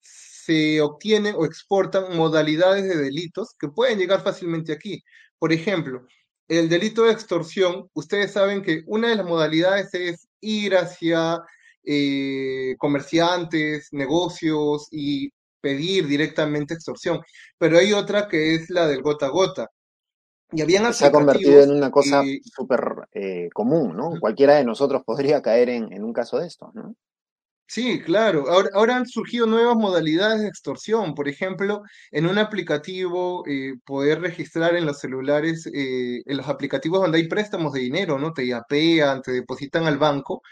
se 0.00 0.80
obtienen 0.80 1.34
o 1.36 1.44
exportan 1.44 2.16
modalidades 2.16 2.84
de 2.88 2.96
delitos 2.96 3.54
que 3.58 3.68
pueden 3.68 3.98
llegar 3.98 4.22
fácilmente 4.22 4.72
aquí. 4.72 5.02
Por 5.38 5.52
ejemplo, 5.52 6.06
el 6.48 6.68
delito 6.68 7.04
de 7.04 7.12
extorsión, 7.12 7.88
ustedes 7.94 8.32
saben 8.32 8.62
que 8.62 8.82
una 8.86 9.08
de 9.08 9.16
las 9.16 9.26
modalidades 9.26 9.94
es 9.94 10.28
ir 10.40 10.76
hacia 10.76 11.42
eh, 11.84 12.74
comerciantes, 12.78 13.88
negocios 13.92 14.88
y 14.90 15.32
pedir 15.60 16.06
directamente 16.06 16.74
extorsión, 16.74 17.20
pero 17.58 17.78
hay 17.78 17.92
otra 17.92 18.28
que 18.28 18.54
es 18.54 18.70
la 18.70 18.86
del 18.86 19.02
gota 19.02 19.26
a 19.26 19.30
gota. 19.30 19.70
Y 20.52 20.62
habían 20.62 20.92
Se 20.92 21.06
ha 21.06 21.12
convertido 21.12 21.62
en 21.62 21.70
una 21.70 21.90
cosa 21.90 22.22
súper 22.42 22.80
eh, 23.12 23.48
común, 23.54 23.96
¿no? 23.96 24.18
Cualquiera 24.18 24.56
de 24.56 24.64
nosotros 24.64 25.02
podría 25.04 25.40
caer 25.42 25.68
en, 25.68 25.92
en 25.92 26.02
un 26.02 26.12
caso 26.12 26.38
de 26.38 26.48
esto, 26.48 26.72
¿no? 26.74 26.96
Sí, 27.72 28.00
claro. 28.02 28.46
Ahora, 28.50 28.68
ahora, 28.74 28.96
han 28.96 29.06
surgido 29.06 29.46
nuevas 29.46 29.76
modalidades 29.76 30.40
de 30.40 30.48
extorsión. 30.48 31.14
Por 31.14 31.28
ejemplo, 31.28 31.82
en 32.10 32.26
un 32.26 32.36
aplicativo, 32.36 33.44
eh, 33.46 33.74
poder 33.86 34.20
registrar 34.20 34.74
en 34.74 34.86
los 34.86 34.98
celulares, 34.98 35.66
eh, 35.72 36.20
en 36.26 36.36
los 36.36 36.48
aplicativos 36.48 37.00
donde 37.00 37.18
hay 37.18 37.28
préstamos 37.28 37.72
de 37.72 37.78
dinero, 37.80 38.18
¿no? 38.18 38.32
Te 38.32 38.44
yapean, 38.44 39.22
te 39.22 39.30
depositan 39.30 39.86
al 39.86 39.98
banco. 39.98 40.42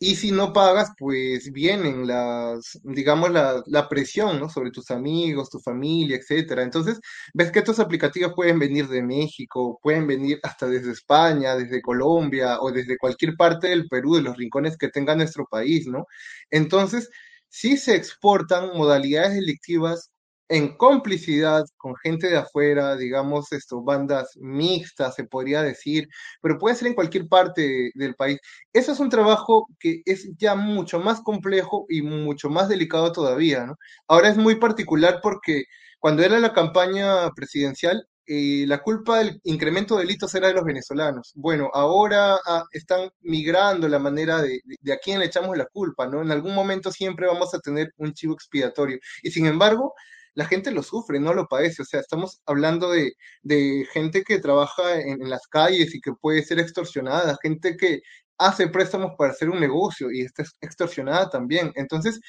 Y 0.00 0.16
si 0.16 0.32
no 0.32 0.52
pagas, 0.52 0.90
pues 0.98 1.50
vienen 1.52 2.06
las, 2.06 2.78
digamos, 2.82 3.30
la, 3.30 3.62
la 3.66 3.88
presión, 3.88 4.40
¿no? 4.40 4.48
Sobre 4.50 4.70
tus 4.70 4.90
amigos, 4.90 5.48
tu 5.50 5.60
familia, 5.60 6.16
etcétera. 6.16 6.62
Entonces, 6.62 7.00
ves 7.32 7.50
que 7.52 7.60
estos 7.60 7.78
aplicativos 7.78 8.32
pueden 8.34 8.58
venir 8.58 8.88
de 8.88 9.02
México, 9.02 9.78
pueden 9.82 10.06
venir 10.06 10.40
hasta 10.42 10.66
desde 10.66 10.92
España, 10.92 11.54
desde 11.56 11.80
Colombia 11.80 12.60
o 12.60 12.72
desde 12.72 12.98
cualquier 12.98 13.36
parte 13.36 13.68
del 13.68 13.88
Perú, 13.88 14.16
de 14.16 14.22
los 14.22 14.36
rincones 14.36 14.76
que 14.76 14.88
tenga 14.88 15.14
nuestro 15.14 15.46
país, 15.46 15.86
¿no? 15.86 16.06
Entonces, 16.50 17.08
sí 17.48 17.76
se 17.76 17.94
exportan 17.94 18.76
modalidades 18.76 19.34
delictivas 19.34 20.10
en 20.48 20.76
complicidad 20.76 21.64
con 21.76 21.96
gente 21.96 22.28
de 22.28 22.36
afuera, 22.36 22.96
digamos, 22.96 23.52
esto, 23.52 23.82
bandas 23.82 24.30
mixtas, 24.36 25.14
se 25.14 25.24
podría 25.24 25.62
decir, 25.62 26.08
pero 26.42 26.58
puede 26.58 26.76
ser 26.76 26.88
en 26.88 26.94
cualquier 26.94 27.28
parte 27.28 27.90
del 27.94 28.14
país. 28.14 28.38
Eso 28.72 28.92
es 28.92 29.00
un 29.00 29.10
trabajo 29.10 29.66
que 29.78 30.02
es 30.04 30.28
ya 30.36 30.54
mucho 30.54 31.00
más 31.00 31.20
complejo 31.22 31.86
y 31.88 32.02
mucho 32.02 32.50
más 32.50 32.68
delicado 32.68 33.12
todavía, 33.12 33.66
¿no? 33.66 33.76
Ahora 34.08 34.28
es 34.28 34.36
muy 34.36 34.56
particular 34.56 35.20
porque 35.22 35.64
cuando 35.98 36.22
era 36.22 36.38
la 36.38 36.52
campaña 36.52 37.30
presidencial, 37.34 38.06
eh, 38.26 38.64
la 38.66 38.82
culpa 38.82 39.18
del 39.18 39.38
incremento 39.44 39.96
de 39.96 40.02
delitos 40.02 40.34
era 40.34 40.48
de 40.48 40.54
los 40.54 40.64
venezolanos. 40.64 41.32
Bueno, 41.34 41.70
ahora 41.74 42.38
ah, 42.46 42.64
están 42.72 43.10
migrando 43.20 43.86
la 43.88 43.98
manera 43.98 44.40
de, 44.40 44.60
a 44.92 44.96
quién 44.96 45.18
le 45.18 45.26
echamos 45.26 45.56
la 45.56 45.66
culpa, 45.66 46.06
¿no? 46.06 46.22
En 46.22 46.30
algún 46.30 46.54
momento 46.54 46.90
siempre 46.90 47.26
vamos 47.26 47.52
a 47.54 47.60
tener 47.60 47.92
un 47.98 48.14
chivo 48.14 48.34
expiatorio. 48.34 48.98
Y 49.22 49.30
sin 49.30 49.46
embargo, 49.46 49.94
la 50.34 50.46
gente 50.46 50.70
lo 50.70 50.82
sufre, 50.82 51.20
no 51.20 51.34
lo 51.34 51.46
padece. 51.46 51.82
O 51.82 51.84
sea, 51.84 52.00
estamos 52.00 52.40
hablando 52.46 52.90
de, 52.90 53.14
de 53.42 53.86
gente 53.92 54.22
que 54.24 54.38
trabaja 54.40 55.00
en, 55.00 55.28
las 55.28 55.46
calles 55.48 55.94
y 55.94 56.00
que 56.00 56.12
puede 56.12 56.42
ser 56.42 56.58
extorsionada, 56.60 57.38
gente 57.42 57.76
que 57.76 58.02
hace 58.38 58.68
préstamos 58.68 59.12
para 59.16 59.32
hacer 59.32 59.48
un 59.50 59.60
negocio 59.60 60.10
y 60.10 60.22
está 60.22 60.44
extorsionada 60.60 61.30
también. 61.30 61.72
Entonces, 61.76 62.20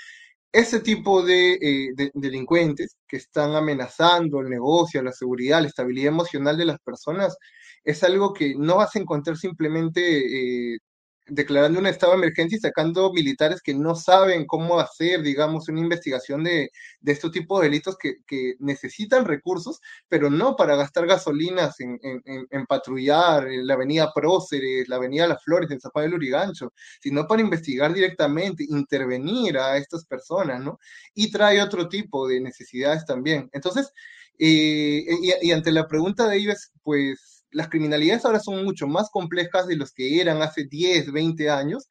ese 0.51 0.79
tipo 0.79 1.23
de, 1.23 1.53
eh, 1.55 1.89
de, 1.95 2.11
delincuentes 2.13 2.97
que 3.07 3.17
están 3.17 3.55
amenazando 3.55 4.39
el 4.41 4.49
negocio, 4.49 5.01
la 5.03 5.11
seguridad, 5.11 5.61
la 5.61 5.67
estabilidad 5.67 6.09
emocional 6.09 6.57
de 6.57 6.65
las 6.65 6.79
personas, 6.79 7.37
es 7.83 8.03
algo 8.03 8.33
que 8.33 8.55
no 8.55 8.77
vas 8.77 8.95
a 8.95 8.99
encontrar 8.99 9.37
simplemente 9.37 10.75
eh, 10.75 10.79
declarando 11.27 11.79
un 11.79 11.87
estado 11.87 12.13
de 12.13 12.19
emergencia 12.19 12.57
y 12.57 12.59
sacando 12.61 13.11
militares 13.11 13.61
que 13.61 13.73
no 13.73 13.95
saben 13.95 14.45
cómo 14.45 14.79
hacer, 14.79 15.21
digamos, 15.21 15.67
una 15.69 15.81
investigación 15.81 16.43
de, 16.43 16.71
de 16.99 17.11
este 17.11 17.29
tipo 17.29 17.59
de 17.59 17.67
delitos 17.67 17.97
que, 17.97 18.17
que, 18.27 18.55
necesitan 18.59 19.25
recursos, 19.25 19.81
pero 20.07 20.29
no 20.29 20.55
para 20.55 20.75
gastar 20.75 21.07
gasolinas 21.07 21.79
en, 21.79 21.99
en, 22.03 22.47
en, 22.49 22.65
patrullar 22.65 23.47
en 23.47 23.65
la 23.65 23.73
avenida 23.73 24.11
Próceres, 24.13 24.87
la 24.87 24.97
avenida 24.97 25.27
Las 25.27 25.43
Flores, 25.43 25.71
en 25.71 25.79
San 25.79 25.91
Juan 25.91 26.05
del 26.05 26.15
Urigancho, 26.15 26.73
sino 27.01 27.27
para 27.27 27.41
investigar 27.41 27.93
directamente, 27.93 28.65
intervenir 28.67 29.57
a 29.57 29.77
estas 29.77 30.05
personas, 30.05 30.61
¿no? 30.61 30.79
Y 31.13 31.31
trae 31.31 31.61
otro 31.61 31.89
tipo 31.89 32.27
de 32.27 32.39
necesidades 32.39 33.05
también. 33.05 33.49
Entonces, 33.53 33.91
eh, 34.37 35.05
y, 35.21 35.47
y 35.47 35.51
ante 35.51 35.71
la 35.71 35.87
pregunta 35.87 36.27
de 36.27 36.39
Ives, 36.39 36.71
pues 36.83 37.34
las 37.55 37.69
criminalidades 37.69 38.25
ahora 38.25 38.39
son 38.39 38.63
mucho 38.65 38.87
más 38.87 39.09
complejas 39.09 39.67
de 39.67 39.77
los 39.77 39.93
que 39.93 40.19
eran 40.21 40.41
hace 40.41 40.65
10, 40.65 41.11
20 41.11 41.49
años, 41.49 41.87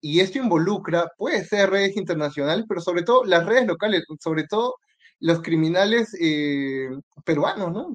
y 0.00 0.20
esto 0.20 0.38
involucra, 0.38 1.10
puede 1.18 1.44
ser 1.44 1.70
redes 1.70 1.96
internacionales, 1.96 2.64
pero 2.68 2.80
sobre 2.80 3.02
todo 3.02 3.24
las 3.24 3.44
redes 3.44 3.66
locales, 3.66 4.04
sobre 4.20 4.44
todo 4.44 4.76
los 5.20 5.42
criminales 5.42 6.16
eh, 6.20 6.88
peruanos, 7.24 7.72
¿no? 7.72 7.94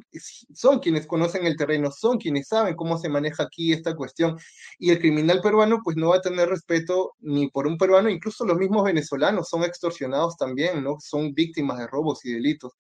Son 0.54 0.80
quienes 0.80 1.08
conocen 1.08 1.46
el 1.46 1.56
terreno, 1.58 1.92
son 1.92 2.20
quienes 2.20 2.48
saben 2.48 2.76
cómo 2.76 2.98
se 3.00 3.10
maneja 3.10 3.44
aquí 3.44 3.74
esta 3.74 3.96
cuestión. 3.96 4.38
Y 4.78 4.92
el 4.92 5.00
criminal 5.00 5.42
peruano, 5.42 5.80
pues 5.84 5.98
no 5.98 6.10
va 6.10 6.18
a 6.18 6.22
tener 6.22 6.50
respeto 6.50 7.14
ni 7.20 7.50
por 7.50 7.66
un 7.68 7.78
peruano, 7.78 8.10
incluso 8.10 8.46
los 8.46 8.58
mismos 8.58 8.84
venezolanos 8.84 9.50
son 9.50 9.64
extorsionados 9.64 10.38
también, 10.38 10.84
¿no? 10.84 10.98
Son 11.00 11.34
víctimas 11.34 11.80
de 11.80 11.88
robos 11.88 12.24
y 12.26 12.34
delitos. 12.34 12.74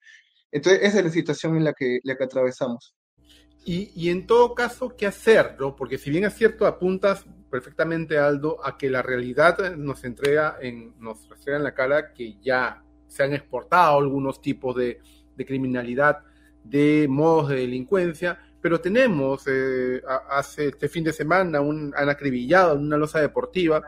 Entonces, 0.51 0.81
esa 0.83 0.99
es 0.99 1.05
la 1.05 1.11
situación 1.11 1.57
en 1.57 1.63
la 1.65 1.73
que, 1.73 1.99
la 2.03 2.15
que 2.15 2.23
atravesamos. 2.25 2.93
Y, 3.67 3.91
y, 3.95 4.11
en 4.11 4.27
todo 4.27 4.53
caso, 4.53 4.95
¿qué 4.95 5.07
hacer? 5.07 5.55
¿no? 5.59 5.75
Porque 5.75 5.97
si 5.97 6.11
bien 6.11 6.23
es 6.23 6.35
cierto, 6.35 6.67
apuntas 6.67 7.25
perfectamente, 7.49 8.19
Aldo, 8.19 8.63
a 8.63 8.77
que 8.77 8.91
la 8.91 9.01
realidad 9.01 9.75
nos 9.75 10.03
entrega 10.03 10.57
en, 10.61 10.93
nos 10.99 11.29
entrega 11.31 11.57
en 11.57 11.63
la 11.63 11.73
cara 11.73 12.13
que 12.13 12.37
ya 12.43 12.83
se 13.07 13.23
han 13.23 13.33
exportado 13.33 13.97
algunos 13.97 14.39
tipos 14.39 14.75
de, 14.75 14.99
de 15.35 15.45
criminalidad, 15.45 16.19
de 16.63 17.07
modos 17.09 17.49
de 17.49 17.55
delincuencia, 17.55 18.37
pero 18.61 18.79
tenemos 18.79 19.43
eh, 19.47 20.01
hace 20.29 20.67
este 20.67 20.87
fin 20.87 21.03
de 21.03 21.13
semana 21.13 21.59
un, 21.61 21.93
han 21.95 22.09
acribillado 22.09 22.75
en 22.75 22.81
una 22.81 22.97
losa 22.97 23.19
deportiva 23.19 23.81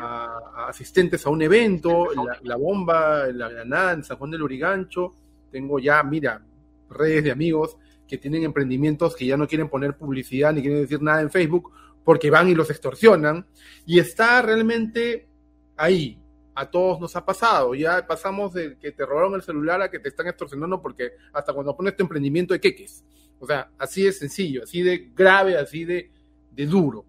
a, 0.00 0.38
a 0.54 0.68
asistentes 0.68 1.24
a 1.24 1.30
un 1.30 1.40
evento, 1.40 2.08
la, 2.14 2.38
la, 2.42 2.56
bomba, 2.56 3.26
la 3.28 3.48
granada 3.48 3.92
en 3.92 4.04
San 4.04 4.18
Juan 4.18 4.32
del 4.32 4.42
Urigancho. 4.42 5.14
Tengo 5.50 5.78
ya, 5.78 6.02
mira, 6.02 6.42
redes 6.90 7.24
de 7.24 7.30
amigos 7.30 7.78
que 8.08 8.18
tienen 8.18 8.42
emprendimientos 8.42 9.14
que 9.14 9.26
ya 9.26 9.36
no 9.36 9.46
quieren 9.46 9.68
poner 9.68 9.96
publicidad 9.96 10.52
ni 10.52 10.62
quieren 10.62 10.80
decir 10.80 11.02
nada 11.02 11.20
en 11.20 11.30
Facebook 11.30 11.70
porque 12.04 12.30
van 12.30 12.48
y 12.48 12.54
los 12.54 12.70
extorsionan. 12.70 13.46
Y 13.84 13.98
está 13.98 14.40
realmente 14.42 15.28
ahí. 15.76 16.18
A 16.54 16.68
todos 16.68 16.98
nos 17.00 17.14
ha 17.14 17.24
pasado. 17.24 17.74
Ya 17.74 18.06
pasamos 18.06 18.54
de 18.54 18.78
que 18.78 18.90
te 18.92 19.06
robaron 19.06 19.34
el 19.34 19.42
celular 19.42 19.80
a 19.82 19.90
que 19.90 20.00
te 20.00 20.08
están 20.08 20.26
extorsionando 20.26 20.82
porque 20.82 21.12
hasta 21.32 21.52
cuando 21.52 21.76
pones 21.76 21.96
tu 21.96 22.02
emprendimiento 22.02 22.54
de 22.54 22.60
queques. 22.60 23.04
O 23.38 23.46
sea, 23.46 23.70
así 23.78 24.02
de 24.02 24.12
sencillo, 24.12 24.64
así 24.64 24.82
de 24.82 25.10
grave, 25.14 25.56
así 25.56 25.84
de, 25.84 26.10
de 26.50 26.66
duro. 26.66 27.04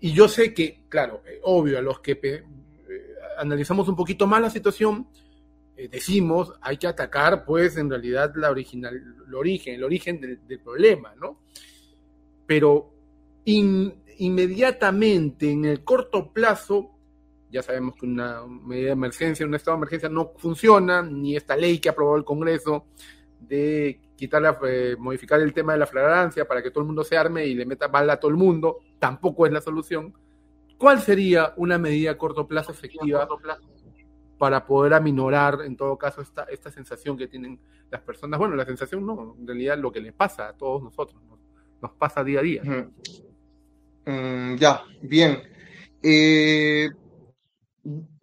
Y 0.00 0.12
yo 0.12 0.28
sé 0.28 0.54
que, 0.54 0.82
claro, 0.88 1.22
obvio, 1.42 1.78
a 1.78 1.82
los 1.82 2.00
que 2.00 2.18
eh, 2.22 2.44
analizamos 3.38 3.88
un 3.88 3.96
poquito 3.96 4.26
más 4.26 4.40
la 4.40 4.50
situación, 4.50 5.08
eh, 5.76 5.88
decimos, 5.88 6.54
hay 6.62 6.78
que 6.78 6.86
atacar, 6.86 7.44
pues, 7.44 7.76
en 7.76 7.90
realidad 7.90 8.32
la 8.36 8.50
original, 8.50 8.94
el 9.26 9.34
origen, 9.34 9.74
el 9.74 9.84
origen 9.84 10.20
del, 10.20 10.60
problema, 10.60 11.14
¿no? 11.16 11.40
Pero 12.46 12.92
in, 13.44 14.02
inmediatamente, 14.18 15.50
en 15.50 15.66
el 15.66 15.84
corto 15.84 16.32
plazo, 16.32 16.92
ya 17.50 17.62
sabemos 17.62 17.94
que 17.96 18.06
una 18.06 18.46
medida 18.46 18.86
de 18.86 18.92
emergencia, 18.92 19.44
un 19.44 19.54
estado 19.54 19.76
de 19.76 19.80
emergencia 19.80 20.08
no 20.08 20.32
funciona, 20.38 21.02
ni 21.02 21.36
esta 21.36 21.56
ley 21.56 21.78
que 21.78 21.90
aprobó 21.90 22.16
el 22.16 22.24
Congreso 22.24 22.86
de 23.38 24.00
quitar 24.16 24.40
la, 24.40 24.58
eh, 24.66 24.96
modificar 24.98 25.40
el 25.40 25.52
tema 25.52 25.74
de 25.74 25.78
la 25.78 25.86
flagrancia 25.86 26.48
para 26.48 26.62
que 26.62 26.70
todo 26.70 26.80
el 26.80 26.86
mundo 26.86 27.04
se 27.04 27.18
arme 27.18 27.44
y 27.46 27.54
le 27.54 27.66
meta 27.66 27.88
bala 27.88 28.14
a 28.14 28.16
todo 28.20 28.30
el 28.30 28.38
mundo, 28.38 28.78
tampoco 28.98 29.44
es 29.44 29.52
la 29.52 29.60
solución. 29.60 30.14
¿Cuál 30.78 31.00
sería 31.00 31.52
una 31.56 31.76
medida 31.76 32.12
a 32.12 32.18
corto 32.18 32.46
plazo 32.46 32.72
efectiva? 32.72 33.26
Corto 33.26 33.42
plazo 33.42 33.75
para 34.38 34.66
poder 34.66 34.94
aminorar 34.94 35.60
en 35.64 35.76
todo 35.76 35.96
caso 35.96 36.20
esta, 36.20 36.44
esta 36.44 36.70
sensación 36.70 37.16
que 37.16 37.28
tienen 37.28 37.58
las 37.90 38.00
personas. 38.02 38.38
Bueno, 38.38 38.56
la 38.56 38.64
sensación 38.64 39.04
no, 39.06 39.36
en 39.38 39.46
realidad 39.46 39.78
lo 39.78 39.90
que 39.90 40.00
les 40.00 40.12
pasa 40.12 40.48
a 40.48 40.52
todos 40.52 40.82
nosotros, 40.82 41.20
nos, 41.80 41.92
pasa 41.92 42.24
día 42.24 42.40
a 42.40 42.42
día. 42.42 42.62
Mm, 44.04 44.56
ya, 44.56 44.82
bien. 45.02 45.42
Eh, 46.02 46.88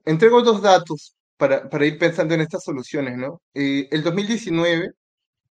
entrego 0.05 0.41
dos 0.41 0.61
datos 0.61 1.15
para, 1.37 1.69
para, 1.69 1.85
ir 1.85 1.97
pensando 1.97 2.33
en 2.33 2.41
estas 2.41 2.63
soluciones, 2.63 3.17
¿no? 3.17 3.41
Eh, 3.53 3.87
el 3.91 4.03
2019, 4.03 4.91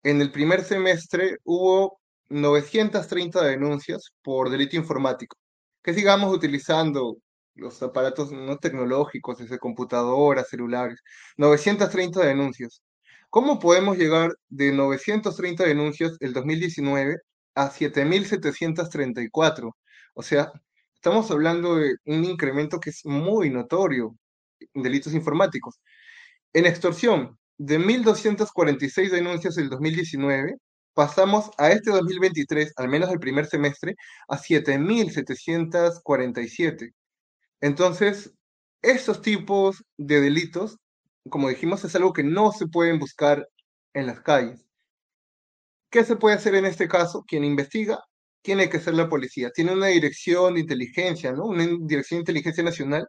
en 0.03 0.22
el 0.22 0.32
primer 0.32 0.64
semestre, 0.64 1.38
hubo 1.43 1.99
930 2.30 3.43
denuncias 3.43 4.12
por 4.22 4.49
delito 4.49 4.76
informático, 4.76 5.38
que 5.84 5.93
sigamos 5.93 6.34
utilizando 6.34 7.18
los 7.58 7.82
aparatos 7.84 8.32
no 8.32 8.58
tecnológicos, 8.58 9.38
desde 9.39 9.60
computadoras, 9.60 10.49
celulares, 10.49 10.99
930 11.38 12.22
denuncias. 12.26 12.82
¿Cómo 13.30 13.60
podemos 13.60 13.97
llegar 13.97 14.32
de 14.49 14.72
930 14.72 15.64
denuncias 15.66 16.16
el 16.22 16.34
2019 16.34 17.18
a 17.55 17.70
7.734? 17.72 19.72
O 20.14 20.24
sea, 20.24 20.51
estamos 20.95 21.30
hablando 21.32 21.76
de 21.76 21.95
un 22.05 22.24
incremento 22.26 22.80
que 22.80 22.91
es 22.91 23.05
muy 23.05 23.49
notorio 23.49 24.16
en 24.74 24.84
delitos 24.84 25.14
informáticos. 25.14 25.80
En 26.53 26.66
extorsión, 26.66 27.38
de 27.58 27.80
1.246 27.80 29.12
denuncias 29.12 29.58
el 29.58 29.70
2019, 29.70 30.55
pasamos 30.93 31.49
a 31.58 31.72
este 31.72 31.91
2023, 31.91 32.74
al 32.78 32.88
menos 32.89 33.10
el 33.12 33.20
primer 33.20 33.45
semestre, 33.47 33.95
a 34.28 34.38
7.747. 34.38 36.93
Entonces, 37.62 38.34
estos 38.82 39.22
tipos 39.22 39.84
de 39.97 40.22
delitos, 40.22 40.78
como 41.30 41.49
dijimos, 41.49 41.84
es 41.84 41.95
algo 41.95 42.14
que 42.14 42.24
no 42.24 42.51
se 42.51 42.68
pueden 42.68 42.99
buscar 42.99 43.47
en 43.93 44.08
las 44.08 44.22
calles. 44.22 44.66
¿Qué 45.89 46.03
se 46.03 46.16
puede 46.16 46.36
hacer 46.36 46.55
en 46.55 46.66
este 46.66 46.88
caso? 46.88 47.24
Quien 47.28 47.43
investiga 47.43 47.99
tiene 48.41 48.70
que 48.70 48.80
ser 48.80 48.93
la 48.93 49.10
policía. 49.10 49.51
Tiene 49.51 49.74
una 49.74 49.88
dirección 49.88 50.53
de 50.53 50.62
inteligencia, 50.62 51.32
¿no? 51.34 51.45
Una 51.45 51.66
dirección 51.82 52.20
de 52.20 52.22
inteligencia 52.22 52.64
nacional 52.64 53.08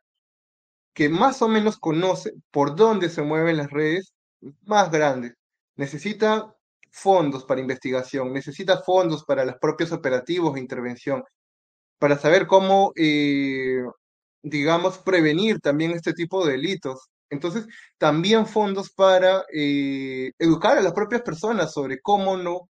que 0.95 1.09
más 1.09 1.43
o 1.43 1.49
menos 1.49 1.79
conoce 1.79 2.33
por 2.51 2.75
dónde 2.75 3.09
se 3.09 3.23
mueven 3.23 3.57
las 3.57 3.71
redes 3.71 4.15
más 4.65 4.91
grandes. 4.91 5.35
Necesita 5.77 6.53
fondos 6.91 7.45
para 7.45 7.61
investigación, 7.61 8.33
necesita 8.33 8.83
fondos 8.83 9.25
para 9.25 9.45
los 9.45 9.57
propios 9.61 9.93
operativos 9.93 10.55
de 10.55 10.61
intervención, 10.61 11.23
para 11.99 12.19
saber 12.19 12.49
cómo 12.49 12.93
eh, 12.97 13.83
digamos, 14.43 14.99
prevenir 14.99 15.61
también 15.61 15.93
este 15.93 16.13
tipo 16.15 16.45
de 16.47 16.53
delitos. 16.53 17.09
Entonces, 17.31 17.67
también 17.99 18.47
fondos 18.47 18.91
para 18.91 19.45
eh, 19.53 20.33
educar 20.39 20.79
a 20.79 20.83
las 20.83 20.93
propias 20.95 21.23
personas 21.23 21.73
sobre 21.73 22.01
cómo 22.01 22.37
no 22.37 22.69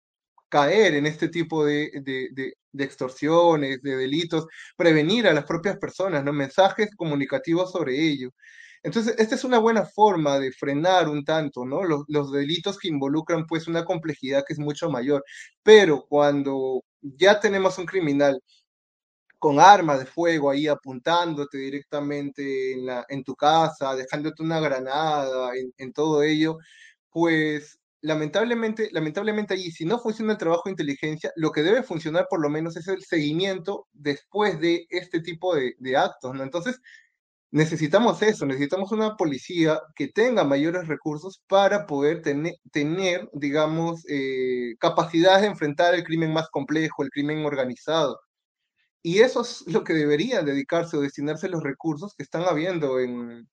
caer 0.49 0.95
en 0.95 1.05
este 1.05 1.29
tipo 1.29 1.65
de, 1.65 1.91
de, 2.03 2.83
extorsiones, 2.83 3.81
de 3.81 3.97
delitos, 3.97 4.47
prevenir 4.75 5.27
a 5.27 5.33
las 5.33 5.45
propias 5.45 5.77
personas, 5.77 6.23
¿no? 6.23 6.33
Mensajes 6.33 6.89
comunicativos 6.95 7.71
sobre 7.71 7.99
ello. 7.99 8.31
Entonces, 8.83 9.15
esta 9.17 9.35
es 9.35 9.43
una 9.43 9.59
buena 9.59 9.85
forma 9.85 10.39
de 10.39 10.51
frenar 10.51 11.09
un 11.09 11.25
tanto, 11.25 11.65
¿no? 11.65 11.83
Los, 11.83 12.03
los, 12.07 12.31
delitos 12.31 12.77
que 12.77 12.87
involucran, 12.89 13.45
pues, 13.47 13.67
una 13.67 13.85
complejidad 13.85 14.43
que 14.47 14.53
es 14.53 14.59
mucho 14.59 14.89
mayor. 14.89 15.23
Pero 15.63 16.05
cuando 16.07 16.83
ya 17.01 17.39
tenemos 17.39 17.77
un 17.77 17.85
criminal 17.85 18.41
con 19.39 19.59
armas 19.59 19.99
de 19.99 20.05
fuego 20.05 20.49
ahí 20.49 20.67
apuntándote 20.67 21.57
directamente 21.57 22.73
en, 22.73 22.85
la, 22.85 23.05
en 23.09 23.23
tu 23.23 23.35
casa, 23.35 23.95
dejándote 23.95 24.43
una 24.43 24.59
granada, 24.59 25.51
en, 25.77 25.93
todo 25.93 26.23
ello, 26.23 26.57
pues 27.11 27.79
lamentablemente, 28.01 28.89
lamentablemente 28.91 29.53
allí, 29.53 29.71
si 29.71 29.85
no 29.85 29.99
funciona 29.99 30.33
el 30.33 30.37
trabajo 30.37 30.63
de 30.65 30.71
inteligencia, 30.71 31.31
lo 31.35 31.51
que 31.51 31.63
debe 31.63 31.83
funcionar 31.83 32.27
por 32.29 32.41
lo 32.41 32.49
menos 32.49 32.77
es 32.77 32.87
el 32.87 33.03
seguimiento 33.03 33.87
después 33.93 34.59
de 34.59 34.87
este 34.89 35.21
tipo 35.21 35.55
de, 35.55 35.75
de 35.79 35.97
actos. 35.97 36.39
Entonces, 36.39 36.79
necesitamos 37.51 38.21
eso, 38.21 38.45
necesitamos 38.45 38.91
una 38.91 39.15
policía 39.15 39.81
que 39.95 40.07
tenga 40.07 40.43
mayores 40.43 40.87
recursos 40.87 41.41
para 41.47 41.85
poder 41.87 42.21
tener, 42.21 42.55
tener 42.71 43.29
digamos, 43.33 44.03
eh, 44.09 44.75
capacidad 44.79 45.41
de 45.41 45.47
enfrentar 45.47 45.95
el 45.95 46.03
crimen 46.03 46.33
más 46.33 46.49
complejo, 46.49 47.03
el 47.03 47.09
crimen 47.09 47.45
organizado. 47.45 48.19
Y 49.03 49.19
eso 49.19 49.41
es 49.41 49.63
lo 49.67 49.83
que 49.83 49.93
deberían 49.93 50.45
dedicarse 50.45 50.97
o 50.97 51.01
destinarse 51.01 51.49
los 51.49 51.63
recursos 51.63 52.13
que 52.15 52.23
están 52.23 52.43
habiendo 52.43 52.99
en, 52.99 53.47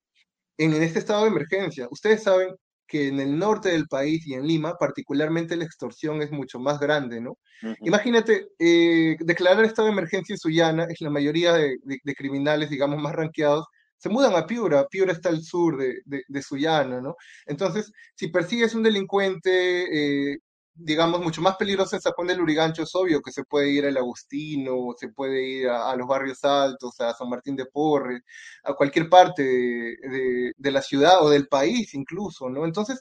en 0.58 0.82
este 0.82 0.98
estado 0.98 1.22
de 1.22 1.30
emergencia. 1.30 1.88
Ustedes 1.90 2.22
saben 2.22 2.54
que 2.86 3.08
en 3.08 3.20
el 3.20 3.38
norte 3.38 3.70
del 3.70 3.86
país 3.88 4.26
y 4.26 4.34
en 4.34 4.46
Lima, 4.46 4.76
particularmente 4.78 5.56
la 5.56 5.64
extorsión 5.64 6.22
es 6.22 6.30
mucho 6.30 6.58
más 6.58 6.78
grande, 6.78 7.20
¿no? 7.20 7.38
Imagínate, 7.80 8.48
eh, 8.58 9.16
declarar 9.20 9.64
estado 9.64 9.86
de 9.86 9.92
emergencia 9.92 10.34
en 10.34 10.38
Sullana 10.38 10.84
es 10.88 11.00
la 11.00 11.08
mayoría 11.10 11.54
de, 11.54 11.78
de, 11.82 12.14
criminales, 12.14 12.68
digamos, 12.68 13.00
más 13.00 13.14
ranqueados, 13.14 13.66
se 13.96 14.10
mudan 14.10 14.34
a 14.36 14.46
Piura, 14.46 14.86
Piura 14.88 15.12
está 15.12 15.30
al 15.30 15.42
sur 15.42 15.78
de, 15.78 16.00
de, 16.04 16.22
de 16.28 16.42
Sullana, 16.42 17.00
¿no? 17.00 17.16
Entonces, 17.46 17.90
si 18.14 18.28
persigues 18.28 18.74
un 18.74 18.82
delincuente, 18.82 20.32
eh, 20.32 20.38
digamos, 20.74 21.20
mucho 21.22 21.40
más 21.40 21.56
peligroso 21.56 21.96
en 21.96 22.02
San 22.02 22.12
del 22.26 22.40
Urigancho, 22.40 22.82
es 22.82 22.94
obvio 22.94 23.22
que 23.22 23.32
se 23.32 23.44
puede 23.44 23.70
ir 23.70 23.86
al 23.86 23.96
Agustino, 23.96 24.94
se 24.98 25.08
puede 25.08 25.42
ir 25.42 25.68
a, 25.68 25.94
los 25.96 26.06
barrios 26.08 26.44
altos, 26.44 27.00
a 27.00 27.14
San 27.14 27.28
Martín 27.28 27.56
de 27.56 27.66
Porres, 27.66 28.22
a 28.64 28.74
cualquier 28.74 29.08
parte 29.08 29.42
de, 29.42 30.52
de, 30.56 30.70
la 30.70 30.82
ciudad 30.82 31.22
o 31.22 31.30
del 31.30 31.48
país 31.48 31.94
incluso, 31.94 32.48
¿no? 32.50 32.64
Entonces, 32.64 33.00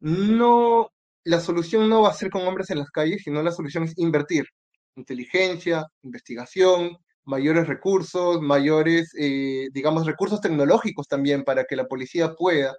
no, 0.00 0.90
la 1.24 1.40
solución 1.40 1.88
no 1.88 2.02
va 2.02 2.10
a 2.10 2.14
ser 2.14 2.30
con 2.30 2.46
hombres 2.46 2.70
en 2.70 2.78
las 2.78 2.90
calles, 2.90 3.22
sino 3.24 3.42
la 3.42 3.52
solución 3.52 3.84
es 3.84 3.94
invertir 3.98 4.46
inteligencia, 4.96 5.86
investigación, 6.02 6.96
mayores 7.24 7.66
recursos, 7.68 8.40
mayores, 8.40 9.12
eh, 9.18 9.68
digamos, 9.72 10.06
recursos 10.06 10.40
tecnológicos 10.40 11.06
también 11.08 11.44
para 11.44 11.64
que 11.64 11.76
la 11.76 11.86
policía 11.86 12.34
pueda 12.34 12.74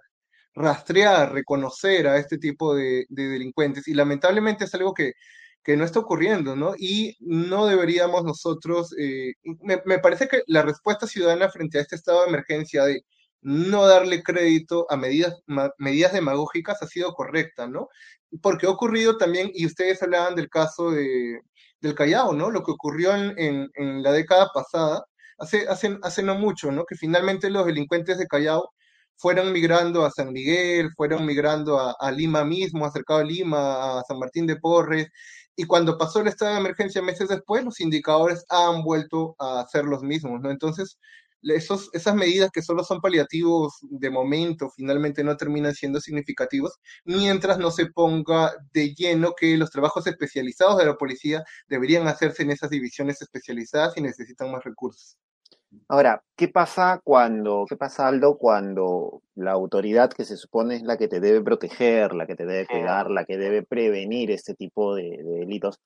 rastrear, 0.54 1.32
reconocer 1.32 2.06
a 2.06 2.18
este 2.18 2.38
tipo 2.38 2.74
de, 2.74 3.06
delincuentes. 3.08 3.88
Y 3.88 3.94
lamentablemente 3.94 4.64
es 4.64 4.74
algo 4.74 4.94
que, 4.94 5.12
que, 5.62 5.76
no 5.76 5.84
está 5.84 6.00
ocurriendo, 6.00 6.56
¿no? 6.56 6.74
Y 6.78 7.16
no 7.20 7.66
deberíamos 7.66 8.24
nosotros, 8.24 8.94
eh, 8.98 9.34
me, 9.62 9.78
parece 9.98 10.28
que 10.28 10.42
la 10.46 10.62
respuesta 10.62 11.06
ciudadana 11.06 11.50
frente 11.50 11.78
a 11.78 11.82
este 11.82 11.96
estado 11.96 12.22
de 12.22 12.28
emergencia 12.28 12.84
de 12.84 13.04
no 13.42 13.86
darle 13.86 14.22
crédito 14.22 14.86
a 14.90 14.96
medidas, 14.96 15.42
medidas 15.78 16.12
demagógicas 16.12 16.82
ha 16.82 16.86
sido 16.86 17.12
correcta, 17.14 17.66
¿no? 17.66 17.88
Porque 18.42 18.66
ha 18.66 18.70
ocurrido 18.70 19.16
también, 19.18 19.50
y 19.54 19.66
ustedes 19.66 20.02
hablaban 20.02 20.34
del 20.36 20.48
caso 20.48 20.90
de, 20.92 21.40
del 21.80 21.94
Callao, 21.94 22.32
¿no? 22.34 22.50
Lo 22.50 22.62
que 22.62 22.72
ocurrió 22.72 23.14
en, 23.14 23.34
en, 23.74 24.02
la 24.02 24.12
década 24.12 24.48
pasada, 24.54 25.04
hace, 25.38 25.68
hace, 25.68 25.98
hace 26.02 26.22
no 26.22 26.36
mucho, 26.36 26.70
¿no? 26.72 26.84
Que 26.86 26.96
finalmente 26.96 27.50
los 27.50 27.66
delincuentes 27.66 28.18
de 28.18 28.26
Callao 28.28 28.72
fueron 29.16 29.52
migrando 29.52 30.04
a 30.04 30.10
San 30.10 30.32
Miguel, 30.32 30.90
fueron 30.96 31.26
migrando 31.26 31.78
a, 31.78 32.10
Lima 32.12 32.44
mismo, 32.44 32.84
acercado 32.84 33.20
a 33.20 33.24
Lima, 33.24 34.00
a 34.00 34.02
San 34.02 34.18
Martín 34.18 34.46
de 34.46 34.56
Porres, 34.56 35.08
y 35.54 35.64
cuando 35.64 35.98
pasó 35.98 36.20
el 36.20 36.28
estado 36.28 36.54
de 36.54 36.60
emergencia 36.60 37.02
meses 37.02 37.28
después, 37.28 37.64
los 37.64 37.80
indicadores 37.80 38.44
han 38.48 38.82
vuelto 38.82 39.34
a 39.38 39.66
ser 39.70 39.84
los 39.84 40.02
mismos, 40.02 40.40
¿no? 40.40 40.50
Entonces, 40.50 40.98
esos, 41.42 41.90
esas 41.92 42.14
medidas 42.14 42.50
que 42.52 42.62
solo 42.62 42.84
son 42.84 43.00
paliativos 43.00 43.74
de 43.82 44.10
momento, 44.10 44.70
finalmente 44.74 45.24
no 45.24 45.36
terminan 45.36 45.74
siendo 45.74 46.00
significativos, 46.00 46.72
mientras 47.04 47.58
no 47.58 47.70
se 47.70 47.86
ponga 47.86 48.52
de 48.72 48.94
lleno 48.94 49.34
que 49.36 49.56
los 49.56 49.70
trabajos 49.70 50.06
especializados 50.06 50.78
de 50.78 50.86
la 50.86 50.96
policía 50.96 51.44
deberían 51.68 52.06
hacerse 52.08 52.44
en 52.44 52.52
esas 52.52 52.70
divisiones 52.70 53.20
especializadas 53.20 53.96
y 53.96 54.00
necesitan 54.02 54.50
más 54.52 54.64
recursos. 54.64 55.16
Ahora, 55.88 56.22
¿qué 56.36 56.48
pasa 56.48 57.00
cuando, 57.02 57.66
qué 57.68 57.76
pasa 57.76 58.08
Aldo 58.08 58.36
cuando 58.38 59.22
la 59.34 59.52
autoridad 59.52 60.10
que 60.10 60.24
se 60.24 60.36
supone 60.36 60.76
es 60.76 60.82
la 60.82 60.96
que 60.96 61.08
te 61.08 61.20
debe 61.20 61.42
proteger, 61.42 62.14
la 62.14 62.26
que 62.26 62.36
te 62.36 62.46
debe 62.46 62.66
cuidar, 62.66 63.10
la 63.10 63.24
que 63.24 63.36
debe 63.36 63.62
prevenir 63.62 64.30
este 64.30 64.54
tipo 64.54 64.94
de, 64.94 65.22
de 65.22 65.38
delitos, 65.40 65.78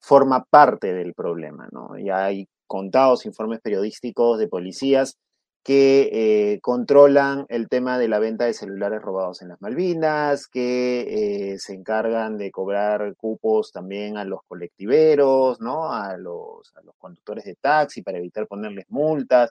forma 0.00 0.44
parte 0.44 0.92
del 0.92 1.14
problema, 1.14 1.68
¿no? 1.72 1.96
Ya 1.98 2.24
hay 2.24 2.48
contados 2.66 3.26
informes 3.26 3.60
periodísticos 3.60 4.38
de 4.38 4.48
policías 4.48 5.16
que 5.62 6.10
eh, 6.54 6.60
controlan 6.60 7.46
el 7.48 7.68
tema 7.68 7.98
de 7.98 8.08
la 8.08 8.18
venta 8.18 8.46
de 8.46 8.54
celulares 8.54 9.00
robados 9.00 9.42
en 9.42 9.48
las 9.48 9.60
Malvinas, 9.62 10.48
que 10.48 11.52
eh, 11.52 11.58
se 11.58 11.74
encargan 11.74 12.36
de 12.36 12.50
cobrar 12.50 13.14
cupos 13.16 13.70
también 13.70 14.16
a 14.16 14.24
los 14.24 14.40
colectiveros, 14.48 15.60
¿no? 15.60 15.92
A 15.92 16.16
los, 16.16 16.74
a 16.76 16.82
los 16.82 16.96
conductores 16.96 17.44
de 17.44 17.54
taxi 17.54 18.02
para 18.02 18.18
evitar 18.18 18.48
ponerles 18.48 18.86
multas, 18.88 19.50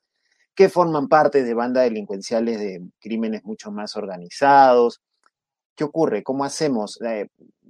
que 0.54 0.68
forman 0.70 1.08
parte 1.08 1.44
de 1.44 1.54
bandas 1.54 1.86
delincuenciales 1.86 2.60
de 2.60 2.82
crímenes 3.00 3.46
mucho 3.46 3.72
más 3.72 3.96
organizados. 3.96 5.02
¿Qué 5.76 5.86
ocurre? 5.86 6.24
¿Cómo 6.24 6.44
hacemos? 6.44 7.00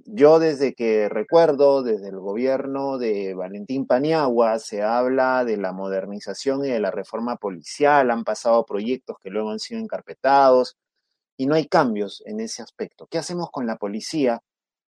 Yo 0.06 0.38
desde 0.38 0.74
que 0.74 1.08
recuerdo, 1.08 1.82
desde 1.82 2.08
el 2.08 2.18
gobierno 2.18 2.98
de 2.98 3.34
Valentín 3.34 3.86
Paniagua, 3.86 4.58
se 4.58 4.82
habla 4.82 5.44
de 5.44 5.56
la 5.56 5.72
modernización 5.72 6.64
y 6.64 6.68
de 6.68 6.80
la 6.80 6.90
reforma 6.90 7.36
policial, 7.36 8.10
han 8.10 8.24
pasado 8.24 8.64
proyectos 8.64 9.16
que 9.22 9.30
luego 9.30 9.50
han 9.50 9.58
sido 9.58 9.80
encarpetados 9.80 10.76
y 11.36 11.46
no 11.46 11.54
hay 11.54 11.66
cambios 11.66 12.22
en 12.26 12.40
ese 12.40 12.62
aspecto. 12.62 13.06
¿Qué 13.10 13.18
hacemos 13.18 13.50
con 13.50 13.66
la 13.66 13.76
policía 13.76 14.40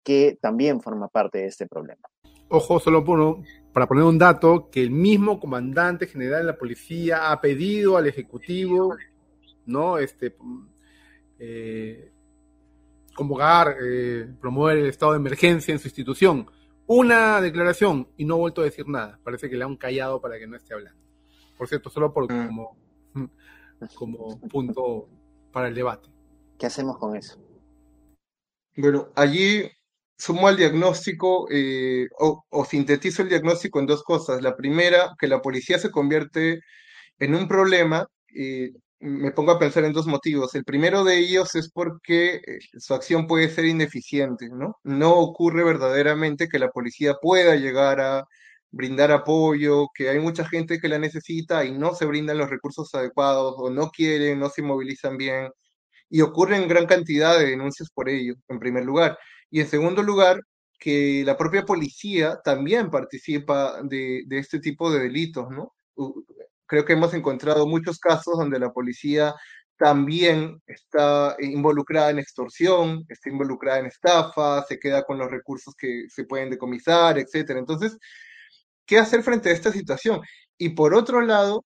que 0.03 0.37
también 0.41 0.81
forma 0.81 1.07
parte 1.07 1.39
de 1.39 1.47
este 1.47 1.67
problema? 1.67 2.07
Ojo, 2.49 2.79
solo 2.79 3.03
para 3.73 3.87
poner 3.87 4.03
un 4.03 4.19
dato, 4.19 4.69
que 4.69 4.81
el 4.81 4.91
mismo 4.91 5.39
comandante 5.39 6.05
general 6.05 6.41
de 6.41 6.51
la 6.51 6.57
policía 6.57 7.31
ha 7.31 7.41
pedido 7.41 7.97
al 7.97 8.05
Ejecutivo, 8.07 8.95
¿no? 9.65 9.97
Este, 9.97 10.35
eh, 11.39 12.12
convocar, 13.15 13.75
eh, 13.81 14.27
promover 14.41 14.77
el 14.77 14.87
estado 14.87 15.13
de 15.13 15.19
emergencia 15.19 15.71
en 15.71 15.79
su 15.79 15.87
institución. 15.87 16.49
Una 16.85 17.39
declaración 17.41 18.09
y 18.17 18.25
no 18.25 18.35
ha 18.35 18.37
vuelto 18.37 18.61
a 18.61 18.65
decir 18.65 18.87
nada. 18.87 19.19
Parece 19.23 19.49
que 19.49 19.55
le 19.55 19.63
han 19.63 19.77
callado 19.77 20.19
para 20.19 20.37
que 20.37 20.47
no 20.47 20.55
esté 20.55 20.73
hablando. 20.73 21.01
Por 21.57 21.67
cierto, 21.67 21.89
solo 21.89 22.13
por, 22.13 22.31
mm. 22.31 22.47
como, 22.47 22.77
como 23.95 24.39
punto 24.41 25.07
para 25.51 25.67
el 25.67 25.75
debate. 25.75 26.09
¿Qué 26.57 26.65
hacemos 26.65 26.97
con 26.97 27.15
eso? 27.15 27.39
Bueno, 28.75 29.09
allí 29.15 29.69
sumo 30.17 30.47
al 30.47 30.57
diagnóstico 30.57 31.47
eh, 31.51 32.07
o, 32.19 32.43
o, 32.49 32.65
sintetizo 32.65 33.21
el 33.21 33.29
diagnóstico 33.29 33.79
en 33.79 33.85
dos 33.85 34.03
cosas. 34.03 34.41
La 34.41 34.55
primera, 34.55 35.13
que 35.19 35.27
la 35.27 35.41
policía 35.41 35.77
se 35.77 35.91
convierte 35.91 36.59
en 37.19 37.35
un 37.35 37.47
problema 37.47 38.07
eh, 38.35 38.71
me 39.03 39.31
pongo 39.31 39.51
a 39.51 39.59
pensar 39.59 39.83
en 39.85 39.93
dos 39.93 40.07
motivos. 40.07 40.55
El 40.55 40.63
primero 40.63 41.03
de 41.03 41.17
ellos 41.19 41.55
es 41.55 41.69
porque 41.71 42.35
eh, 42.35 42.59
su 42.77 42.93
acción 42.93 43.27
puede 43.27 43.49
ser 43.49 43.65
ineficiente, 43.65 44.49
¿no? 44.49 44.77
No 44.83 45.15
ocurre 45.19 45.63
verdaderamente 45.63 46.47
que 46.47 46.59
la 46.59 46.69
policía 46.71 47.15
pueda 47.21 47.55
llegar 47.55 47.99
a 48.01 48.25
brindar 48.71 49.11
apoyo, 49.11 49.87
que 49.93 50.09
hay 50.09 50.19
mucha 50.19 50.45
gente 50.47 50.79
que 50.79 50.87
la 50.89 50.99
necesita 50.99 51.65
y 51.65 51.71
no 51.71 51.93
se 51.95 52.05
brindan 52.05 52.37
los 52.37 52.49
recursos 52.49 52.93
adecuados 52.95 53.55
o 53.57 53.69
no 53.69 53.89
quieren, 53.91 54.39
no 54.39 54.49
se 54.49 54.61
movilizan 54.61 55.17
bien. 55.17 55.49
Y 56.09 56.21
ocurren 56.21 56.67
gran 56.67 56.85
cantidad 56.85 57.37
de 57.39 57.47
denuncias 57.47 57.89
por 57.93 58.09
ello, 58.09 58.35
en 58.49 58.59
primer 58.59 58.85
lugar. 58.85 59.17
Y 59.49 59.61
en 59.61 59.67
segundo 59.67 60.03
lugar, 60.03 60.41
que 60.79 61.23
la 61.25 61.37
propia 61.37 61.63
policía 61.65 62.39
también 62.43 62.89
participa 62.91 63.81
de, 63.83 64.23
de 64.27 64.39
este 64.39 64.59
tipo 64.59 64.91
de 64.91 64.99
delitos, 65.01 65.49
¿no? 65.51 65.73
Creo 66.67 66.85
que 66.85 66.93
hemos 66.93 67.13
encontrado 67.13 67.67
muchos 67.67 67.99
casos 67.99 68.37
donde 68.37 68.59
la 68.59 68.71
policía 68.71 69.35
también 69.77 70.61
está 70.67 71.35
involucrada 71.39 72.11
en 72.11 72.19
extorsión, 72.19 73.03
está 73.09 73.29
involucrada 73.29 73.79
en 73.79 73.87
estafa, 73.87 74.63
se 74.63 74.79
queda 74.79 75.03
con 75.03 75.17
los 75.17 75.29
recursos 75.29 75.73
que 75.77 76.05
se 76.09 76.25
pueden 76.25 76.49
decomisar, 76.49 77.17
etcétera. 77.17 77.59
Entonces, 77.59 77.97
¿qué 78.85 78.99
hacer 78.99 79.23
frente 79.23 79.49
a 79.49 79.53
esta 79.53 79.71
situación? 79.71 80.21
Y 80.57 80.69
por 80.69 80.93
otro 80.95 81.21
lado, 81.21 81.65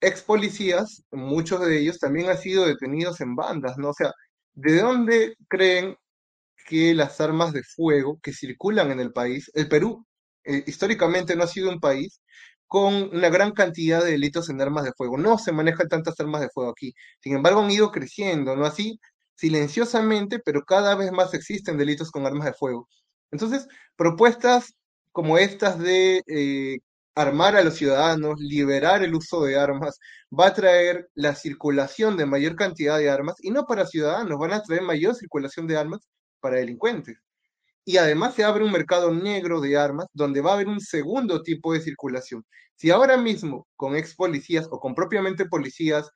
ex 0.00 0.22
policías, 0.22 1.04
muchos 1.12 1.60
de 1.66 1.78
ellos 1.80 1.98
también 1.98 2.28
han 2.28 2.38
sido 2.38 2.66
detenidos 2.66 3.20
en 3.20 3.36
bandas, 3.36 3.78
¿no? 3.78 3.90
O 3.90 3.94
sea, 3.94 4.12
¿de 4.54 4.78
dónde 4.80 5.34
creen 5.48 5.96
que 6.66 6.94
las 6.94 7.20
armas 7.20 7.52
de 7.52 7.62
fuego 7.62 8.18
que 8.22 8.32
circulan 8.32 8.90
en 8.90 9.00
el 9.00 9.12
país, 9.12 9.50
el 9.54 9.68
Perú 9.68 10.06
eh, 10.44 10.64
históricamente 10.66 11.36
no 11.36 11.44
ha 11.44 11.46
sido 11.46 11.70
un 11.70 11.80
país 11.80 12.20
con 12.68 12.94
una 13.14 13.28
gran 13.30 13.52
cantidad 13.52 14.02
de 14.04 14.12
delitos 14.12 14.48
en 14.50 14.60
armas 14.60 14.84
de 14.84 14.92
fuego. 14.96 15.16
No 15.18 15.38
se 15.38 15.52
manejan 15.52 15.88
tantas 15.88 16.18
armas 16.20 16.40
de 16.40 16.48
fuego 16.50 16.70
aquí. 16.70 16.94
Sin 17.20 17.34
embargo, 17.34 17.60
han 17.62 17.70
ido 17.70 17.90
creciendo, 17.92 18.56
¿no? 18.56 18.64
Así, 18.66 18.98
silenciosamente, 19.36 20.40
pero 20.44 20.62
cada 20.64 20.94
vez 20.96 21.12
más 21.12 21.34
existen 21.34 21.78
delitos 21.78 22.10
con 22.10 22.26
armas 22.26 22.46
de 22.46 22.54
fuego. 22.54 22.88
Entonces, 23.30 23.66
propuestas 23.96 24.74
como 25.12 25.38
estas 25.38 25.78
de 25.78 26.22
eh, 26.26 26.78
armar 27.14 27.56
a 27.56 27.64
los 27.64 27.74
ciudadanos, 27.76 28.40
liberar 28.40 29.02
el 29.02 29.14
uso 29.14 29.44
de 29.44 29.56
armas, 29.58 29.98
va 30.38 30.48
a 30.48 30.54
traer 30.54 31.08
la 31.14 31.34
circulación 31.34 32.16
de 32.16 32.26
mayor 32.26 32.56
cantidad 32.56 32.98
de 32.98 33.10
armas, 33.10 33.36
y 33.40 33.50
no 33.50 33.66
para 33.66 33.86
ciudadanos, 33.86 34.38
van 34.38 34.52
a 34.52 34.62
traer 34.62 34.82
mayor 34.82 35.14
circulación 35.14 35.66
de 35.66 35.76
armas 35.76 36.00
para 36.40 36.56
delincuentes. 36.58 37.16
Y 37.84 37.98
además 37.98 38.34
se 38.34 38.44
abre 38.44 38.64
un 38.64 38.72
mercado 38.72 39.12
negro 39.12 39.60
de 39.60 39.76
armas 39.76 40.06
donde 40.12 40.40
va 40.40 40.52
a 40.52 40.54
haber 40.54 40.68
un 40.68 40.80
segundo 40.80 41.42
tipo 41.42 41.72
de 41.72 41.80
circulación. 41.80 42.44
Si 42.76 42.90
ahora 42.90 43.16
mismo 43.16 43.66
con 43.76 43.96
ex 43.96 44.14
policías 44.14 44.66
o 44.70 44.80
con 44.80 44.94
propiamente 44.94 45.46
policías 45.46 46.10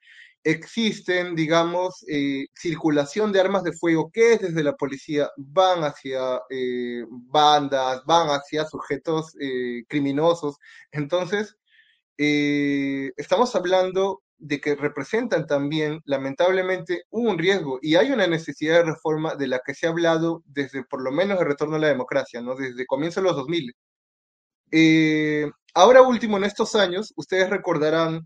existen, 0.45 1.35
digamos, 1.35 2.05
eh, 2.09 2.47
circulación 2.55 3.33
de 3.33 3.41
armas 3.41 3.64
de 3.64 3.73
fuego 3.73 4.11
que 4.12 4.39
desde 4.39 4.62
la 4.62 4.75
policía 4.77 5.31
van 5.37 5.85
hacia 5.85 6.41
eh, 6.51 7.05
bandas, 7.11 8.03
van 8.07 8.29
hacia 8.29 8.64
sujetos 8.66 9.35
eh, 9.41 9.85
criminosos. 9.89 10.57
Entonces, 10.93 11.57
estamos 12.16 13.55
hablando 13.55 14.23
de 14.39 14.61
que 14.61 14.74
representan 14.76 15.47
también, 15.47 16.01
lamentablemente, 16.05 17.05
un 17.11 17.39
riesgo 17.39 17.78
y 17.82 17.97
hay 17.97 18.12
una 18.12 18.26
necesidad 18.26 18.76
de 18.78 18.93
reforma 18.93 19.34
de 19.34 19.49
la 19.49 19.61
que 19.64 19.74
se 19.74 19.86
ha 19.86 19.91
hablado 19.91 20.43
desde 20.47 20.84
por 20.84 21.03
lo 21.03 21.11
menos 21.12 21.41
el 21.41 21.47
retorno 21.47 21.76
a 21.76 21.80
la 21.80 21.89
democracia, 21.89 22.41
¿no? 22.41 22.55
Desde 22.55 22.86
comienzo 22.86 23.20
de 23.20 23.26
los 23.26 23.36
2000. 23.36 23.74
ahora 25.74 26.03
último, 26.03 26.36
en 26.36 26.45
estos 26.45 26.74
años, 26.74 27.12
ustedes 27.16 27.51
recordarán 27.51 28.24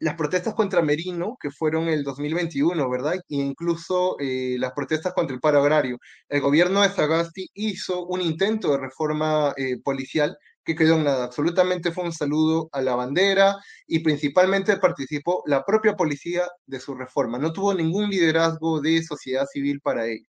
las 0.00 0.14
protestas 0.16 0.54
contra 0.54 0.82
Merino, 0.82 1.36
que 1.40 1.50
fueron 1.50 1.88
el 1.88 2.02
2021, 2.04 2.88
¿verdad? 2.90 3.16
E 3.16 3.22
incluso 3.28 4.16
eh, 4.18 4.56
las 4.58 4.72
protestas 4.72 5.12
contra 5.12 5.34
el 5.34 5.40
paro 5.40 5.60
agrario. 5.60 5.98
El 6.28 6.40
gobierno 6.40 6.82
de 6.82 6.88
Sagasti 6.88 7.48
hizo 7.54 8.06
un 8.06 8.22
intento 8.22 8.72
de 8.72 8.78
reforma 8.78 9.52
eh, 9.56 9.78
policial 9.82 10.36
que 10.64 10.74
quedó 10.76 10.98
nada. 10.98 11.24
Absolutamente 11.24 11.92
fue 11.92 12.04
un 12.04 12.12
saludo 12.12 12.68
a 12.72 12.82
la 12.82 12.94
bandera 12.94 13.56
y 13.86 14.00
principalmente 14.00 14.76
participó 14.78 15.42
la 15.46 15.64
propia 15.64 15.94
policía 15.96 16.48
de 16.66 16.80
su 16.80 16.94
reforma. 16.94 17.38
No 17.38 17.52
tuvo 17.52 17.74
ningún 17.74 18.10
liderazgo 18.10 18.80
de 18.80 19.02
sociedad 19.02 19.46
civil 19.52 19.80
para 19.80 20.06
ello 20.06 20.30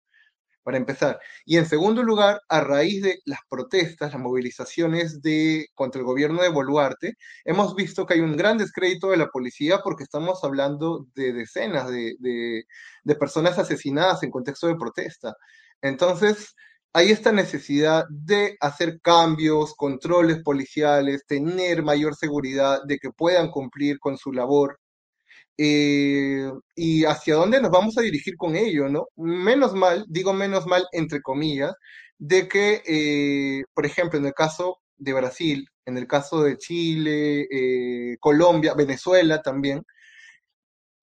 para 0.66 0.78
empezar. 0.78 1.20
Y 1.46 1.58
en 1.58 1.68
segundo 1.68 2.02
lugar, 2.04 2.42
a 2.50 2.60
raíz 2.62 3.04
de 3.04 3.20
las 3.26 3.40
protestas, 3.50 4.14
las 4.14 4.22
movilizaciones 4.22 5.22
de, 5.22 5.68
contra 5.76 6.00
el 6.00 6.06
gobierno 6.06 6.42
de 6.42 6.50
Boluarte, 6.50 7.14
hemos 7.46 7.76
visto 7.76 8.06
que 8.06 8.16
hay 8.16 8.22
un 8.22 8.36
gran 8.36 8.58
descrédito 8.58 9.12
de 9.12 9.18
la 9.18 9.28
policía 9.28 9.82
porque 9.84 10.04
estamos 10.04 10.44
hablando 10.44 11.06
de 11.14 11.34
decenas 11.34 11.90
de, 11.90 12.16
de 12.20 13.16
personas 13.16 13.60
asesinadas 13.60 14.24
en 14.24 14.32
contexto 14.32 14.68
de 14.68 14.76
protesta. 14.76 15.36
Entonces, 15.82 16.56
hay 16.96 17.12
esta 17.12 17.34
necesidad 17.34 18.06
de 18.10 18.56
hacer 18.62 19.02
cambios, 19.02 19.76
controles 19.76 20.42
policiales, 20.42 21.26
tener 21.28 21.84
mayor 21.84 22.16
seguridad 22.16 22.84
de 22.88 23.00
que 23.00 23.10
puedan 23.12 23.52
cumplir 23.52 24.00
con 24.00 24.18
su 24.18 24.32
labor 24.32 24.80
eh, 25.58 26.50
y 26.74 27.04
hacia 27.04 27.36
dónde 27.36 27.62
nos 27.62 27.72
vamos 27.72 27.98
a 27.98 28.02
dirigir 28.02 28.38
con 28.38 28.56
ello, 28.56 28.88
¿no? 28.88 29.08
Menos 29.18 29.74
mal, 29.74 30.06
digo 30.08 30.32
menos 30.32 30.68
mal 30.68 30.86
entre 30.94 31.22
comillas, 31.22 31.74
de 32.18 32.48
que, 32.48 32.82
eh, 32.86 33.66
por 33.74 33.86
ejemplo, 33.86 34.18
en 34.18 34.28
el 34.28 34.34
caso 34.34 34.80
de 34.96 35.12
Brasil, 35.12 35.68
en 35.86 35.98
el 35.98 36.08
caso 36.08 36.44
de 36.44 36.58
Chile, 36.58 37.46
eh, 37.52 38.16
Colombia, 38.22 38.74
Venezuela 38.74 39.42
también, 39.42 39.84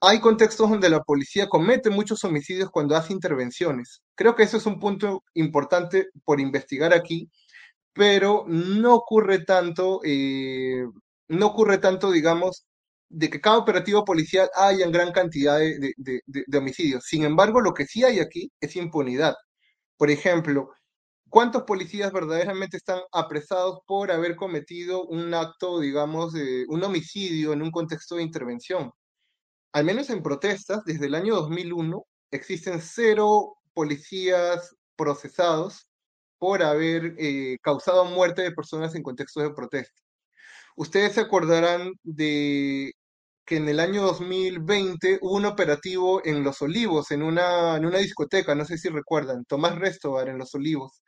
hay 0.03 0.21
contextos 0.21 0.69
donde 0.69 0.91
la 0.91 1.03
policía 1.03 1.49
comete 1.49 1.89
muchos 1.89 2.25
homicidios 2.25 2.71
cuando 2.71 2.97
hace 2.97 3.13
intervenciones. 3.13 4.03
Creo 4.17 4.35
que 4.35 4.43
eso 4.43 4.57
es 4.57 4.67
un 4.67 4.81
punto 4.81 5.23
importante 5.35 6.09
por 6.25 6.41
investigar 6.41 6.93
aquí, 6.93 7.31
pero 7.93 8.45
no 8.49 8.95
ocurre 8.97 9.45
tanto, 9.45 10.01
no 11.29 11.47
ocurre 11.47 11.79
tanto, 11.79 12.11
digamos, 12.11 12.67
de 13.11 13.31
que 13.31 13.41
cada 13.41 13.59
operativo 13.59 14.05
policial 14.05 14.51
haya 14.57 14.89
gran 14.89 15.13
cantidad 15.13 15.59
de, 15.59 16.59
homicidios. 16.59 17.05
Sin 17.07 17.25
embargo, 17.25 17.61
lo 17.61 17.75
que 17.75 17.87
sí 17.87 18.05
hay 18.05 18.21
aquí 18.21 18.51
es 18.61 18.77
impunidad. 18.77 19.37
Por 19.97 20.11
ejemplo, 20.11 20.71
¿cuántos 21.29 21.63
policías 21.65 22.13
verdaderamente 22.13 22.77
están 22.77 23.01
apresados 23.13 23.81
por 23.87 24.11
haber 24.11 24.37
cometido 24.37 25.05
un 25.07 25.35
acto, 25.35 25.81
digamos, 25.81 26.33
de 26.33 26.65
un 26.69 26.83
homicidio 26.85 27.53
en 27.53 27.63
un 27.63 27.71
contexto 27.71 28.17
de 28.17 28.23
intervención? 28.25 28.93
Al 29.73 29.85
menos 29.85 30.11
en 30.11 30.23
protestas, 30.23 30.85
desde 30.85 31.07
el 31.07 31.15
año 31.15 31.35
2001, 31.35 32.05
existen 32.31 32.81
cero 32.83 33.57
policías 33.75 34.77
procesados 34.97 35.89
por 36.39 36.63
haber 36.63 37.15
eh, 37.19 37.57
causado 37.63 38.05
muerte 38.05 38.43
de 38.43 38.53
personas 38.53 38.95
en 38.95 39.03
contextos 39.03 39.43
de 39.45 39.55
protesta. 39.55 40.01
Ustedes 40.77 41.15
se 41.15 41.21
acordarán 41.21 41.93
de 42.03 42.93
que 43.47 43.57
en 43.57 43.69
el 43.69 43.81
año 43.81 44.03
2020 44.03 45.19
hubo 45.23 45.37
un 45.37 45.47
operativo 45.47 46.23
en 46.25 46.45
Los 46.45 46.63
Olivos, 46.63 47.11
en 47.11 47.23
una, 47.23 47.77
en 47.77 47.87
una 47.87 47.99
discoteca, 47.99 48.55
no 48.55 48.65
sé 48.65 48.79
si 48.79 48.89
recuerdan, 48.89 49.45
Tomás 49.47 49.79
Restobar 49.79 50.29
en 50.29 50.39
Los 50.39 50.55
Olivos. 50.55 51.03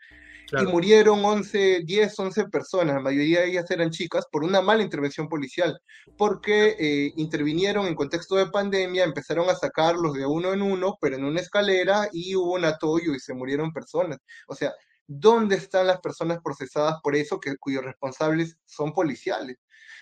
Y 0.52 0.64
murieron 0.66 1.24
11, 1.24 1.82
10, 1.84 2.18
11 2.18 2.48
personas, 2.48 2.96
la 2.96 3.00
mayoría 3.00 3.40
de 3.40 3.48
ellas 3.48 3.70
eran 3.70 3.90
chicas, 3.90 4.26
por 4.30 4.44
una 4.44 4.60
mala 4.60 4.82
intervención 4.82 5.28
policial, 5.28 5.78
porque 6.16 6.76
eh, 6.78 7.12
intervinieron 7.16 7.86
en 7.86 7.94
contexto 7.94 8.36
de 8.36 8.46
pandemia, 8.46 9.04
empezaron 9.04 9.48
a 9.48 9.54
sacarlos 9.54 10.14
de 10.14 10.26
uno 10.26 10.52
en 10.52 10.62
uno, 10.62 10.96
pero 11.00 11.16
en 11.16 11.24
una 11.24 11.40
escalera 11.40 12.08
y 12.12 12.36
hubo 12.36 12.54
un 12.54 12.64
atollo 12.64 13.14
y 13.14 13.20
se 13.20 13.34
murieron 13.34 13.72
personas. 13.72 14.18
O 14.46 14.54
sea, 14.54 14.72
¿dónde 15.06 15.56
están 15.56 15.86
las 15.86 16.00
personas 16.00 16.38
procesadas 16.42 16.96
por 17.02 17.16
eso 17.16 17.40
que, 17.40 17.56
cuyos 17.56 17.84
responsables 17.84 18.56
son 18.66 18.92
policiales? 18.92 19.56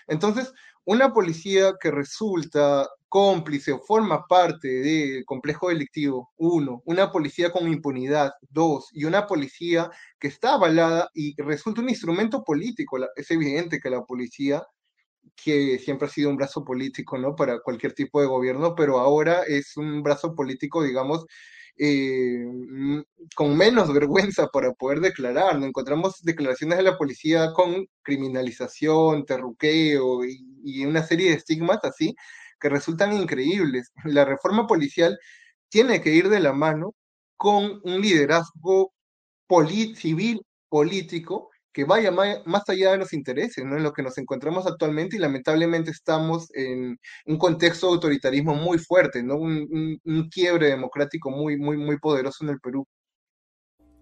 Entonces, 0.07 0.53
una 0.85 1.13
policía 1.13 1.73
que 1.79 1.91
resulta 1.91 2.87
cómplice 3.13 3.71
o 3.71 3.79
forma 3.79 4.25
parte 4.27 4.67
del 4.67 5.23
complejo 5.23 5.69
delictivo, 5.69 6.31
uno, 6.35 6.81
una 6.85 7.11
policía 7.11 7.51
con 7.51 7.71
impunidad, 7.71 8.31
dos, 8.49 8.89
y 8.91 9.05
una 9.05 9.27
policía 9.27 9.91
que 10.19 10.29
está 10.29 10.55
avalada 10.55 11.11
y 11.13 11.39
resulta 11.39 11.81
un 11.81 11.89
instrumento 11.89 12.43
político. 12.43 12.97
Es 13.15 13.29
evidente 13.29 13.79
que 13.79 13.91
la 13.91 14.01
policía, 14.03 14.63
que 15.35 15.77
siempre 15.77 16.07
ha 16.07 16.09
sido 16.09 16.31
un 16.31 16.37
brazo 16.37 16.63
político, 16.65 17.19
¿no? 17.19 17.35
Para 17.35 17.59
cualquier 17.59 17.93
tipo 17.93 18.19
de 18.19 18.25
gobierno, 18.25 18.73
pero 18.73 18.97
ahora 18.97 19.43
es 19.43 19.77
un 19.77 20.01
brazo 20.01 20.33
político, 20.33 20.81
digamos, 20.81 21.23
eh, 21.77 22.43
con 23.35 23.55
menos 23.55 23.93
vergüenza 23.93 24.47
para 24.47 24.71
poder 24.73 25.01
declarar. 25.01 25.59
¿no? 25.59 25.67
Encontramos 25.67 26.19
declaraciones 26.23 26.79
de 26.79 26.83
la 26.83 26.97
policía 26.97 27.51
con 27.53 27.87
criminalización, 28.01 29.25
terruqueo 29.25 30.21
y 30.63 30.85
una 30.85 31.03
serie 31.03 31.29
de 31.29 31.35
estigmas 31.37 31.79
así 31.83 32.15
que 32.63 32.69
resultan 32.69 33.13
increíbles. 33.13 33.91
La 34.05 34.25
reforma 34.25 34.67
policial 34.67 35.19
tiene 35.69 36.01
que 36.01 36.11
ir 36.13 36.29
de 36.29 36.39
la 36.39 36.53
mano 36.53 36.95
con 37.37 37.81
un 37.83 38.01
liderazgo 38.01 38.93
civil 39.95 40.41
político 40.69 41.49
que 41.73 41.83
vaya 41.85 42.11
más 42.11 42.69
allá 42.69 42.91
de 42.91 42.97
los 42.99 43.13
intereses, 43.13 43.65
¿no? 43.65 43.77
En 43.77 43.83
lo 43.83 43.93
que 43.93 44.03
nos 44.03 44.17
encontramos 44.17 44.65
actualmente 44.67 45.15
y 45.17 45.19
lamentablemente 45.19 45.91
estamos 45.91 46.49
en 46.55 46.97
un 47.25 47.37
contexto 47.37 47.87
de 47.87 47.93
autoritarismo 47.93 48.55
muy 48.55 48.77
fuerte, 48.79 49.23
¿no? 49.23 49.35
Un, 49.37 49.99
quiebre 50.31 50.67
democrático 50.67 51.31
muy, 51.31 51.57
muy, 51.57 51.77
muy 51.77 51.97
poderoso 51.99 52.43
en 52.43 52.51
el 52.51 52.59
Perú. 52.59 52.87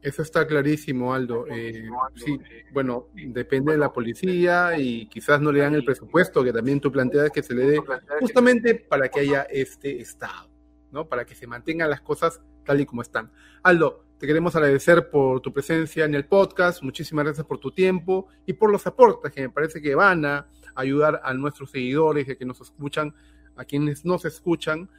Eso 0.02 0.24
está 0.24 0.48
clarísimo, 0.48 1.14
Aldo. 1.14 1.46
Eh, 1.48 1.88
sí, 2.16 2.40
bueno, 2.74 3.10
depende 3.14 3.74
de 3.74 3.78
la 3.78 3.94
policía 3.94 4.78
y 4.78 5.06
quizás 5.08 5.40
no 5.40 5.52
le 5.52 5.60
dan 5.60 5.76
el 5.76 5.86
presupuesto 5.86 6.44
que 6.44 6.52
también 6.52 6.80
tú 6.80 6.92
planteas 6.92 7.30
que 7.30 7.44
se 7.44 7.54
le 7.54 7.66
dé 7.66 7.82
justamente 8.20 8.76
para 8.76 9.10
que 9.10 9.20
haya 9.20 9.44
este 9.44 10.02
Estado, 10.02 10.50
¿no? 10.92 11.08
Para 11.08 11.26
que 11.26 11.36
se 11.36 11.46
mantengan 11.46 11.90
las 11.90 12.02
cosas 12.02 12.42
tal 12.66 12.82
y 12.82 12.86
como 12.86 13.04
están. 13.04 13.32
Aldo, 13.62 14.06
te 14.18 14.26
queremos 14.26 14.56
agradecer 14.56 15.10
por 15.10 15.40
tu 15.40 15.54
presencia 15.54 16.06
en 16.06 16.16
el 16.16 16.26
podcast, 16.26 16.82
muchísimas 16.82 17.26
gracias 17.26 17.46
por 17.46 17.60
tu 17.60 17.72
tiempo 17.72 18.28
y 18.46 18.54
por 18.54 18.72
los 18.72 18.86
aportes 18.88 19.32
que 19.32 19.42
me 19.42 19.50
parece 19.50 19.82
que 19.82 19.94
van 19.94 20.26
a 20.26 20.48
ayudar 20.74 21.22
a 21.24 21.34
nuestros 21.34 21.72
seguidores, 21.72 22.28
a 22.28 22.36
que 22.36 22.46
nos 22.46 22.60
escuchan, 22.60 23.14
a 23.56 23.66
quienes 23.66 24.04
nos 24.04 24.26
escuchan, 24.26 24.90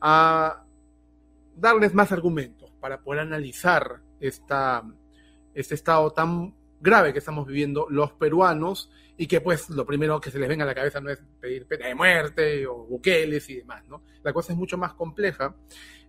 a 0.00 0.64
darles 1.56 1.94
más 1.94 2.12
argumentos 2.12 2.72
para 2.80 3.00
poder 3.00 3.20
analizar 3.20 4.00
esta, 4.22 4.82
este 5.54 5.74
estado 5.74 6.10
tan 6.12 6.54
grave 6.80 7.12
que 7.12 7.18
estamos 7.18 7.46
viviendo 7.46 7.86
los 7.90 8.12
peruanos 8.12 8.90
y 9.16 9.26
que 9.26 9.40
pues 9.40 9.70
lo 9.70 9.84
primero 9.86 10.20
que 10.20 10.30
se 10.30 10.38
les 10.38 10.48
venga 10.48 10.64
a 10.64 10.66
la 10.66 10.74
cabeza 10.74 11.00
no 11.00 11.10
es 11.10 11.22
pedir 11.40 11.66
pena 11.66 11.86
de 11.86 11.94
muerte 11.94 12.66
o 12.66 12.84
buqueles 12.84 13.48
y 13.50 13.56
demás, 13.56 13.84
¿no? 13.88 14.02
La 14.22 14.32
cosa 14.32 14.52
es 14.52 14.58
mucho 14.58 14.78
más 14.78 14.94
compleja 14.94 15.54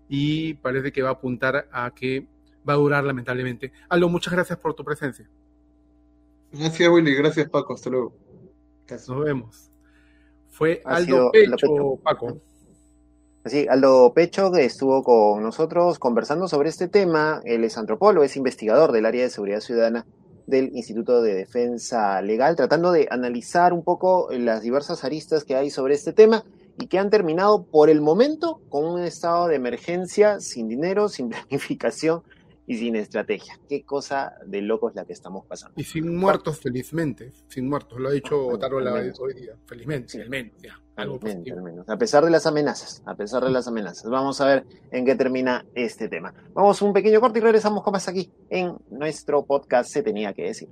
y 0.08 0.56
parece 0.56 0.92
que 0.92 1.02
va 1.02 1.10
a 1.10 1.14
apuntar 1.14 1.68
a 1.72 1.92
que 1.94 2.28
va 2.68 2.74
a 2.74 2.78
durar 2.78 3.04
lamentablemente. 3.04 3.72
Aldo, 3.90 4.10
muchas 4.10 4.34
gracias 4.34 4.58
por 4.58 4.74
tu 4.74 4.84
presencia. 4.84 5.30
Gracias, 6.52 6.90
Willy. 6.90 7.16
Gracias, 7.16 7.50
Paco. 7.50 7.74
Hasta 7.74 7.90
luego. 7.90 8.16
Nos 8.90 9.24
vemos. 9.24 9.72
Fue 10.50 10.82
Aldo 10.86 11.32
Pecho, 11.32 12.00
Paco. 12.04 12.42
Sí, 13.46 13.68
Aldo 13.70 14.14
Pecho 14.14 14.56
estuvo 14.56 15.04
con 15.04 15.44
nosotros 15.44 16.00
conversando 16.00 16.48
sobre 16.48 16.70
este 16.70 16.88
tema. 16.88 17.42
Él 17.44 17.66
es 17.66 17.78
antropólogo, 17.78 18.24
es 18.24 18.38
investigador 18.38 18.94
del 18.94 19.06
área 19.06 19.24
de 19.24 19.30
seguridad 19.30 19.60
ciudadana 19.60 20.06
del 20.48 20.74
Instituto 20.74 21.22
de 21.22 21.36
Defensa 21.36 22.22
Legal, 22.22 22.56
tratando 22.56 22.94
de 22.94 23.10
analizar 23.12 23.74
un 23.74 23.84
poco 23.84 24.30
las 24.32 24.62
diversas 24.62 25.04
aristas 25.04 25.44
que 25.44 25.58
hay 25.58 25.70
sobre 25.70 25.94
este 25.94 26.14
tema 26.14 26.46
y 26.80 26.88
que 26.88 27.00
han 27.00 27.10
terminado 27.10 27.66
por 27.66 27.90
el 27.90 28.00
momento 28.00 28.62
con 28.70 28.86
un 28.86 29.02
estado 29.02 29.48
de 29.48 29.56
emergencia 29.56 30.40
sin 30.40 30.70
dinero, 30.70 31.10
sin 31.10 31.28
planificación 31.50 32.24
y 32.68 32.78
sin 32.78 32.96
estrategia. 32.96 33.60
Qué 33.68 33.84
cosa 33.84 34.36
de 34.46 34.62
locos 34.62 34.94
la 34.96 35.06
que 35.06 35.14
estamos 35.14 35.46
pasando. 35.46 35.74
Y 35.80 35.84
sin 35.84 36.16
muertos, 36.16 36.60
felizmente. 36.60 37.32
Sin 37.48 37.68
muertos, 37.68 38.00
lo 38.00 38.10
ha 38.10 38.12
dicho 38.12 38.58
la 38.58 38.94
hoy 39.20 39.34
día. 39.34 39.56
Felizmente, 39.66 40.10
sí. 40.10 40.22
al 40.22 40.30
menos, 40.30 40.54
ya. 40.62 40.80
Algo 40.96 41.20
Felizmente, 41.20 41.52
al 41.52 41.62
menos. 41.62 41.90
A 41.90 41.98
pesar 41.98 42.24
de 42.24 42.32
las 42.32 42.46
amenazas, 42.46 43.02
a 43.06 43.16
pesar 43.16 43.44
de 43.44 43.52
las 43.52 43.68
amenazas. 43.68 44.10
Vamos 44.10 44.40
a 44.42 44.46
ver 44.46 44.66
en 44.92 45.06
qué 45.06 45.16
termina 45.16 45.66
este 45.74 46.08
tema. 46.08 46.34
Vamos 46.54 46.82
a 46.82 46.86
un 46.86 46.94
pequeño 46.94 47.20
corte 47.20 47.40
y 47.40 47.42
regresamos 47.42 47.84
con 47.84 47.94
más 47.94 48.08
aquí 48.08 48.32
en 48.50 48.78
nuestro 48.90 49.44
podcast 49.46 49.90
Se 49.90 50.04
Tenía 50.04 50.34
que 50.34 50.44
Decir. 50.44 50.70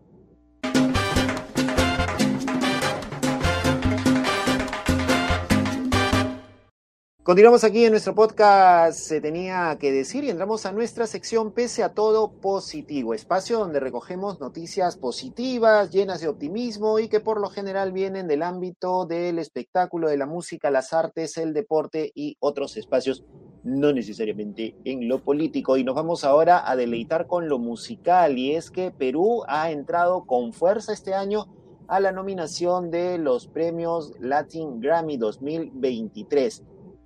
Continuamos 7.24 7.63
aquí 7.63 7.86
en 7.86 7.91
nuestro 7.91 8.15
podcast 8.15 8.97
Se 8.97 9.22
tenía 9.22 9.78
que 9.80 9.91
decir 9.91 10.24
y 10.24 10.32
entramos 10.32 10.65
a 10.65 10.72
nuestra 10.72 11.05
sección 11.05 11.51
Pese 11.51 11.84
a 11.84 11.93
todo 11.93 12.32
positivo, 12.32 13.13
espacio 13.13 13.59
donde 13.59 13.80
recogemos 13.80 14.39
noticias 14.39 14.97
positivas, 14.97 15.91
llenas 15.91 16.22
de 16.22 16.30
optimismo 16.30 16.97
y 16.97 17.09
que 17.09 17.19
por 17.19 17.39
lo 17.39 17.49
general 17.49 17.91
vienen 17.91 18.28
del 18.28 18.41
ámbito 18.41 19.05
del 19.05 19.38
espectáculo, 19.38 20.09
de 20.09 20.17
la 20.17 20.26
música, 20.26 20.72
las 20.72 20.93
artes, 20.93 21.38
el 21.38 21.53
deporte 21.53 22.11
y 22.15 22.38
otros 22.39 22.76
espacios, 22.76 23.24
no 23.63 23.93
necesariamente 23.93 24.76
en 24.84 25.07
lo 25.07 25.24
político. 25.24 25.78
Y 25.78 25.84
nos 25.84 25.93
vamos 25.93 26.24
ahora 26.24 26.67
a 26.67 26.76
deleitar 26.76 27.28
con 27.28 27.47
lo 27.47 27.59
musical 27.59 28.39
y 28.39 28.55
es 28.55 28.72
que 28.72 28.89
Perú 28.89 29.43
ha 29.47 29.69
entrado 29.69 30.26
con 30.26 30.53
fuerza 30.53 30.91
este 30.91 31.13
año 31.13 31.45
a 31.88 31.99
la 31.99 32.11
nominación 32.11 32.89
de 32.89 33.19
los 33.19 33.45
premios 33.45 34.13
Latin 34.19 34.80
Grammy 34.80 35.17
2023. 35.17 36.63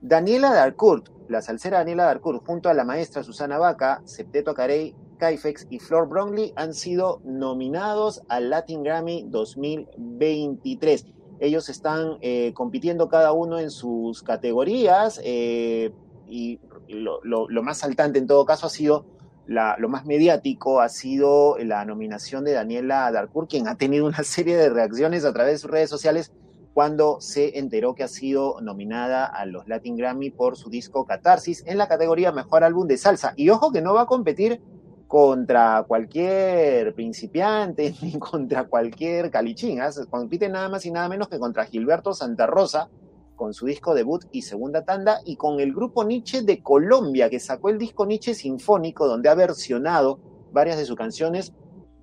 Daniela 0.08 0.54
Darcourt, 0.54 1.10
la 1.30 1.42
salsera 1.42 1.80
Daniela 1.80 2.04
Darcourt, 2.04 2.46
junto 2.46 2.70
a 2.70 2.76
la 2.76 2.84
maestra 2.84 3.24
Susana 3.24 3.58
Vaca, 3.58 4.04
Septeto 4.06 4.54
Carey, 4.54 4.94
Caifex 5.18 5.66
y 5.72 5.80
Flor 5.80 6.08
Brownlee 6.08 6.54
han 6.56 6.76
sido 6.76 7.22
nominados 7.26 8.22
al 8.28 8.52
Latin 8.52 8.84
Grammy 8.84 9.26
2023. 9.28 11.08
Ellos 11.40 11.70
están 11.70 12.20
eh, 12.22 12.54
compitiendo 12.54 13.10
cada 13.10 13.32
uno 13.32 13.58
en 13.58 13.72
sus 13.72 14.22
categorías 14.22 15.20
eh, 15.24 15.92
y 16.28 16.60
lo, 16.88 17.50
más 17.64 17.80
saltante 17.80 18.20
en 18.20 18.28
todo 18.28 18.46
caso 18.46 18.68
ha 18.68 18.70
sido, 18.70 19.08
lo 19.48 19.90
más 19.90 20.06
mediático 20.06 20.82
ha 20.82 20.90
sido 20.90 21.58
la 21.58 21.84
nominación 21.84 22.44
de 22.44 22.54
Daniela 22.54 23.12
Darcourt, 23.12 23.50
quien 23.50 23.68
ha 23.68 23.76
tenido 23.76 24.06
una 24.06 24.22
serie 24.24 24.56
de 24.56 24.70
reacciones 24.70 25.26
a 25.26 25.34
través 25.34 25.54
de 25.54 25.58
sus 25.58 25.72
redes 25.72 25.90
sociales 25.90 26.32
cuando 26.76 27.22
se 27.22 27.58
enteró 27.58 27.96
que 27.96 28.04
ha 28.04 28.10
sido 28.10 28.60
nominada 28.60 29.26
a 29.26 29.46
los 29.46 29.66
Latin 29.66 29.96
Grammy 29.96 30.30
por 30.30 30.58
su 30.58 30.70
disco 30.70 31.06
Catarsis 31.06 31.64
en 31.66 31.78
la 31.78 31.88
categoría 31.88 32.34
Mejor 32.34 32.66
Álbum 32.66 32.86
de 32.86 32.98
Salsa. 32.98 33.34
Y 33.38 33.50
ojo 33.50 33.72
que 33.72 33.82
no 33.82 33.94
va 33.94 34.02
a 34.02 34.06
competir 34.06 34.62
contra 35.08 35.86
cualquier 35.88 36.94
principiante 36.94 37.96
ni 38.02 38.20
contra 38.20 38.66
cualquier 38.66 39.32
calichín. 39.32 39.80
¿eh? 39.82 39.88
Compite 40.10 40.50
nada 40.50 40.68
más 40.68 40.86
y 40.86 40.92
nada 40.92 41.08
menos 41.08 41.30
que 41.30 41.40
contra 41.40 41.64
Gilberto 41.64 42.14
Santa 42.14 42.46
Rosa 42.46 42.90
con 43.38 43.54
su 43.54 43.68
disco 43.68 43.96
debut 43.96 44.26
y 44.34 44.42
segunda 44.42 44.84
tanda 44.84 45.22
y 45.24 45.38
con 45.38 45.62
el 45.62 45.74
grupo 45.74 46.04
Nietzsche 46.04 46.42
de 46.42 46.62
Colombia 46.62 47.30
que 47.30 47.40
sacó 47.40 47.70
el 47.70 47.78
disco 47.78 48.06
Nietzsche 48.06 48.34
Sinfónico 48.34 49.08
donde 49.08 49.30
ha 49.30 49.36
versionado 49.36 50.20
varias 50.52 50.78
de 50.78 50.84
sus 50.84 50.98
canciones. 50.98 51.54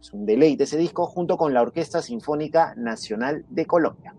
Es 0.01 0.15
un 0.15 0.25
deleite 0.25 0.65
ese 0.65 0.79
disco 0.79 1.05
junto 1.05 1.37
con 1.37 1.53
la 1.53 1.61
Orquesta 1.61 2.01
Sinfónica 2.01 2.75
Nacional 2.75 3.45
de 3.51 3.67
Colombia. 3.67 4.15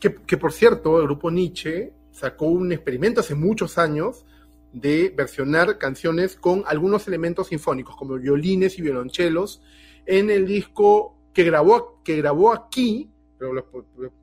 Que, 0.00 0.10
por 0.10 0.52
cierto, 0.52 0.98
el 0.98 1.04
grupo 1.04 1.30
Nietzsche 1.30 1.92
sacó 2.10 2.46
un 2.46 2.72
experimento 2.72 3.20
hace 3.20 3.34
muchos 3.34 3.76
años 3.76 4.24
de 4.72 5.12
versionar 5.14 5.76
canciones 5.76 6.36
con 6.36 6.64
algunos 6.66 7.06
elementos 7.06 7.48
sinfónicos, 7.48 7.96
como 7.96 8.14
violines 8.14 8.78
y 8.78 8.82
violonchelos, 8.82 9.62
en 10.06 10.30
el 10.30 10.46
disco 10.46 11.16
que 11.34 11.44
grabó, 11.44 12.00
que 12.02 12.16
grabó 12.16 12.52
aquí, 12.52 13.10
pero 13.38 13.52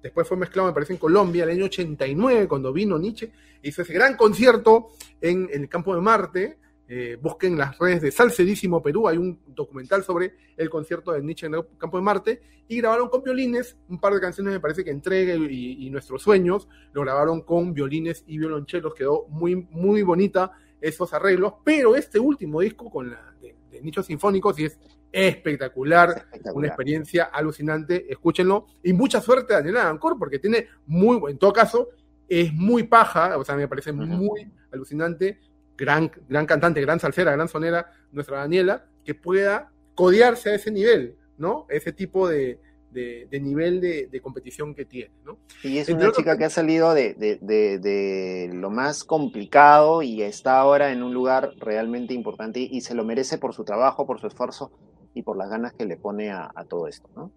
después 0.02 0.28
fue 0.28 0.38
mezclado, 0.38 0.68
me 0.68 0.74
parece, 0.74 0.94
en 0.94 1.00
Colombia, 1.00 1.44
el 1.44 1.52
año 1.52 1.66
89, 1.66 2.48
cuando 2.48 2.74
vino 2.74 2.98
Nietzsche, 2.98 3.32
hizo 3.62 3.84
ese 3.84 3.94
gran 3.94 4.18
concierto 4.18 4.90
en 5.22 5.48
el 5.52 5.70
campo 5.70 5.94
de 5.94 6.02
Marte, 6.02 6.58
eh, 6.88 7.18
busquen 7.22 7.58
las 7.58 7.78
redes 7.78 8.02
de 8.02 8.12
Salcedísimo 8.12 8.82
Perú, 8.82 9.08
hay 9.08 9.18
un 9.18 9.40
documental 9.48 10.04
sobre 10.04 10.36
el 10.56 10.70
concierto 10.70 11.12
de 11.12 11.22
Nietzsche 11.22 11.48
en 11.48 11.56
el 11.56 11.66
Campo 11.78 11.98
de 11.98 12.04
Marte, 12.04 12.42
y 12.68 12.78
grabaron 12.78 13.10
con 13.10 13.24
violines, 13.24 13.78
un 13.90 14.00
par 14.00 14.14
de 14.14 14.22
canciones 14.22 14.54
me 14.54 14.60
parece 14.60 14.84
que 14.84 14.92
Entregue 14.92 15.36
y, 15.36 15.86
y 15.86 15.90
Nuestros 15.90 16.22
Sueños, 16.22 16.68
lo 16.94 17.02
grabaron 17.02 17.42
con 17.42 17.74
violines 17.74 18.24
y 18.28 18.38
violonchelos, 18.38 18.94
quedó 18.94 19.26
muy, 19.30 19.56
muy 19.56 20.02
bonita 20.02 20.52
esos 20.80 21.14
arreglos, 21.14 21.54
pero 21.64 21.96
este 21.96 22.20
último 22.20 22.62
disco 22.62 22.90
con 22.90 23.12
la 23.12 23.36
de, 23.42 23.56
de 23.72 23.82
Nichos 23.82 24.06
Sinfónicos 24.06 24.56
sí 24.56 24.66
es 24.66 24.78
espectacular, 25.12 26.10
espectacular, 26.10 26.56
una 26.56 26.68
experiencia 26.68 27.26
alucinante, 27.26 28.12
escúchenlo, 28.12 28.68
y 28.84 28.94
mucha 28.94 29.22
suerte 29.22 29.54
a 29.54 29.58
Daniela 29.58 29.90
Ancor, 29.90 30.18
porque 30.20 30.40
tiene 30.40 30.68
muy, 30.86 31.20
en 31.32 31.38
todo 31.38 31.54
caso, 31.54 31.90
es 32.28 32.54
muy 32.54 32.84
paja, 32.84 33.38
o 33.38 33.44
sea, 33.44 33.56
me 33.56 33.68
parece 33.68 33.92
uh 33.92 33.96
-huh. 33.96 34.08
muy 34.08 34.52
alucinante, 34.72 35.40
gran, 35.78 36.12
gran 36.28 36.46
cantante, 36.46 36.82
gran 36.82 37.00
salsera, 37.00 37.32
gran 37.32 37.48
sonera, 37.48 37.92
nuestra 38.12 38.40
Daniela, 38.40 38.86
que 39.06 39.16
pueda 39.16 39.72
codearse 39.96 40.50
a 40.50 40.56
ese 40.56 40.72
nivel, 40.72 41.16
¿no? 41.38 41.66
Ese 41.70 41.94
tipo 41.94 42.28
de, 42.28 42.60
de, 42.92 43.28
de 43.30 43.40
nivel 43.40 43.80
de, 43.80 44.08
de, 44.08 44.22
competición 44.22 44.74
que 44.76 44.86
tiene, 44.86 45.14
¿no? 45.24 45.38
Y 45.64 45.78
es 45.78 45.90
Entre 45.90 46.08
una 46.08 46.16
chica 46.16 46.38
que 46.38 46.46
ha 46.46 46.50
salido 46.50 46.94
de, 46.94 47.14
de, 47.14 48.50
lo 48.54 48.70
más 48.70 49.04
complicado 49.04 50.02
y 50.02 50.22
está 50.22 50.60
ahora 50.60 50.92
en 50.92 51.04
un 51.04 51.14
lugar 51.14 51.52
realmente 51.60 52.14
importante 52.14 52.60
y 52.60 52.82
se 52.82 52.96
lo 52.96 53.06
merece 53.06 53.38
por 53.38 53.54
su 53.54 53.64
trabajo, 53.64 54.06
por 54.06 54.20
su 54.20 54.28
esfuerzo 54.28 54.72
y 55.14 55.22
por 55.22 55.38
las 55.38 55.50
ganas 55.50 55.74
que 55.74 55.86
le 55.86 55.98
pone 55.98 56.32
a, 56.32 56.52
a 56.54 56.66
todo 56.66 56.88
esto, 56.88 57.10
¿no? 57.16 57.32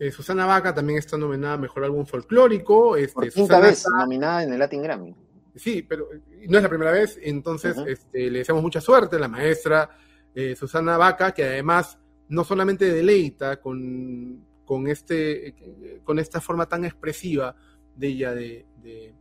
Eh, 0.00 0.12
Susana 0.12 0.46
Vaca 0.46 0.72
también 0.72 0.98
está 0.98 1.16
nominada 1.16 1.54
a 1.54 1.58
Mejor 1.58 1.84
Álbum 1.84 2.06
Folclórico. 2.06 2.96
Este, 2.96 3.14
por 3.14 3.24
quinta 3.24 3.54
Susana 3.54 3.66
vez 3.66 3.78
está... 3.78 3.90
nominada 3.90 4.44
en 4.44 4.52
el 4.52 4.58
Latin 4.60 4.82
Grammy. 4.82 5.14
Sí, 5.58 5.82
pero 5.82 6.08
no 6.48 6.56
es 6.56 6.62
la 6.62 6.68
primera 6.68 6.92
vez, 6.92 7.18
entonces 7.22 7.76
uh 7.76 7.80
-huh. 7.82 7.88
este, 7.88 8.30
le 8.30 8.38
deseamos 8.38 8.62
mucha 8.62 8.80
suerte 8.80 9.16
a 9.16 9.18
la 9.18 9.28
maestra 9.28 9.90
eh, 10.34 10.54
Susana 10.54 10.96
Vaca, 10.96 11.32
que 11.32 11.44
además 11.44 11.98
no 12.28 12.44
solamente 12.44 12.92
deleita 12.92 13.60
con, 13.60 14.44
con, 14.64 14.86
este, 14.86 15.54
con 16.04 16.18
esta 16.18 16.40
forma 16.40 16.66
tan 16.66 16.84
expresiva 16.84 17.56
de 17.96 18.06
ella 18.06 18.34
de, 18.34 18.66
de, 18.82 19.14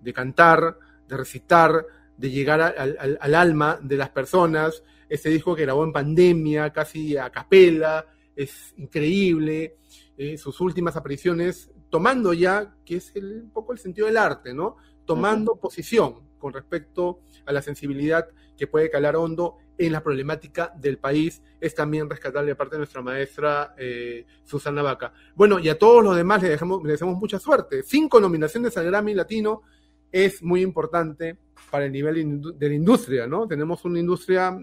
de 0.00 0.12
cantar, 0.12 0.78
de 1.08 1.16
recitar, 1.16 1.84
de 2.16 2.30
llegar 2.30 2.60
al, 2.60 3.34
alma 3.34 3.78
de 3.82 3.96
las 3.96 4.10
personas. 4.10 4.82
Este 5.08 5.28
disco 5.28 5.54
que 5.54 5.62
grabó 5.62 5.84
en 5.84 5.92
pandemia, 5.92 6.70
casi 6.72 7.16
a 7.16 7.30
capela, 7.30 8.06
es 8.34 8.72
increíble. 8.76 9.76
Eh, 10.16 10.38
sus 10.38 10.60
últimas 10.60 10.96
apariciones, 10.96 11.70
tomando 11.90 12.32
ya, 12.32 12.74
que 12.84 12.96
es 12.96 13.14
el, 13.16 13.42
un 13.42 13.50
poco 13.50 13.72
el 13.72 13.78
sentido 13.78 14.06
del 14.06 14.16
arte, 14.16 14.54
¿no? 14.54 14.76
Tomando 15.04 15.52
uh 15.52 15.56
-huh. 15.56 15.60
posición 15.60 16.20
con 16.38 16.52
respecto 16.52 17.20
a 17.46 17.52
la 17.52 17.62
sensibilidad 17.62 18.28
que 18.56 18.66
puede 18.66 18.90
calar 18.90 19.16
hondo 19.16 19.56
en 19.78 19.92
la 19.92 20.02
problemática 20.02 20.72
del 20.76 20.98
país, 20.98 21.42
es 21.60 21.74
también 21.74 22.08
rescatable 22.08 22.48
de 22.48 22.56
parte 22.56 22.74
de 22.74 22.78
nuestra 22.78 23.02
maestra 23.02 23.74
eh, 23.78 24.26
Susana 24.44 24.82
Vaca. 24.82 25.12
Bueno, 25.34 25.58
y 25.58 25.68
a 25.68 25.78
todos 25.78 26.04
los 26.04 26.16
demás 26.16 26.42
le, 26.42 26.50
dejamos, 26.50 26.82
le 26.84 26.92
deseamos 26.92 27.18
mucha 27.18 27.38
suerte. 27.38 27.82
Cinco 27.82 28.20
nominaciones 28.20 28.76
al 28.76 28.86
Grammy 28.86 29.14
Latino 29.14 29.62
es 30.10 30.42
muy 30.42 30.60
importante 30.60 31.38
para 31.70 31.86
el 31.86 31.92
nivel 31.92 32.40
de 32.58 32.68
la 32.68 32.74
industria, 32.74 33.26
¿no? 33.26 33.46
Tenemos 33.46 33.84
una 33.84 33.98
industria 33.98 34.56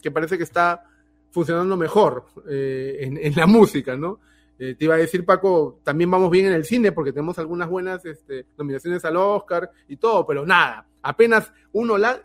que 0.00 0.10
parece 0.10 0.36
que 0.38 0.44
está 0.44 0.84
funcionando 1.30 1.76
mejor 1.76 2.26
eh, 2.48 2.98
en, 3.00 3.16
en, 3.16 3.34
la 3.34 3.46
música, 3.46 3.96
¿no? 3.96 4.20
Eh, 4.58 4.76
te 4.78 4.84
iba 4.84 4.94
a 4.94 4.98
decir, 4.98 5.24
Paco, 5.24 5.80
también 5.82 6.10
vamos 6.10 6.30
bien 6.30 6.46
en 6.46 6.52
el 6.52 6.64
cine 6.64 6.92
porque 6.92 7.12
tenemos 7.12 7.38
algunas 7.38 7.68
buenas 7.68 8.04
este, 8.04 8.46
nominaciones 8.56 9.04
al 9.04 9.16
Oscar 9.16 9.70
y 9.88 9.96
todo, 9.96 10.24
pero 10.24 10.46
nada, 10.46 10.86
apenas 11.02 11.52
uno 11.72 11.98
la, 11.98 12.22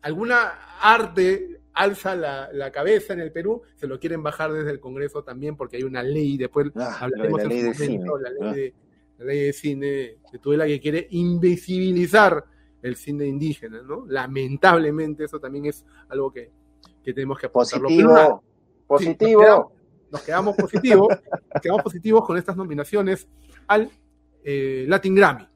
alguna 0.00 0.78
arte 0.80 1.60
alza 1.74 2.16
la, 2.16 2.72
cabeza 2.72 3.12
en 3.12 3.20
el 3.20 3.30
Perú, 3.30 3.62
se 3.76 3.86
lo 3.86 4.00
quieren 4.00 4.22
bajar 4.22 4.52
desde 4.52 4.70
el 4.70 4.80
Congreso 4.80 5.22
también 5.22 5.56
porque 5.56 5.76
hay 5.76 5.82
una 5.84 6.02
ley, 6.02 6.36
después 6.36 6.68
ah, 6.74 6.98
hablaremos 7.00 7.42
la 7.42 7.48
ley, 7.48 7.62
de 7.62 7.74
cine, 7.74 8.04
la, 8.20 8.30
ley 8.30 8.54
de, 8.54 8.74
la 9.18 9.24
ley 9.26 9.40
de 9.40 9.52
cine 9.52 9.86
de 9.86 10.38
Tudela 10.40 10.66
que 10.66 10.80
quiere 10.80 11.06
invisibilizar 11.10 12.44
el 12.82 12.96
cine 12.96 13.26
indígena, 13.26 13.82
¿no? 13.82 14.06
Lamentablemente 14.08 15.24
eso 15.24 15.38
también 15.38 15.66
es 15.66 15.84
algo 16.08 16.32
que, 16.32 16.50
tenemos 17.04 17.38
que 17.38 17.46
apuntarlo. 17.46 17.88
Positivo, 17.88 18.42
positivo. 18.86 19.72
Nos, 20.10 20.22
quedamos, 20.22 20.56
positivos, 20.56 21.08
nos 21.08 21.62
quedamos 21.62 21.82
positivos 21.82 22.26
con 22.26 22.36
estas 22.36 22.56
nominaciones 22.56 23.28
al 23.66 23.90
eh, 24.44 24.84
Latin 24.88 25.14
Grammy. 25.14 25.48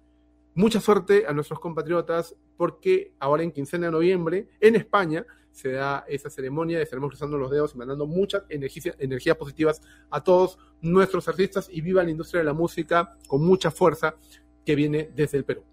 Mucha 0.55 0.81
suerte 0.81 1.25
a 1.27 1.33
nuestros 1.33 1.59
compatriotas 1.61 2.35
porque 2.57 3.15
ahora 3.19 3.43
en 3.43 3.51
quincena 3.51 3.87
de 3.87 3.93
noviembre 3.93 4.49
en 4.61 4.77
España 4.77 5.25
se 5.51 5.73
da 5.73 6.05
esa 6.09 6.31
ceremonia, 6.31 6.81
estaremos 6.81 7.11
cruzando 7.11 7.39
los 7.39 7.51
dedos 7.51 7.75
y 7.75 7.79
mandando 7.79 8.07
muchas 8.07 8.45
energías, 8.49 8.97
energías 8.99 9.37
positivas 9.37 9.83
a 10.11 10.23
todos 10.23 10.59
nuestros 10.81 11.29
artistas 11.29 11.69
y 11.71 11.81
viva 11.81 12.03
la 12.03 12.11
industria 12.11 12.41
de 12.41 12.47
la 12.47 12.55
música 12.55 13.17
con 13.27 13.45
mucha 13.45 13.71
fuerza 13.71 14.15
que 14.65 14.75
viene 14.75 15.11
desde 15.15 15.39
el 15.39 15.45
Perú. 15.45 15.65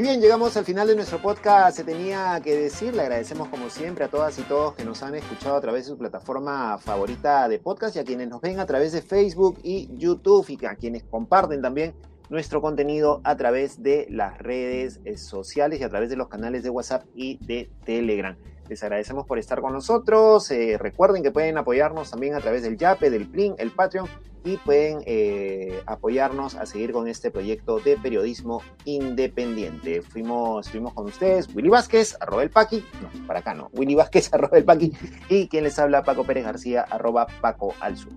Y 0.00 0.02
bien, 0.02 0.22
llegamos 0.22 0.56
al 0.56 0.64
final 0.64 0.88
de 0.88 0.96
nuestro 0.96 1.20
podcast. 1.20 1.76
Se 1.76 1.84
tenía 1.84 2.40
que 2.42 2.56
decir, 2.56 2.94
le 2.94 3.02
agradecemos 3.02 3.48
como 3.48 3.68
siempre 3.68 4.02
a 4.02 4.08
todas 4.08 4.38
y 4.38 4.42
todos 4.44 4.74
que 4.74 4.82
nos 4.82 5.02
han 5.02 5.14
escuchado 5.14 5.56
a 5.56 5.60
través 5.60 5.84
de 5.84 5.90
su 5.90 5.98
plataforma 5.98 6.78
favorita 6.78 7.46
de 7.50 7.58
podcast 7.58 7.96
y 7.96 7.98
a 7.98 8.04
quienes 8.04 8.30
nos 8.30 8.40
ven 8.40 8.60
a 8.60 8.64
través 8.64 8.92
de 8.92 9.02
Facebook 9.02 9.58
y 9.62 9.94
YouTube 9.98 10.46
y 10.48 10.64
a 10.64 10.74
quienes 10.76 11.02
comparten 11.02 11.60
también 11.60 11.92
nuestro 12.30 12.62
contenido 12.62 13.20
a 13.24 13.36
través 13.36 13.82
de 13.82 14.06
las 14.08 14.38
redes 14.38 15.00
eh, 15.04 15.18
sociales 15.18 15.80
y 15.80 15.84
a 15.84 15.90
través 15.90 16.08
de 16.08 16.16
los 16.16 16.28
canales 16.28 16.62
de 16.62 16.70
WhatsApp 16.70 17.04
y 17.14 17.36
de 17.44 17.70
Telegram. 17.84 18.38
Les 18.70 18.82
agradecemos 18.82 19.26
por 19.26 19.38
estar 19.38 19.60
con 19.60 19.74
nosotros. 19.74 20.50
Eh, 20.50 20.78
recuerden 20.78 21.22
que 21.22 21.30
pueden 21.30 21.58
apoyarnos 21.58 22.10
también 22.10 22.34
a 22.34 22.40
través 22.40 22.62
del 22.62 22.78
Yape, 22.78 23.10
del 23.10 23.28
Plin, 23.28 23.54
el 23.58 23.70
Patreon 23.70 24.08
y 24.44 24.56
pueden 24.58 25.02
eh, 25.06 25.82
apoyarnos 25.86 26.54
a 26.54 26.66
seguir 26.66 26.92
con 26.92 27.08
este 27.08 27.30
proyecto 27.30 27.78
de 27.80 27.96
periodismo 27.96 28.62
independiente. 28.84 30.02
Fuimos, 30.02 30.66
estuvimos 30.66 30.94
con 30.94 31.06
ustedes, 31.06 31.48
Willy 31.54 31.68
Vázquez, 31.68 32.16
arroba 32.20 32.42
el 32.42 32.50
Paqui, 32.50 32.84
no, 33.00 33.26
para 33.26 33.40
acá 33.40 33.54
no, 33.54 33.70
Willy 33.72 33.94
Vázquez, 33.94 34.28
arroba 34.32 34.58
el 34.58 34.64
Paqui, 34.64 34.92
y 35.28 35.48
quien 35.48 35.64
les 35.64 35.78
habla, 35.78 36.02
Paco 36.02 36.24
Pérez 36.24 36.44
García, 36.44 36.82
arroba 36.82 37.26
Paco 37.40 37.74
al 37.80 37.96
Sur. 37.96 38.12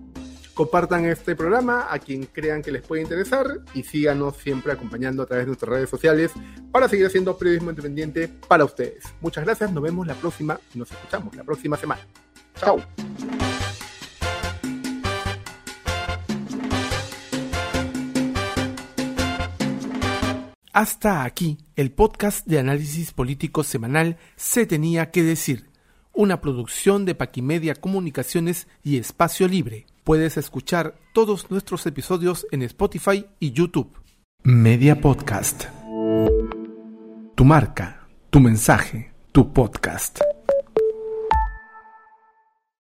Compartan 0.54 1.04
este 1.04 1.34
programa 1.34 1.88
a 1.90 1.98
quien 1.98 2.26
crean 2.26 2.62
que 2.62 2.70
les 2.70 2.82
puede 2.82 3.02
interesar 3.02 3.46
y 3.74 3.82
síganos 3.82 4.36
siempre 4.36 4.72
acompañando 4.72 5.24
a 5.24 5.26
través 5.26 5.46
de 5.46 5.48
nuestras 5.48 5.68
redes 5.68 5.90
sociales 5.90 6.30
para 6.70 6.88
seguir 6.88 7.06
haciendo 7.06 7.36
periodismo 7.36 7.70
independiente 7.70 8.28
para 8.28 8.64
ustedes. 8.64 9.02
Muchas 9.20 9.44
gracias, 9.44 9.72
nos 9.72 9.82
vemos 9.82 10.06
la 10.06 10.14
próxima 10.14 10.60
nos 10.74 10.92
escuchamos 10.92 11.34
la 11.34 11.42
próxima 11.42 11.76
semana. 11.76 12.02
Chao. 12.54 12.78
Hasta 20.74 21.22
aquí 21.22 21.58
el 21.76 21.92
podcast 21.92 22.48
de 22.48 22.58
análisis 22.58 23.12
político 23.12 23.62
semanal 23.62 24.16
Se 24.34 24.66
tenía 24.66 25.12
que 25.12 25.22
decir, 25.22 25.70
una 26.12 26.40
producción 26.40 27.04
de 27.04 27.14
Paquimedia 27.14 27.76
Comunicaciones 27.76 28.66
y 28.82 28.98
Espacio 28.98 29.46
Libre. 29.46 29.86
Puedes 30.02 30.36
escuchar 30.36 30.96
todos 31.12 31.48
nuestros 31.48 31.86
episodios 31.86 32.44
en 32.50 32.62
Spotify 32.62 33.24
y 33.38 33.52
YouTube. 33.52 33.96
Media 34.42 35.00
Podcast. 35.00 35.66
Tu 37.36 37.44
marca, 37.44 38.08
tu 38.30 38.40
mensaje, 38.40 39.12
tu 39.30 39.52
podcast. 39.52 40.22